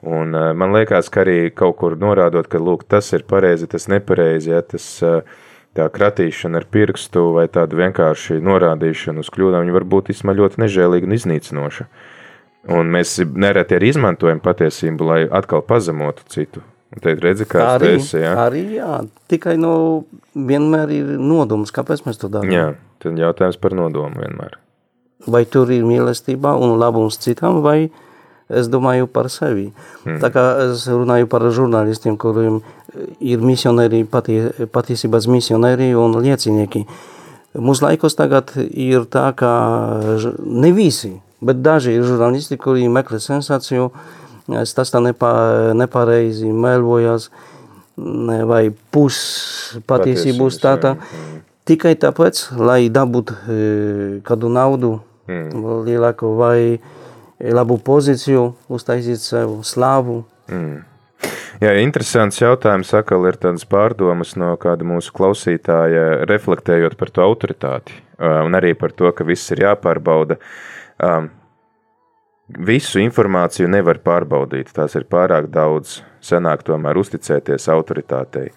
Un 0.06 0.34
man 0.34 0.74
liekas, 0.74 1.08
ka 1.10 1.22
arī 1.22 1.50
kaut 1.54 1.78
kur 1.80 1.94
norādot, 1.98 2.50
ka, 2.50 2.58
lūk, 2.62 2.84
tas 2.90 3.08
ir 3.16 3.24
pareizi, 3.26 3.68
tas 3.70 3.86
nepareizi, 3.90 4.52
ja 4.52 4.60
tas 4.62 4.84
uh, 5.06 5.22
tā 5.76 5.86
kratīšana 5.92 6.62
ar 6.62 6.66
pirkstu 6.72 7.28
vai 7.36 7.46
tāda 7.52 7.78
vienkārši 7.78 8.38
norādīšana 8.44 9.22
uz 9.22 9.30
kļūdām, 9.34 9.68
var 9.76 9.86
būt 9.86 10.12
īstenībā 10.14 10.36
ļoti 10.40 10.62
nežēlīga 10.64 11.08
un 11.08 11.16
iznīcinoša. 11.16 11.86
Un 12.76 12.88
mēs 12.90 13.18
nereti 13.22 13.76
arī 13.76 13.92
izmantojam 13.92 14.40
patiesību, 14.42 15.06
lai 15.06 15.20
atkal 15.30 15.62
pazemotu 15.66 16.26
citu. 16.32 16.64
Un 16.94 17.02
te 17.02 17.12
redzi, 17.18 17.46
kāds 17.50 17.80
arī, 17.80 17.92
esi, 17.98 18.20
jā? 18.22 18.32
Arī, 18.46 18.62
jā. 18.78 19.00
Tikai 19.30 19.56
no 19.58 19.74
vienmēr 20.34 20.92
ir 20.94 21.12
nodoms, 21.18 21.72
kāpēc 21.74 22.04
mēs 22.06 22.18
to 22.22 22.30
darām. 22.32 22.50
Jā, 22.54 22.66
tad 23.02 23.18
jautājums 23.20 23.58
par 23.62 23.74
nodomu 23.76 24.22
vienmēr. 24.22 24.56
Vai 25.26 25.42
tur 25.50 25.70
ir 25.74 25.86
mīlestībā 25.86 26.54
un 26.62 26.76
labums 26.78 27.18
citam, 27.22 27.60
vai 27.64 27.88
es 28.48 28.68
domāju 28.70 29.08
par 29.10 29.28
sevi. 29.32 29.70
Mm. 30.04 30.20
Tā 30.22 30.30
kā 30.34 30.44
es 30.68 30.86
runāju 30.90 31.28
par 31.30 31.46
žurnālistiem, 31.50 32.16
kuriem 32.20 32.60
ir 33.20 33.42
misionēri, 33.42 34.04
patie, 34.08 34.40
patiesības 34.72 35.28
misionēri 35.30 35.92
un 35.98 36.18
liecinieki. 36.22 36.86
Mūsu 37.56 37.86
laikos 37.86 38.16
tagad 38.18 38.52
ir 38.68 39.06
tā, 39.10 39.30
ka 39.36 39.50
ne 40.44 40.72
visi, 40.76 41.14
bet 41.40 41.62
daži 41.64 41.96
ir 41.96 42.06
žurnālisti, 42.06 42.58
kuri 42.60 42.86
meklē 42.92 43.20
sensāciju, 43.22 43.90
stāstā 44.68 45.00
nepa, 45.02 45.30
nepareizi, 45.74 46.52
melvojas 46.52 47.30
vai 47.96 48.68
pus 48.92 49.16
patiesību 49.88 50.50
stātā. 50.52 50.96
Tikai 51.66 51.96
tāpēc, 51.98 52.42
lai 52.60 52.84
dabūtu 52.92 54.20
kādu 54.26 54.50
naudu 54.52 54.92
mm. 55.26 55.64
lielāku 55.88 56.36
vai 56.38 56.78
labu 57.40 57.78
pozīciju, 57.82 58.52
uztaisīt 58.72 59.20
sev 59.22 59.58
slavu. 59.66 60.22
Mm. 60.48 60.84
Jā, 61.60 61.72
interesants 61.80 62.40
jautājums. 62.42 62.92
Atkal 62.96 63.24
ir 63.28 63.38
tādas 63.40 63.64
pārdomas 63.68 64.34
no 64.36 64.52
kāda 64.60 64.84
mūsu 64.84 65.14
klausītāja, 65.16 66.26
reflektējot 66.28 66.98
par 67.00 67.12
to 67.12 67.24
autoritāti 67.24 68.02
un 68.18 68.56
arī 68.56 68.74
par 68.74 68.92
to, 68.92 69.10
ka 69.12 69.24
viss 69.24 69.50
ir 69.52 69.64
jāpārbauda. 69.64 70.38
Visu 72.46 73.00
informāciju 73.02 73.68
nevar 73.68 73.98
pārbaudīt, 74.04 74.70
tās 74.72 74.94
ir 74.94 75.08
pārāk 75.10 75.50
daudz. 75.50 76.00
Sanāk 76.22 76.62
tomēr 76.66 76.98
uzticēties 76.98 77.68
autoritātei. 77.70 78.50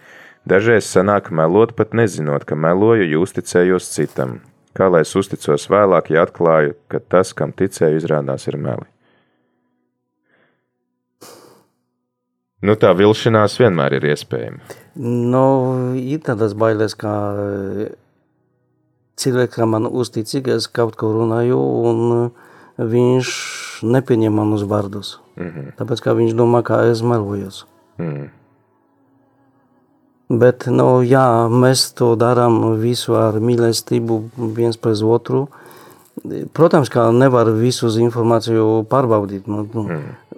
Dažreiz 0.49 0.88
sanāk 0.88 1.30
melot, 1.36 1.75
pat 1.77 1.93
nezinot, 1.93 2.45
ka 2.47 2.55
meloju, 2.55 3.05
jo 3.09 3.25
uzticējos 3.25 3.89
citam. 3.93 4.39
Kā 4.80 4.88
lai 4.88 5.01
es 5.03 5.11
uzticos 5.19 5.65
vēlāk, 5.67 6.13
ja 6.13 6.23
atklāju, 6.23 6.77
ka 6.88 7.01
tas, 7.03 7.34
kam 7.36 7.51
ticēju, 7.51 7.99
izrādās 7.99 8.47
ir 8.47 8.55
meli? 8.55 8.88
Nu, 12.63 12.75
tā 12.80 12.93
vilšanās 12.95 13.57
vienmēr 13.59 13.97
ir 13.97 14.07
iespējama. 14.13 14.77
Nu, 14.99 15.43
ir 15.99 16.23
tādas 16.23 16.55
bailes, 16.59 16.95
ka 16.99 17.11
cilvēks 19.19 19.63
man 19.67 19.88
uzticīgi, 19.88 20.55
es 20.55 20.67
kaut 20.71 20.95
ko 20.99 21.11
runāju, 21.15 21.59
un 21.59 22.32
viņš 22.80 23.36
nepieņem 23.84 24.39
manus 24.41 24.63
vārdus. 24.63 25.17
Mm 25.36 25.49
-hmm. 25.49 25.71
Tāpēc, 25.80 26.03
ka 26.03 26.15
viņš 26.15 26.36
domā, 26.39 26.63
ka 26.63 26.86
es 26.88 27.03
melojos. 27.03 27.65
Mm. 27.97 28.30
Bet, 30.30 30.67
nu, 30.69 31.01
jā, 31.01 31.25
mēs 31.49 31.88
to 31.97 32.13
darām 32.19 32.61
visu 32.82 33.15
ar 33.17 33.39
mīlestību 33.41 34.19
viens 34.53 34.77
pret 34.77 35.01
otru. 35.01 35.47
Protams, 36.53 36.91
ka 36.93 37.07
nevar 37.15 37.49
visu 37.57 37.89
informāciju 38.03 38.84
pārbaudīt. 38.91 39.47
Nu, 39.49 39.63
mm 39.65 40.30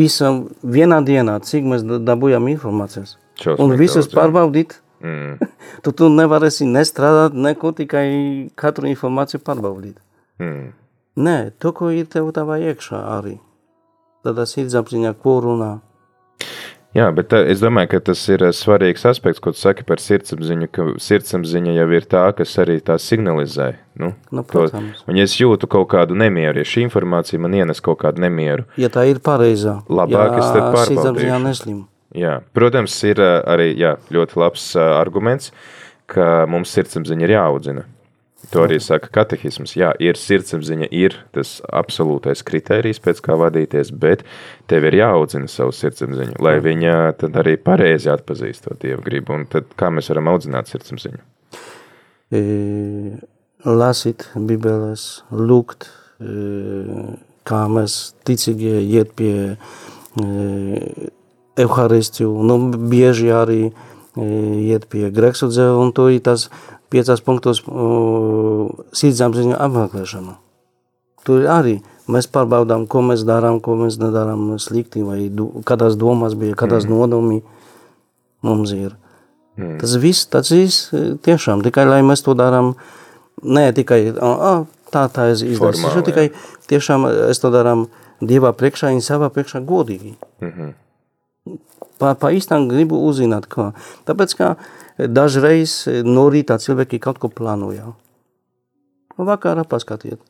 visam 0.00 0.44
vienā 0.62 1.00
dienā, 1.06 1.38
cik 1.44 1.66
mēs 1.68 1.84
dabūjām 1.84 2.48
informācijas. 2.52 3.16
Šausmīgi 3.40 3.64
un 3.64 3.76
visus 3.80 4.06
daudz, 4.06 4.16
pārbaudīt. 4.18 4.76
Mm. 5.00 5.50
tu, 5.84 5.94
tu 5.96 6.10
nevarēsi 6.12 6.68
nestrādāt, 6.68 7.36
neko 7.36 7.72
tikai 7.76 8.06
katru 8.60 8.90
informāciju 8.90 9.42
pārbaudīt. 9.46 9.96
Mm. 10.42 10.72
Nē, 11.20 11.36
to, 11.60 11.72
ko 11.76 11.90
ir 11.94 12.08
tev 12.10 12.30
tavā 12.36 12.60
iekšā 12.70 13.00
arī. 13.18 13.38
Tad 14.24 14.36
tas 14.36 14.52
ir 14.60 14.68
apziņā, 14.80 15.14
ko 15.22 15.38
runā. 15.44 15.72
Jā, 16.90 17.04
bet 17.14 17.28
tā, 17.30 17.38
es 17.46 17.60
domāju, 17.62 17.92
ka 17.92 17.98
tas 18.10 18.18
ir 18.34 18.42
svarīgs 18.56 19.04
aspekts, 19.06 19.38
ko 19.38 19.52
tu 19.54 19.60
saki 19.60 19.84
par 19.86 20.00
sirdsapziņu, 20.02 20.66
ka 20.74 20.86
sirdsapziņa 20.98 21.74
jau 21.76 21.84
ir 21.94 22.06
tā, 22.10 22.24
kas 22.34 22.56
arī 22.58 22.80
tā 22.82 22.96
signalizē. 22.98 23.68
Nu, 24.00 24.08
Nu, 24.34 24.42
to, 24.42 24.48
protams. 24.66 25.04
un 25.06 25.14
ja 25.20 25.22
es 25.28 25.36
jūtu 25.38 25.68
kaut 25.70 25.86
kādu 25.92 26.16
nemieru, 26.18 26.58
ja 26.58 26.66
šī 26.66 26.82
informācija 26.88 27.38
man 27.38 27.54
ienes 27.54 27.78
kaut 27.84 28.00
kādu 28.02 28.24
nemieru, 28.24 28.64
Ja 28.80 28.88
tā 28.90 29.04
ir 29.06 29.20
pareizā, 29.22 29.76
Labāk 29.86 30.38
es 30.40 30.50
tad 30.50 30.66
pārbaudīšu. 30.74 31.84
jā, 32.18 32.40
protams, 32.58 32.96
ir 33.06 33.22
ā, 33.22 33.30
arī 33.46 33.70
jā, 33.78 33.94
ļoti 34.10 34.36
labs 34.42 34.74
arguments, 34.74 35.52
ka 36.10 36.44
mums 36.50 36.74
sirdsapziņa 36.74 37.22
ir 37.22 37.36
jāaudzina. 37.36 37.84
To 38.48 38.64
arī 38.64 38.78
saka 38.80 39.10
katehisms. 39.12 39.74
Jā, 39.76 39.90
ir 40.00 40.16
sirdsapziņa, 40.16 40.88
ir 40.96 41.18
tas 41.36 41.58
absolūtais 41.76 42.40
kritērijs, 42.48 43.02
pēc 43.04 43.20
kā 43.26 43.36
vadīties, 43.38 43.92
bet 43.92 44.24
tev 44.70 44.86
ir 44.88 44.96
jāaudzina 45.02 45.50
savu 45.50 45.74
sirdsapziņu, 45.76 46.38
lai 46.42 46.56
viņa 46.64 46.94
tad 47.20 47.36
arī 47.42 47.58
pareizi 47.60 48.08
atpazīst 48.10 48.64
to 48.66 48.78
dievu 48.80 49.04
gribu. 49.04 49.36
Un 49.36 49.44
tad 49.50 49.68
kā 49.78 49.92
mēs 49.92 50.08
varam 50.10 50.32
audzināt 50.32 50.72
sirdsapziņu? 50.72 51.20
E, 52.32 52.42
lasīt 53.68 54.24
bibeles, 54.48 55.06
lūgt, 55.30 55.90
e, 56.24 57.06
kā 57.46 57.62
mēs 57.70 58.00
ticīgie 58.24 58.80
iet 58.80 59.14
pie 59.20 59.34
e, 59.52 61.08
Euharistiju, 61.60 62.32
nu 62.48 62.58
bieži 62.88 63.30
arī 63.36 63.62
e, 63.68 63.72
iet 64.72 64.88
pie 64.88 65.10
Greksudzē, 65.12 65.70
un 65.76 65.92
to 65.92 66.08
ir 66.08 66.24
tas 66.24 66.48
piecās 66.90 67.22
punktos 67.24 67.62
sirdsapziņu 69.00 69.56
apmeklēšanu. 69.58 70.36
Tur 71.26 71.46
arī 71.52 71.76
mēs 72.10 72.28
pārbaudām, 72.32 72.86
ko 72.90 73.02
mēs 73.06 73.24
darām, 73.28 73.60
ko 73.62 73.76
mēs 73.78 73.98
nedarām 74.00 74.54
slikti, 74.62 75.04
vai 75.06 75.28
du, 75.28 75.50
kādās 75.68 75.98
domās 76.00 76.34
bija, 76.38 76.56
kādās 76.58 76.88
mm. 76.88 76.96
nodomī 76.96 77.40
mums 78.46 78.72
ir. 78.74 78.96
Mm. 79.60 79.76
Tas 79.82 79.96
viss, 80.00 80.26
tas 80.32 80.50
viss 80.54 80.90
tiešām, 81.26 81.64
tikai 81.66 81.86
lai 81.88 82.00
mēs 82.06 82.24
to 82.24 82.34
darām, 82.38 82.74
ne 83.44 83.68
tikai, 83.76 84.00
ah, 84.16 84.64
tā, 84.92 85.06
tā 85.12 85.30
es 85.34 85.44
izdarīju, 85.44 86.04
tikai 86.08 86.30
tiešām 86.72 87.10
es 87.30 87.42
to 87.42 87.52
darām 87.54 87.88
Dievā 88.20 88.50
priekšā, 88.52 88.90
viņa 88.92 89.00
savā 89.00 89.30
priekšā 89.32 89.62
godīgi. 89.64 90.10
Mm 90.42 90.48
-hmm. 90.48 90.72
Pa, 92.00 92.14
pa 92.16 92.32
īstām 92.32 92.66
gribu 92.70 92.98
uzzināt, 93.06 93.46
kā. 93.50 93.70
Tāpēc, 94.08 94.36
kā 94.38 94.54
dažreiz 94.96 95.84
no 96.04 96.28
rītā 96.32 96.56
cilvēki 96.60 97.00
kaut 97.02 97.20
ko 97.20 97.28
plānoja. 97.32 97.92
Vakarā 99.20 99.66
paskatiet. 99.68 100.20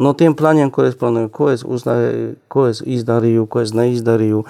No 0.00 0.14
tiem 0.16 0.32
plāniem, 0.32 0.70
ko 0.72 0.86
es 0.88 0.94
plānoju, 0.96 1.28
ko 1.28 1.50
es, 1.52 1.62
uzdarīju, 1.68 2.28
ko 2.48 2.64
es 2.70 2.80
izdarīju, 2.80 3.44
ko 3.52 3.60
es 3.60 3.74
neizdarīju, 3.76 4.40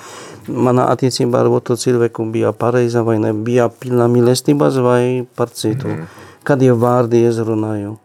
manā 0.47 0.85
attiecībā 0.93 1.41
ar 1.43 1.51
otru 1.51 1.75
cilvēku 1.75 2.29
bija 2.31 2.53
pareiza 2.55 3.03
vai 3.03 3.17
ne, 3.19 3.33
bija 3.35 3.67
pilna 3.67 4.07
mīlestības 4.13 4.79
vai 4.85 5.27
par 5.37 5.51
citu. 5.51 5.91
Mm. 5.91 6.07
Kad 6.47 6.63
jau 6.63 6.77
vārdi 6.79 7.25
es 7.27 7.41
runāju, 7.43 7.97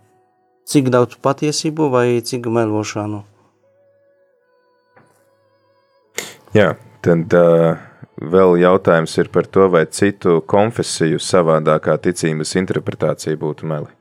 cik 0.65 0.89
daudz 0.93 1.19
patiesību 1.21 1.91
vai 1.93 2.07
cik 2.25 2.49
melošanu. 2.53 3.21
Jā, 6.57 6.71
tad 7.05 7.37
uh, 7.37 7.77
Vēl 8.17 8.55
jautājums 8.57 9.13
ir 9.21 9.29
par 9.29 9.45
to, 9.45 9.67
vai 9.69 9.85
citu 9.93 10.39
konfesiju 10.41 11.19
savādākā 11.21 11.99
ticības 12.01 12.55
interpretācija 12.57 13.37
būtu 13.37 13.69
meli. 13.69 13.91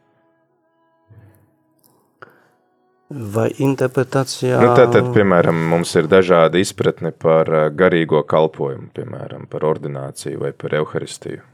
Vai 3.07 3.51
interpretācijā? 3.63 4.57
Nu, 4.59 4.73
tātad, 4.75 5.13
piemēram, 5.15 5.59
mums 5.71 5.93
ir 6.01 6.09
dažādi 6.11 6.65
izpratne 6.65 7.13
par 7.15 7.51
uh, 7.53 7.67
garīgo 7.71 8.25
kalpojumu, 8.27 8.89
piemēram, 8.97 9.45
par 9.53 9.69
ordināciju 9.69 10.41
vai 10.41 10.51
par 10.57 10.75
evaharistiju. 10.81 11.45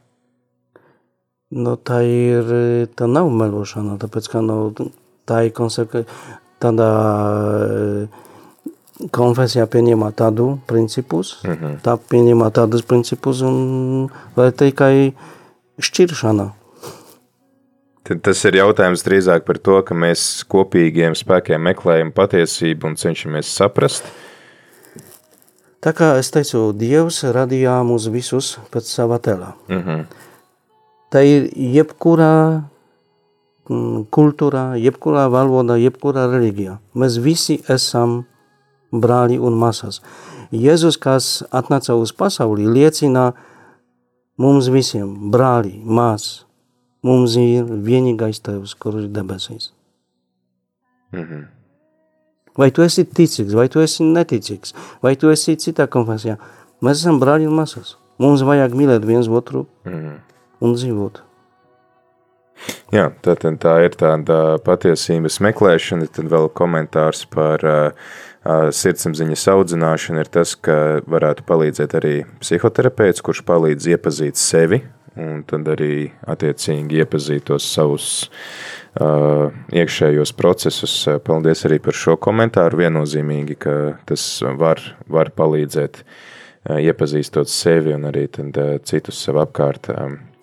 Nu, 1.53 1.75
tā 1.77 1.99
ir, 2.09 2.49
tā 2.97 3.11
nav 3.11 3.29
melošana, 3.29 3.99
tāpēc, 4.01 4.31
ka 4.33 4.41
nav, 4.41 4.79
tā 5.29 5.43
ir 5.51 5.53
konsekvencija, 5.53 6.39
tādā 6.63 6.89
konfesijā 9.11 9.66
pieņēmā 9.66 10.12
tādu 10.14 10.59
principus, 10.66 11.38
mm 11.44 11.53
-hmm. 11.53 11.76
tā 11.82 11.96
pieņēmā 12.11 12.50
tādus 12.53 12.82
principus 12.82 13.42
un 13.42 14.11
vai 14.36 14.53
tikai 14.53 15.14
šķiršana. 15.78 16.50
Tad 18.03 18.20
tas 18.20 18.44
ir 18.44 18.57
jautājums 18.59 19.05
drīzāk 19.07 19.44
par 19.46 19.59
to, 19.59 19.82
ka 19.82 19.94
mēs 19.94 20.44
kopīgiem 20.50 21.14
spēkiem 21.14 21.62
meklējam 21.62 22.11
patiesību 22.12 22.86
un 22.86 22.96
cenšamies 22.96 23.46
saprast. 23.46 24.05
Tā 25.82 25.92
kā 25.92 26.16
es 26.18 26.30
teicu, 26.30 26.72
Dievs 26.78 27.22
radīja 27.24 27.80
mūs 27.86 28.09
visus 28.11 28.59
pēc 28.70 28.90
sava 28.90 29.18
tēlā. 29.18 29.53
Mm 29.68 29.82
-hmm. 29.82 30.05
Tā 31.11 31.22
ir 31.26 31.50
jebkurā 31.55 32.62
mm, 33.68 34.07
kultūrā, 34.11 34.76
jebkurā 34.78 35.28
valodā, 35.28 35.76
jebkurā 35.76 36.26
reliģijā. 36.30 36.78
Mēs 36.94 37.18
visi 37.22 37.61
esam 37.68 38.24
brāļi 38.93 39.38
un 39.40 39.57
māsas. 39.59 40.01
Jēzus, 40.53 40.99
kas 41.01 41.43
atnāca 41.51 41.97
uz 41.97 42.12
pasauli, 42.12 42.68
liecina 42.68 43.32
mums 44.40 44.68
visiem, 44.72 45.30
brāļi, 45.32 45.78
māsas, 45.84 46.45
mums 47.03 47.36
ir 47.40 47.64
vienīgais 47.64 48.43
Tevs, 48.45 48.74
kurš 48.74 49.07
ir 49.07 49.09
debesīs. 49.16 49.72
-hmm. 51.12 51.47
Vai 52.57 52.70
tu 52.70 52.82
esi 52.82 53.05
ticīgs, 53.05 53.55
vai 53.55 53.68
tu 53.68 53.80
esi 53.80 54.05
neticīgs, 54.05 54.74
vai 55.03 55.16
tu 55.16 55.30
esi 55.32 55.57
citā 55.57 55.86
konfesijā. 55.86 56.36
Mēs 56.82 57.01
esam 57.01 57.20
brāļi 57.20 57.49
un 57.49 57.57
māsas. 57.57 57.97
Mums 58.18 58.43
vajag 58.43 58.74
mīlēt 58.76 59.07
viens 59.07 59.28
otru 59.28 59.66
-hmm. 59.84 60.18
un 60.61 60.74
dzīvot. 60.74 61.22
Jā, 62.93 63.11
tā, 63.22 63.34
tā 63.34 63.72
ir 63.84 63.97
tāda 63.99 64.59
patiesības 64.62 65.40
meklēšana, 65.40 66.07
tad 66.12 66.28
vēl 66.30 66.51
komentārs 66.55 67.24
par 67.26 67.64
uh, 67.64 67.93
sirdsapziņas 68.45 69.45
audzināšana 69.53 70.24
ir 70.24 70.30
tas, 70.34 70.57
ka 70.59 71.03
varētu 71.07 71.45
palīdzēt 71.47 71.95
arī 71.99 72.14
psihoterapeits, 72.43 73.22
kurš 73.22 73.45
palīdz 73.47 73.93
iepazīt 73.95 74.40
sevi 74.40 74.82
un 75.18 75.43
tad 75.49 75.68
arī 75.68 76.09
attiecīgi 76.30 77.03
iepazīt 77.03 77.47
tos 77.51 77.66
savus 77.68 78.07
uh, 79.01 79.53
iekšējos 79.72 80.32
procesus. 80.38 80.95
Paldies 81.26 81.66
arī 81.68 81.78
par 81.84 81.97
šo 81.97 82.16
komentāru. 82.16 82.80
Viennozīmīgi, 82.82 83.59
ka 83.61 83.76
tas 84.09 84.24
var, 84.59 84.80
var 85.07 85.32
palīdzēt 85.36 86.03
uh, 86.03 86.78
iepazīstot 86.80 87.53
sevi 87.53 87.95
un 87.97 88.09
arī 88.11 88.26
tad, 88.32 88.57
uh, 88.57 88.78
citus 88.88 89.20
sev 89.22 89.40
apkārt. 89.45 89.93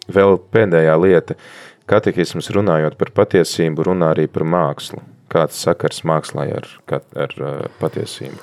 Vēl 0.09 0.39
pēdējā 0.53 0.97
lieta, 1.01 1.37
katehisms 1.89 2.51
runājot 2.53 2.97
par 2.97 3.13
patiesību, 3.23 3.89
runā 3.89 4.13
arī 4.15 4.29
par 4.31 4.45
mākslu 4.45 5.01
kāds 5.29 5.59
sakars 5.61 6.03
mākslā 6.07 6.47
ar, 6.57 6.67
ar, 6.89 7.33
ar 7.37 7.69
patiesību? 7.79 8.37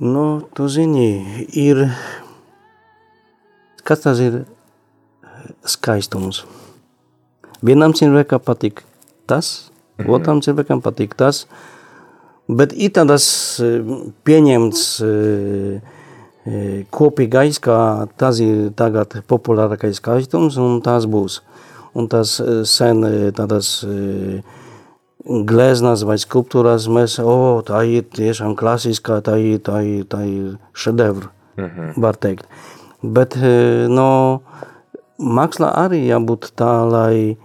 Nu, 0.00 0.24
tu 0.56 0.68
zini, 0.68 1.08
ir, 1.56 1.86
kas 3.86 4.04
tas 4.04 4.20
ir 4.20 4.42
skaistums. 5.64 6.42
Vienam 7.64 7.94
cilvēkam 7.96 8.42
patīk 8.44 8.82
tas, 9.26 9.70
mm 9.96 10.04
-hmm. 10.04 10.12
otram 10.12 10.42
cilvēkam 10.44 10.82
patīk 10.84 11.16
tas, 11.16 11.46
bet 12.48 12.72
ir 12.72 12.90
tādas 12.90 13.60
pieņemts 14.24 14.82
kopīgais, 16.90 17.58
ka 17.60 18.06
tas 18.16 18.38
ir 18.40 18.70
tagad 18.76 19.16
populārākais 19.26 19.96
skaistums 19.96 20.56
un 20.56 20.82
tas 20.82 21.06
būs. 21.06 21.40
Un 21.94 22.08
tas 22.08 22.40
sen 22.64 23.00
tādas 23.32 23.82
uh, 23.82 24.44
gleznas 25.26 26.04
vai 26.06 26.16
skulptūrās 26.22 26.86
mēs, 26.92 27.18
o, 27.22 27.26
oh, 27.26 27.60
tā 27.66 27.82
ir 27.90 28.06
tiešām 28.14 28.54
klasiskā, 28.58 29.18
tā 29.26 29.36
ir, 29.42 29.58
tā 29.66 29.80
ir, 29.82 30.04
tā 30.10 30.22
ir 30.26 30.56
šedevra, 30.72 31.30
mm 31.56 31.64
-hmm. 31.64 32.00
var 32.00 32.16
teikt. 32.16 32.46
Bet, 33.02 33.36
e, 33.36 33.86
no, 33.88 34.42
mākslā 35.18 35.72
arī 35.74 36.06
jābūt 36.06 36.52
tā, 36.56 36.72
lai 36.90 37.36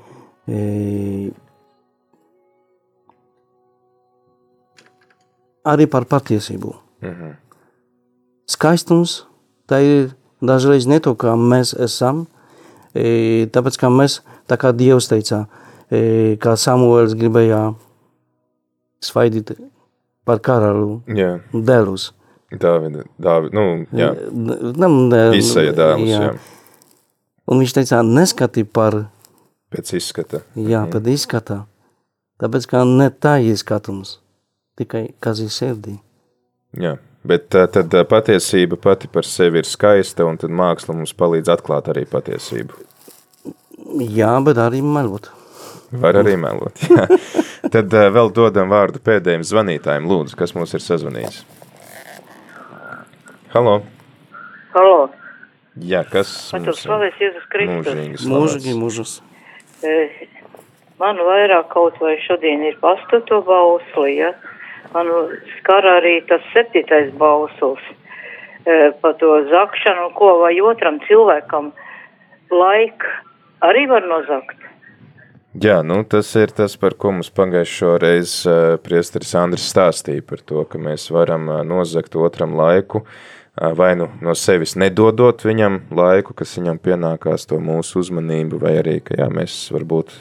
e, 0.47 1.31
arī 5.65 5.85
par 5.87 6.05
patiesību. 6.05 6.75
Mm 7.01 7.09
-hmm. 7.09 7.33
Skaistums, 8.45 9.25
tā 9.67 9.81
ir 9.81 10.11
dažreiz 10.41 10.87
ne 10.87 10.99
to, 10.99 11.15
kā 11.15 11.35
mēs 11.35 11.73
esam, 11.83 12.27
e, 12.95 13.45
tāpēc, 13.45 13.77
kā 13.77 13.89
mēs, 13.89 14.21
tā 14.47 14.57
kā 14.57 14.71
Dievs 14.71 15.07
teicā, 15.07 15.45
E, 15.45 15.60
kā 15.91 16.55
Samuēls 16.55 17.15
gribēja 17.19 17.61
svaidīt 19.03 19.53
par 20.27 20.41
karalu 20.43 21.01
jā. 21.11 21.37
dēlus. 21.51 22.11
Dāvida, 22.51 23.05
Dāvida, 23.21 23.55
nu, 23.55 23.65
jā. 23.95 24.11
Nam, 24.75 24.97
Isaja 25.37 25.71
dēlus, 25.75 26.09
jā. 26.11 26.23
jā. 26.27 26.33
Un 27.51 27.63
viņš 27.63 27.75
teica, 27.79 28.01
neskati 28.05 28.63
par... 28.67 29.05
Pēc 29.71 29.93
izskata. 29.97 30.41
Jā, 30.59 30.83
pēc 30.91 31.07
izskata. 31.13 31.61
Tāpēc, 32.41 32.67
kā 32.67 32.83
ne 32.87 33.07
tā 33.11 33.37
ir 33.45 33.57
skatums, 33.59 34.17
tikai 34.79 35.09
kas 35.23 35.39
ir 35.43 35.51
sirdī. 35.53 35.97
Jā, 36.79 36.95
bet 37.27 37.49
tad 37.51 37.95
patiesība 38.11 38.79
pati 38.81 39.09
par 39.11 39.27
sevi 39.27 39.61
ir 39.61 39.67
skaista, 39.67 40.27
un 40.27 40.39
tad 40.41 40.53
māksla 40.55 40.95
mums 40.95 41.15
palīdz 41.15 41.51
atklāt 41.55 41.91
arī 41.91 42.07
patiesību. 42.09 42.87
Jā, 44.11 44.33
bet 44.43 44.59
arī 44.61 44.83
melot. 44.83 45.31
Var 45.91 46.21
arī 46.21 46.37
melot. 46.39 46.77
Jā. 46.87 47.07
Tad 47.73 47.91
uh, 47.91 48.07
vēl 48.15 48.31
dodam 48.35 48.71
vārdu 48.71 49.01
pēdējiem 49.03 49.43
zvanītājiem. 49.47 50.07
Lūdzu, 50.07 50.37
kas 50.39 50.55
mums 50.55 50.71
ir 50.77 50.83
sazvanījis? 50.83 51.41
Halo! 53.51 53.81
Halo! 54.71 55.09
Jā, 55.83 56.05
kas 56.07 56.31
mums 56.55 56.71
ir? 56.71 56.79
Slavēs 56.85 57.19
Jēzus 57.19 57.49
Kristus. 57.51 58.23
Mūžīgi 58.31 58.77
mūžus. 58.79 59.17
man 61.01 61.19
vairāk 61.27 61.67
kaut 61.73 61.99
vai 61.99 62.15
šodien 62.23 62.63
ir 62.67 62.79
pastato 62.79 63.41
bausli, 63.47 64.17
ja? 64.21 64.31
Man 64.93 65.11
skar 65.57 65.87
arī 65.87 66.17
tas 66.27 66.43
septītais 66.51 67.11
bausls 67.19 67.83
e, 68.67 68.91
par 69.03 69.15
to 69.19 69.31
zakšanu, 69.51 70.09
ko 70.15 70.33
vai 70.43 70.53
otram 70.59 70.99
cilvēkam 71.07 71.71
laika 72.51 73.15
arī 73.67 73.87
var 73.91 74.07
nozakt. 74.07 74.70
Jā, 75.51 75.81
nu 75.83 75.97
tas 76.07 76.29
ir 76.39 76.53
tas, 76.55 76.77
par 76.79 76.93
ko 76.95 77.09
mums 77.11 77.27
pagājušo 77.35 77.97
reizi 77.99 78.47
uh, 78.47 78.77
priesteris 78.79 79.33
Andris 79.35 79.65
stāstīja 79.67 80.23
par 80.23 80.39
to, 80.47 80.63
ka 80.63 80.79
mēs 80.79 81.09
varam 81.11 81.49
uh, 81.51 81.57
nozagt 81.67 82.15
otram 82.15 82.55
laiku, 82.55 83.01
uh, 83.03 83.73
vai 83.75 83.89
nu 83.99 84.07
no 84.23 84.31
sevis 84.31 84.77
nedodot 84.79 85.43
viņam 85.43 85.81
laiku, 85.91 86.37
kas 86.39 86.55
viņam 86.55 86.79
pienākās 86.79 87.43
to 87.51 87.59
mūsu 87.59 87.99
uzmanību, 87.99 88.61
vai 88.63 88.77
arī, 88.79 88.95
ka 89.03 89.19
jā, 89.19 89.27
mēs 89.27 89.57
varbūt 89.75 90.15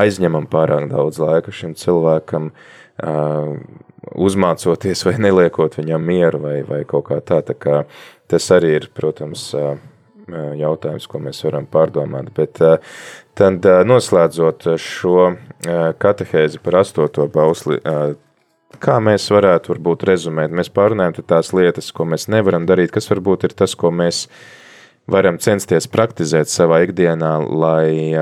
aizņemam 0.00 0.48
pārāk 0.48 0.88
daudz 0.88 1.20
laika 1.20 1.52
šim 1.52 1.76
cilvēkam, 1.76 2.48
uzmācoties 4.12 5.04
vai 5.04 5.14
neliekot 5.20 5.76
viņam 5.76 6.04
mieru 6.06 6.40
vai, 6.46 6.58
vai 6.64 6.82
kaut 6.88 7.10
kā 7.10 7.20
tā, 7.20 7.42
tā 7.44 7.52
kā 7.52 7.82
tas 8.30 8.48
arī 8.56 8.76
ir, 8.78 8.88
protams, 8.96 9.50
jautājums, 10.30 11.06
ko 11.10 11.20
mēs 11.22 11.42
varam 11.46 11.66
pārdomāt, 11.70 12.30
bet 12.36 12.60
tad 13.38 13.68
noslēdzot 13.88 14.68
šo 14.80 15.32
katehēzi 16.02 16.60
par 16.62 16.80
astoto 16.82 17.26
bausli, 17.32 17.78
kā 18.82 18.98
mēs 19.04 19.28
varētu 19.32 19.74
varbūt 19.74 20.06
rezumēt, 20.08 20.54
mēs 20.54 20.72
pārunājam 20.72 21.20
tās 21.26 21.52
lietas, 21.56 21.92
ko 21.92 22.06
mēs 22.08 22.28
nevaram 22.32 22.66
darīt, 22.68 22.92
kas 22.94 23.10
varbūt 23.10 23.48
ir 23.48 23.56
tas, 23.58 23.74
ko 23.78 23.92
mēs 23.94 24.26
varam 25.10 25.38
censties 25.42 25.88
praktizēt 25.90 26.50
savā 26.50 26.82
ikdienā, 26.86 27.34
lai, 27.50 28.14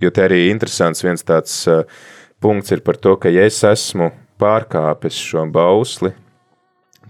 jo 0.00 0.10
te 0.14 0.24
arī 0.24 0.46
interesants 0.50 1.04
viens 1.04 1.26
tāds 1.26 1.64
punkts 2.40 2.72
ir 2.72 2.84
par 2.86 2.96
to, 2.96 3.16
ka 3.20 3.32
ja 3.32 3.44
es 3.48 3.60
esmu 3.66 4.12
pārkāpis 4.40 5.18
šo 5.20 5.44
bausli, 5.52 6.14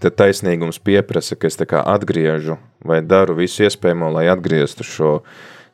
tad 0.01 0.17
taisnīgums 0.19 0.81
pieprasa, 0.83 1.37
ka 1.39 1.49
es 1.49 1.59
tā 1.59 1.67
kā 1.69 1.81
atgriežu 1.93 2.57
vai 2.85 3.01
daru 3.05 3.37
visu 3.39 3.65
iespējamo, 3.67 4.11
lai 4.15 4.27
atgrieztu 4.31 4.85
šo 4.87 5.15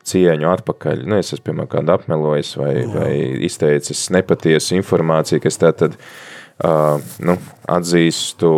cieņu 0.07 0.49
atpakaļ. 0.53 1.03
Nu, 1.07 1.19
es 1.19 1.34
esmu, 1.34 1.49
piemēram, 1.49 1.69
kādu 1.71 1.93
apmelojis 1.95 2.55
vai, 2.59 2.73
Jā. 2.80 2.89
vai 2.95 3.13
izteicis 3.47 4.07
nepatiesu 4.15 4.78
informāciju, 4.78 5.41
kas 5.43 5.59
tā 5.59 5.73
tad 5.75 5.97
uh, 5.97 7.03
nu, 7.28 7.38
atzīstu, 7.78 8.51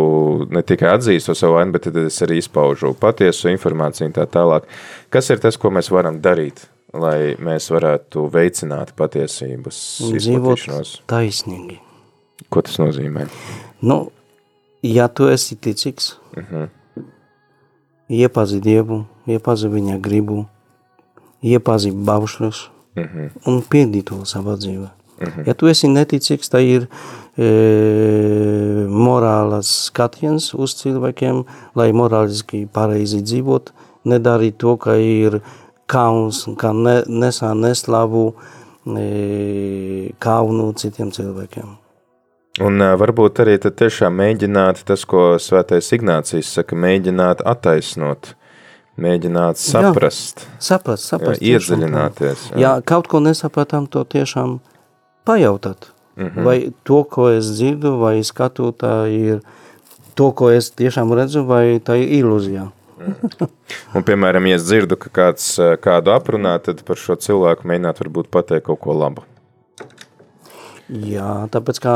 ne 0.54 0.62
tikai 0.66 0.92
atzīstu 0.94 1.34
savu 1.38 1.58
vainu, 1.58 1.74
bet 1.76 1.88
tad 1.88 1.98
es 2.04 2.20
arī 2.26 2.38
izpaužu 2.42 2.94
patiesu 3.00 3.50
informāciju 3.52 4.10
un 4.10 4.16
tā 4.20 4.28
tālāk. 4.30 4.68
Kas 5.12 5.32
ir 5.34 5.42
tas, 5.42 5.58
ko 5.60 5.72
mēs 5.74 5.90
varam 5.94 6.20
darīt, 6.22 6.68
lai 6.94 7.34
mēs 7.42 7.70
varētu 7.74 8.26
veicināt 8.32 8.94
patiesības 8.98 9.82
izplatīšanos? 10.10 11.00
Taisnīgi. 11.10 11.80
Ko 12.50 12.62
tas 12.66 12.78
nozīmē? 12.80 13.26
Nu, 13.86 14.08
ja 14.82 15.08
tu 15.08 15.28
esi 15.28 15.56
ticīgs, 15.56 16.14
uh 16.36 16.42
Mhm. 16.42 16.54
-huh. 16.54 16.68
iepazi 18.08 18.60
Dievu, 18.60 19.04
iepazi 19.26 19.68
viņa 19.68 20.00
gribu, 20.00 20.46
iepazi 21.42 21.90
baušļus 21.90 22.70
uh 22.96 23.04
-huh. 23.04 23.30
un 23.46 23.62
piedī 23.62 24.02
to 24.02 24.14
savā 24.14 24.56
dzīvē. 24.56 24.88
Uh 25.20 25.28
-huh. 25.28 25.46
Ja 25.46 25.54
tu 25.54 25.66
esi 25.66 25.88
neticīgs, 25.88 26.48
tad 26.48 26.60
ir 26.60 26.86
e, 27.38 28.86
morālas 28.88 29.86
skatiens 29.86 30.54
uz 30.54 30.74
cilvēkiem, 30.74 31.44
lai 31.74 31.92
morāliski 31.92 32.66
pareizi 32.66 33.22
dzīvot, 33.22 33.70
nedarīt 34.04 34.56
to, 34.56 34.76
ka 34.76 34.96
ir 34.96 35.40
kauns, 35.86 36.48
ka 36.56 36.72
ne, 36.72 37.02
nesā 37.06 37.54
neslavu 37.54 38.34
e, 38.96 40.12
kaunu 40.18 40.72
citiem 40.72 41.10
cilvēkiem. 41.10 41.89
Un 42.58 42.82
varbūt 42.82 43.44
arī 43.44 43.54
tad 43.62 43.76
tiešām 43.78 44.16
mēģināt 44.18 44.82
tas, 44.88 45.04
ko 45.06 45.36
svētais 45.38 45.92
Ignācijas 45.94 46.50
saka, 46.56 46.74
mēģināt 46.74 47.44
attaisnot, 47.46 48.32
mēģināt 49.00 49.60
saprast. 49.62 50.42
Jā, 50.42 50.58
saprast, 50.72 51.06
saprast. 51.12 51.44
Jā, 51.44 51.60
iedziļināties. 51.60 52.48
Jā. 52.50 52.58
jā, 52.64 52.72
kaut 52.90 53.06
ko 53.12 53.22
nesapratām, 53.22 53.86
to 53.86 54.02
tiešām 54.02 54.58
pajautāt. 55.28 55.92
Mhm. 56.16 56.26
Uh 56.26 56.34
-huh. 56.34 56.44
Vai 56.44 56.72
to, 56.82 57.04
ko 57.04 57.30
es 57.30 57.46
dzirdu, 57.46 57.98
vai 57.98 58.24
skatu, 58.24 58.72
tā 58.72 59.06
ir 59.08 59.40
to, 60.14 60.32
ko 60.32 60.50
es 60.50 60.70
tiešām 60.70 61.14
redzu, 61.14 61.46
vai 61.46 61.78
tā 61.78 61.96
ir 62.02 62.24
ilūzija. 62.24 62.70
Un, 63.94 64.02
piemēram, 64.04 64.46
ja 64.46 64.56
es 64.56 64.64
dzirdu, 64.64 64.96
ka 64.96 65.08
kāds 65.08 65.56
kādu 65.80 66.12
aprunā, 66.12 66.58
tad 66.58 66.82
par 66.84 66.96
šo 66.96 67.16
cilvēku 67.16 67.64
mēģināt 67.64 68.02
varbūt 68.02 68.28
pateikt 68.28 68.66
kaut 68.66 68.80
ko 68.80 68.92
labu. 68.92 69.24
Jā, 70.90 71.46
tāpēc 71.54 71.78
kā 71.82 71.94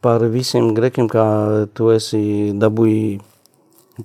par 0.00 0.24
visiem 0.32 0.72
grekiem, 0.76 1.08
kā 1.12 1.66
tu 1.76 1.90
esi 1.92 2.52
dabūji 2.56 3.20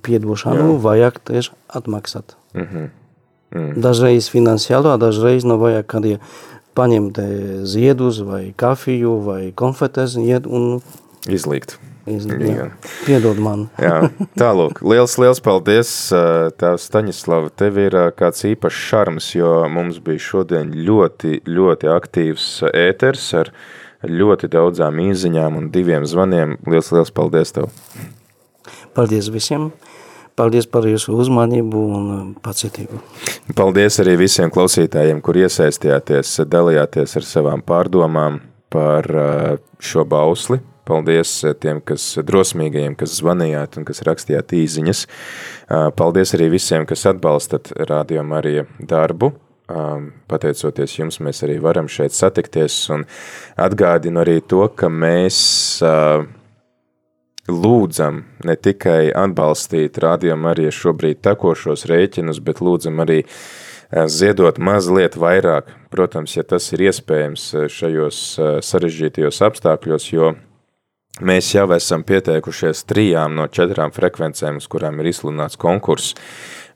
piedošanu, 0.04 0.74
Jā. 0.74 0.82
vajag 0.84 1.20
tieši 1.24 1.56
atmaksāt. 1.68 2.36
Mm 2.54 2.66
-hmm. 2.66 2.88
mm. 3.54 3.80
Dažreiz 3.80 4.28
finansiāli, 4.30 4.98
dažreiz 4.98 5.44
nav 5.44 5.58
vajag, 5.58 5.86
kad 5.86 6.04
ir 6.04 6.18
paņemt 6.74 7.18
ziedus 7.64 8.20
vai 8.20 8.52
kafiju 8.56 9.18
vai 9.24 9.52
konfetes 9.52 10.16
iet 10.16 10.46
un 10.46 10.80
izlikt. 11.28 11.78
Izlikt, 12.06 12.42
jā. 12.42 12.70
Piedod 13.06 13.38
man. 13.38 13.64
jā, 13.82 14.10
tālūk. 14.38 14.78
Liels, 14.86 15.16
liels 15.18 15.40
paldies, 15.42 16.12
Tēvs 16.60 16.86
Staņislava. 16.86 17.50
Tev 17.50 17.78
ir 17.82 17.96
kāds 18.14 18.44
īpašs 18.46 18.84
šarms, 18.90 19.34
jo 19.34 19.68
mums 19.68 19.98
bija 19.98 20.22
šodien 20.22 20.70
ļoti, 20.86 21.40
ļoti 21.50 21.90
aktīvs 21.90 22.46
ēters 22.70 23.34
ar 23.34 23.50
ļoti 24.10 24.50
daudzām 24.52 25.00
īziņām 25.02 25.58
un 25.58 25.70
diviem 25.74 26.06
zvaniem. 26.08 26.56
Liels, 26.66 26.92
liels 26.94 27.12
paldies 27.14 27.54
tev! 27.56 27.70
Paldies 28.96 29.30
visiem! 29.32 29.70
Paldies 30.36 30.66
par 30.68 30.84
jūsu 30.84 31.14
uzmanību 31.16 31.82
un 31.96 32.08
pacietību. 32.44 32.98
Paldies 33.56 33.96
arī 34.02 34.18
visiem 34.20 34.50
klausītājiem, 34.52 35.22
kur 35.24 35.38
iesaistījāties, 35.40 36.42
dalījāties 36.52 37.16
ar 37.16 37.24
savām 37.24 37.62
pārdomām 37.64 38.42
par 38.72 39.08
šo 39.80 40.04
bausli. 40.04 40.60
Paldies 40.86 41.32
tiem, 41.62 41.80
kas 41.80 42.04
drosmīgajiem, 42.22 42.98
kas 43.00 43.16
zvanījāt 43.16 43.80
un 43.80 43.88
kas 43.88 44.04
rakstījāt 44.06 44.52
īziņas. 44.60 45.06
Paldies 45.96 46.36
arī 46.36 46.52
visiem, 46.52 46.84
kas 46.86 47.08
atbalstat 47.08 47.72
Radio 47.88 48.22
Marija 48.22 48.68
darbu 48.78 49.32
pateicoties 49.66 50.98
jums, 51.00 51.20
mēs 51.20 51.42
arī 51.46 51.58
varam 51.62 51.88
šeit 51.90 52.14
satikties 52.14 52.78
un 52.94 53.06
atgādinu 53.58 54.22
arī 54.22 54.38
to, 54.46 54.62
ka 54.70 54.90
mēs 54.92 55.38
lūdzam 57.50 58.22
ne 58.46 58.56
tikai 58.58 59.10
atbalstīt 59.14 59.98
rādījām 60.02 60.46
arī 60.50 60.70
šobrīd 60.74 61.22
tekošos 61.26 61.86
rēķinus, 61.90 62.42
bet 62.42 62.62
lūdzam 62.62 63.02
arī 63.02 63.22
ziedot 64.10 64.58
mazliet 64.58 65.14
vairāk, 65.18 65.70
protams, 65.94 66.34
ja 66.36 66.42
tas 66.42 66.66
ir 66.74 66.88
iespējams 66.88 67.52
šajos 67.70 68.22
sarežģītajos 68.66 69.42
apstākļos, 69.46 70.08
jo 70.10 70.32
mēs 71.22 71.52
jau 71.54 71.68
esam 71.76 72.02
pieteikušies 72.06 72.82
trijām 72.90 73.36
no 73.38 73.46
četrām 73.46 73.94
frekvencēm, 73.94 74.58
uz 74.58 74.66
kurām 74.70 74.98
ir 75.00 75.12
izsludināts 75.12 75.58
konkurss, 75.60 76.16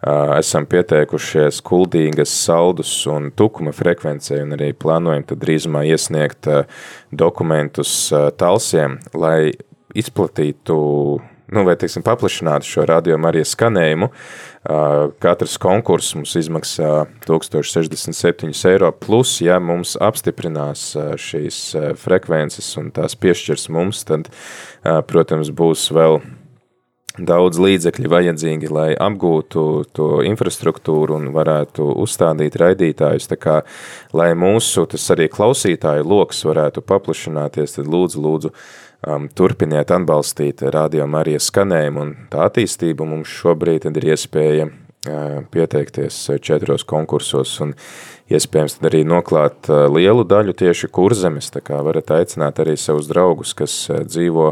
esam 0.03 0.65
pieteikušies 0.71 1.61
kuldīgas 1.67 2.33
saldus 2.47 2.93
un 3.11 3.31
tukuma 3.37 3.75
frekvencei 3.77 4.41
un 4.45 4.57
arī 4.57 4.73
plānojam 4.73 5.27
tad 5.29 5.43
drīzumā 5.43 5.85
iesniegt 5.91 6.49
dokumentus 7.13 7.93
talsiem, 8.41 8.97
lai 9.13 9.53
izplatītu, 9.97 10.77
nu, 11.51 11.65
vai, 11.67 11.75
teiksim, 11.77 12.05
paplašinātu 12.07 12.69
šo 12.69 12.87
radiomu 12.89 13.29
arī 13.29 13.43
skanējumu. 13.45 14.09
Katrs 15.21 15.59
konkurss 15.61 16.15
mums 16.17 16.37
izmaksā 16.39 17.05
1067 17.27 18.55
eiro, 18.71 18.93
plus, 18.93 19.37
ja 19.45 19.59
mums 19.61 19.97
apstiprinās 20.01 20.93
šīs 21.21 21.63
frekvences 22.01 22.71
un 22.81 22.93
tās 22.95 23.19
piešķirs 23.21 23.69
mums, 23.75 24.05
tad, 24.09 24.31
protams, 25.11 25.53
būs 25.53 25.91
vēl 25.97 26.23
daudz 27.19 27.59
līdzekļu 27.61 28.11
vajadzīgi, 28.11 28.71
lai 28.71 28.91
apgūtu 28.95 29.65
to 29.97 30.09
infrastruktūru 30.27 31.17
un 31.19 31.31
varētu 31.35 31.87
uzstādīt 32.03 32.59
raidītājus, 32.61 33.31
tā 33.31 33.39
kā, 33.41 33.57
lai 34.17 34.31
mūsu, 34.39 34.87
tas 34.91 35.09
arī 35.15 35.31
klausītāju 35.33 36.07
loks 36.07 36.45
varētu 36.47 36.85
paplašināties, 36.87 37.79
tad 37.79 37.91
lūdzu, 37.91 38.23
lūdzu, 38.27 38.53
um, 39.07 39.29
turpiniet 39.35 39.91
atbalstīt 39.95 40.63
Radio 40.75 41.09
Marijas 41.11 41.51
skanējumu 41.51 42.05
un 42.05 42.15
tā 42.33 42.47
attīstību. 42.51 43.09
Mums 43.15 43.33
šobrīd 43.41 43.91
ir 43.91 44.11
iespēja 44.15 44.71
pieteikties 45.51 46.17
četros 46.45 46.85
konkursos 46.85 47.55
un 47.65 47.73
iespējams 48.31 48.77
tad 48.77 48.91
arī 48.91 49.01
noklāt 49.09 49.71
lielu 49.89 50.27
daļu 50.29 50.53
tieši 50.61 50.91
kurzemes, 50.93 51.49
tā 51.55 51.63
kā 51.65 51.81
varat 51.85 52.13
aicināt 52.19 52.61
arī 52.61 52.77
savus 52.77 53.09
draugus, 53.09 53.55
kas 53.57 53.75
dzīvo 54.05 54.51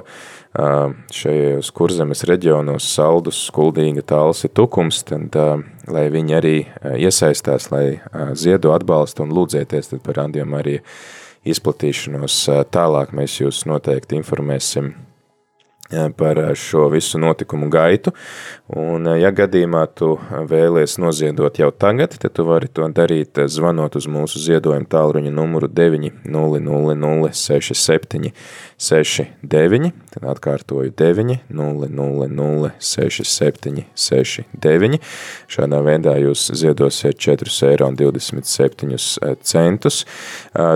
šajos 1.13 1.71
kurzemes 1.77 2.25
reģionos 2.27 2.87
saldus, 2.95 3.43
skuldīga 3.51 4.03
talsi 4.09 4.49
tukums, 4.49 5.03
tad, 5.07 5.37
lai 5.87 6.07
viņi 6.15 6.39
arī 6.39 6.57
iesaistās, 6.97 7.69
lai 7.75 8.01
ziedo 8.33 8.73
atbalstu 8.73 9.27
un 9.27 9.37
lūdzēties 9.37 9.93
tad 9.93 10.03
par 10.07 10.23
randiem 10.23 10.57
arī 10.57 10.79
izplatīšanos 11.49 12.41
tālāk 12.73 13.13
mēs 13.17 13.37
jūs 13.43 13.67
noteikti 13.69 14.17
informēsim 14.19 14.95
par 16.17 16.41
šo 16.55 16.89
visu 16.93 17.19
notikumu 17.19 17.71
gaitu. 17.73 18.13
Un, 18.69 19.07
ja 19.17 19.31
gadījumā 19.33 19.87
tu 19.97 20.19
vēlies 20.51 20.99
noziedot 21.01 21.59
jau 21.59 21.71
tagad, 21.73 22.19
tad 22.21 22.35
tu 22.37 22.45
vari 22.45 22.69
to 22.69 22.85
darīt 22.93 23.41
zvanot 23.49 23.97
uz 23.97 24.07
mūsu 24.11 24.39
ziedojuma 24.43 24.89
tālruņa 24.91 25.33
numuru 25.33 25.69
900 25.73 26.23
67 28.79 29.93
tad 30.13 30.25
atkārtoju 30.35 30.93
900 30.99 32.71
67 32.79 33.85
69. 33.95 35.01
Šādā 35.49 35.81
veidā 35.85 36.15
jūs 36.21 36.51
ziedosiet 36.59 37.19
4,27 37.19 38.93
eiro. 39.59 40.05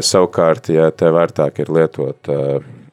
Savukārt, 0.03 0.73
ja 0.73 0.91
tev 0.91 1.17
vērtāk 1.19 1.61
ir 1.63 1.69
lietot 1.73 2.33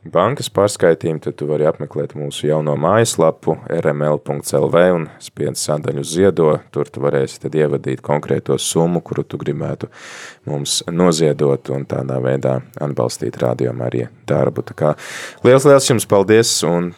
bankas 0.07 0.47
pārskaitījumu, 0.53 1.19
tad 1.23 1.35
tu 1.39 1.47
vari 1.49 1.67
apmeklēt 1.67 2.15
mūsu 2.17 2.47
jauno 2.47 2.75
mājaslapu 2.79 3.57
rml.lv 3.67 4.83
un 4.95 5.07
spiedz 5.23 5.63
sadaļu 5.65 6.03
ziedo. 6.07 6.53
Tur 6.71 6.87
tu 6.87 7.03
varēsi 7.03 7.41
tad 7.43 7.57
ievadīt 7.59 8.03
konkrēto 8.05 8.57
summu, 8.59 9.03
kuru 9.05 9.25
tu 9.27 9.39
gribētu 9.41 9.89
mums 10.47 10.79
noziedot 10.87 11.71
un 11.75 11.85
tādā 11.89 12.21
veidā 12.23 12.59
atbalstīt 12.79 13.41
Radio 13.43 13.73
Marija 13.75 14.09
darbu. 14.29 14.63
Tā 14.71 14.77
kā 14.77 14.93
liels, 15.43 15.67
liels 15.67 15.91
jums 15.91 16.07
paldies 16.09 16.53
un 16.67 16.93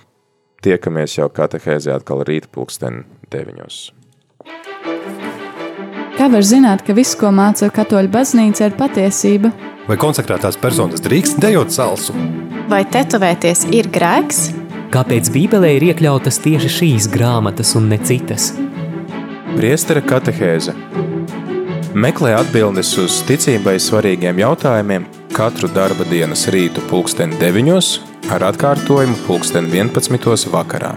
tiekamies 0.62 1.18
jau 1.18 1.30
katehēzē 1.34 1.98
atkal 1.98 2.22
rīt 2.28 2.52
pulksten 2.54 3.04
deviņos. 3.34 3.82
Kā 6.22 6.28
var 6.30 6.46
zināt, 6.46 6.84
ka 6.86 6.94
viss, 6.94 7.18
ko 7.18 7.32
māca 7.34 7.72
katoļu 7.74 8.12
baznīca, 8.14 8.70
ir 8.70 8.78
patiesība? 8.78 9.50
Vai 9.88 9.98
konsekrētās 9.98 10.60
personas 10.62 11.02
drīkst 11.02 11.42
dejot 11.42 11.74
salsu? 11.74 12.14
Vai 12.72 12.86
tetovēties 12.88 13.66
ir 13.76 13.90
grēks? 13.92 14.38
Kāpēc 14.94 15.28
Bībelē 15.34 15.74
ir 15.76 15.84
iekļautas 15.90 16.38
tieši 16.40 16.70
šīs 16.72 17.08
grāmatas 17.12 17.74
un 17.76 17.90
ne 17.92 17.98
citas? 18.00 18.54
Priestera 19.58 20.00
katehēze 20.00 20.72
Meklē 21.92 22.32
atbildes 22.38 22.94
uz 23.02 23.18
ticībai 23.28 23.76
svarīgiem 23.76 24.40
jautājumiem 24.40 25.10
katru 25.36 25.68
darba 25.76 26.08
dienas 26.08 26.46
rītu 26.56 26.86
pulksten 26.88 27.36
9 27.42 28.32
ar 28.32 28.48
atkārtojumu 28.54 29.20
pulksten 29.28 29.68
11 29.68 30.48
vakarā. 30.56 30.96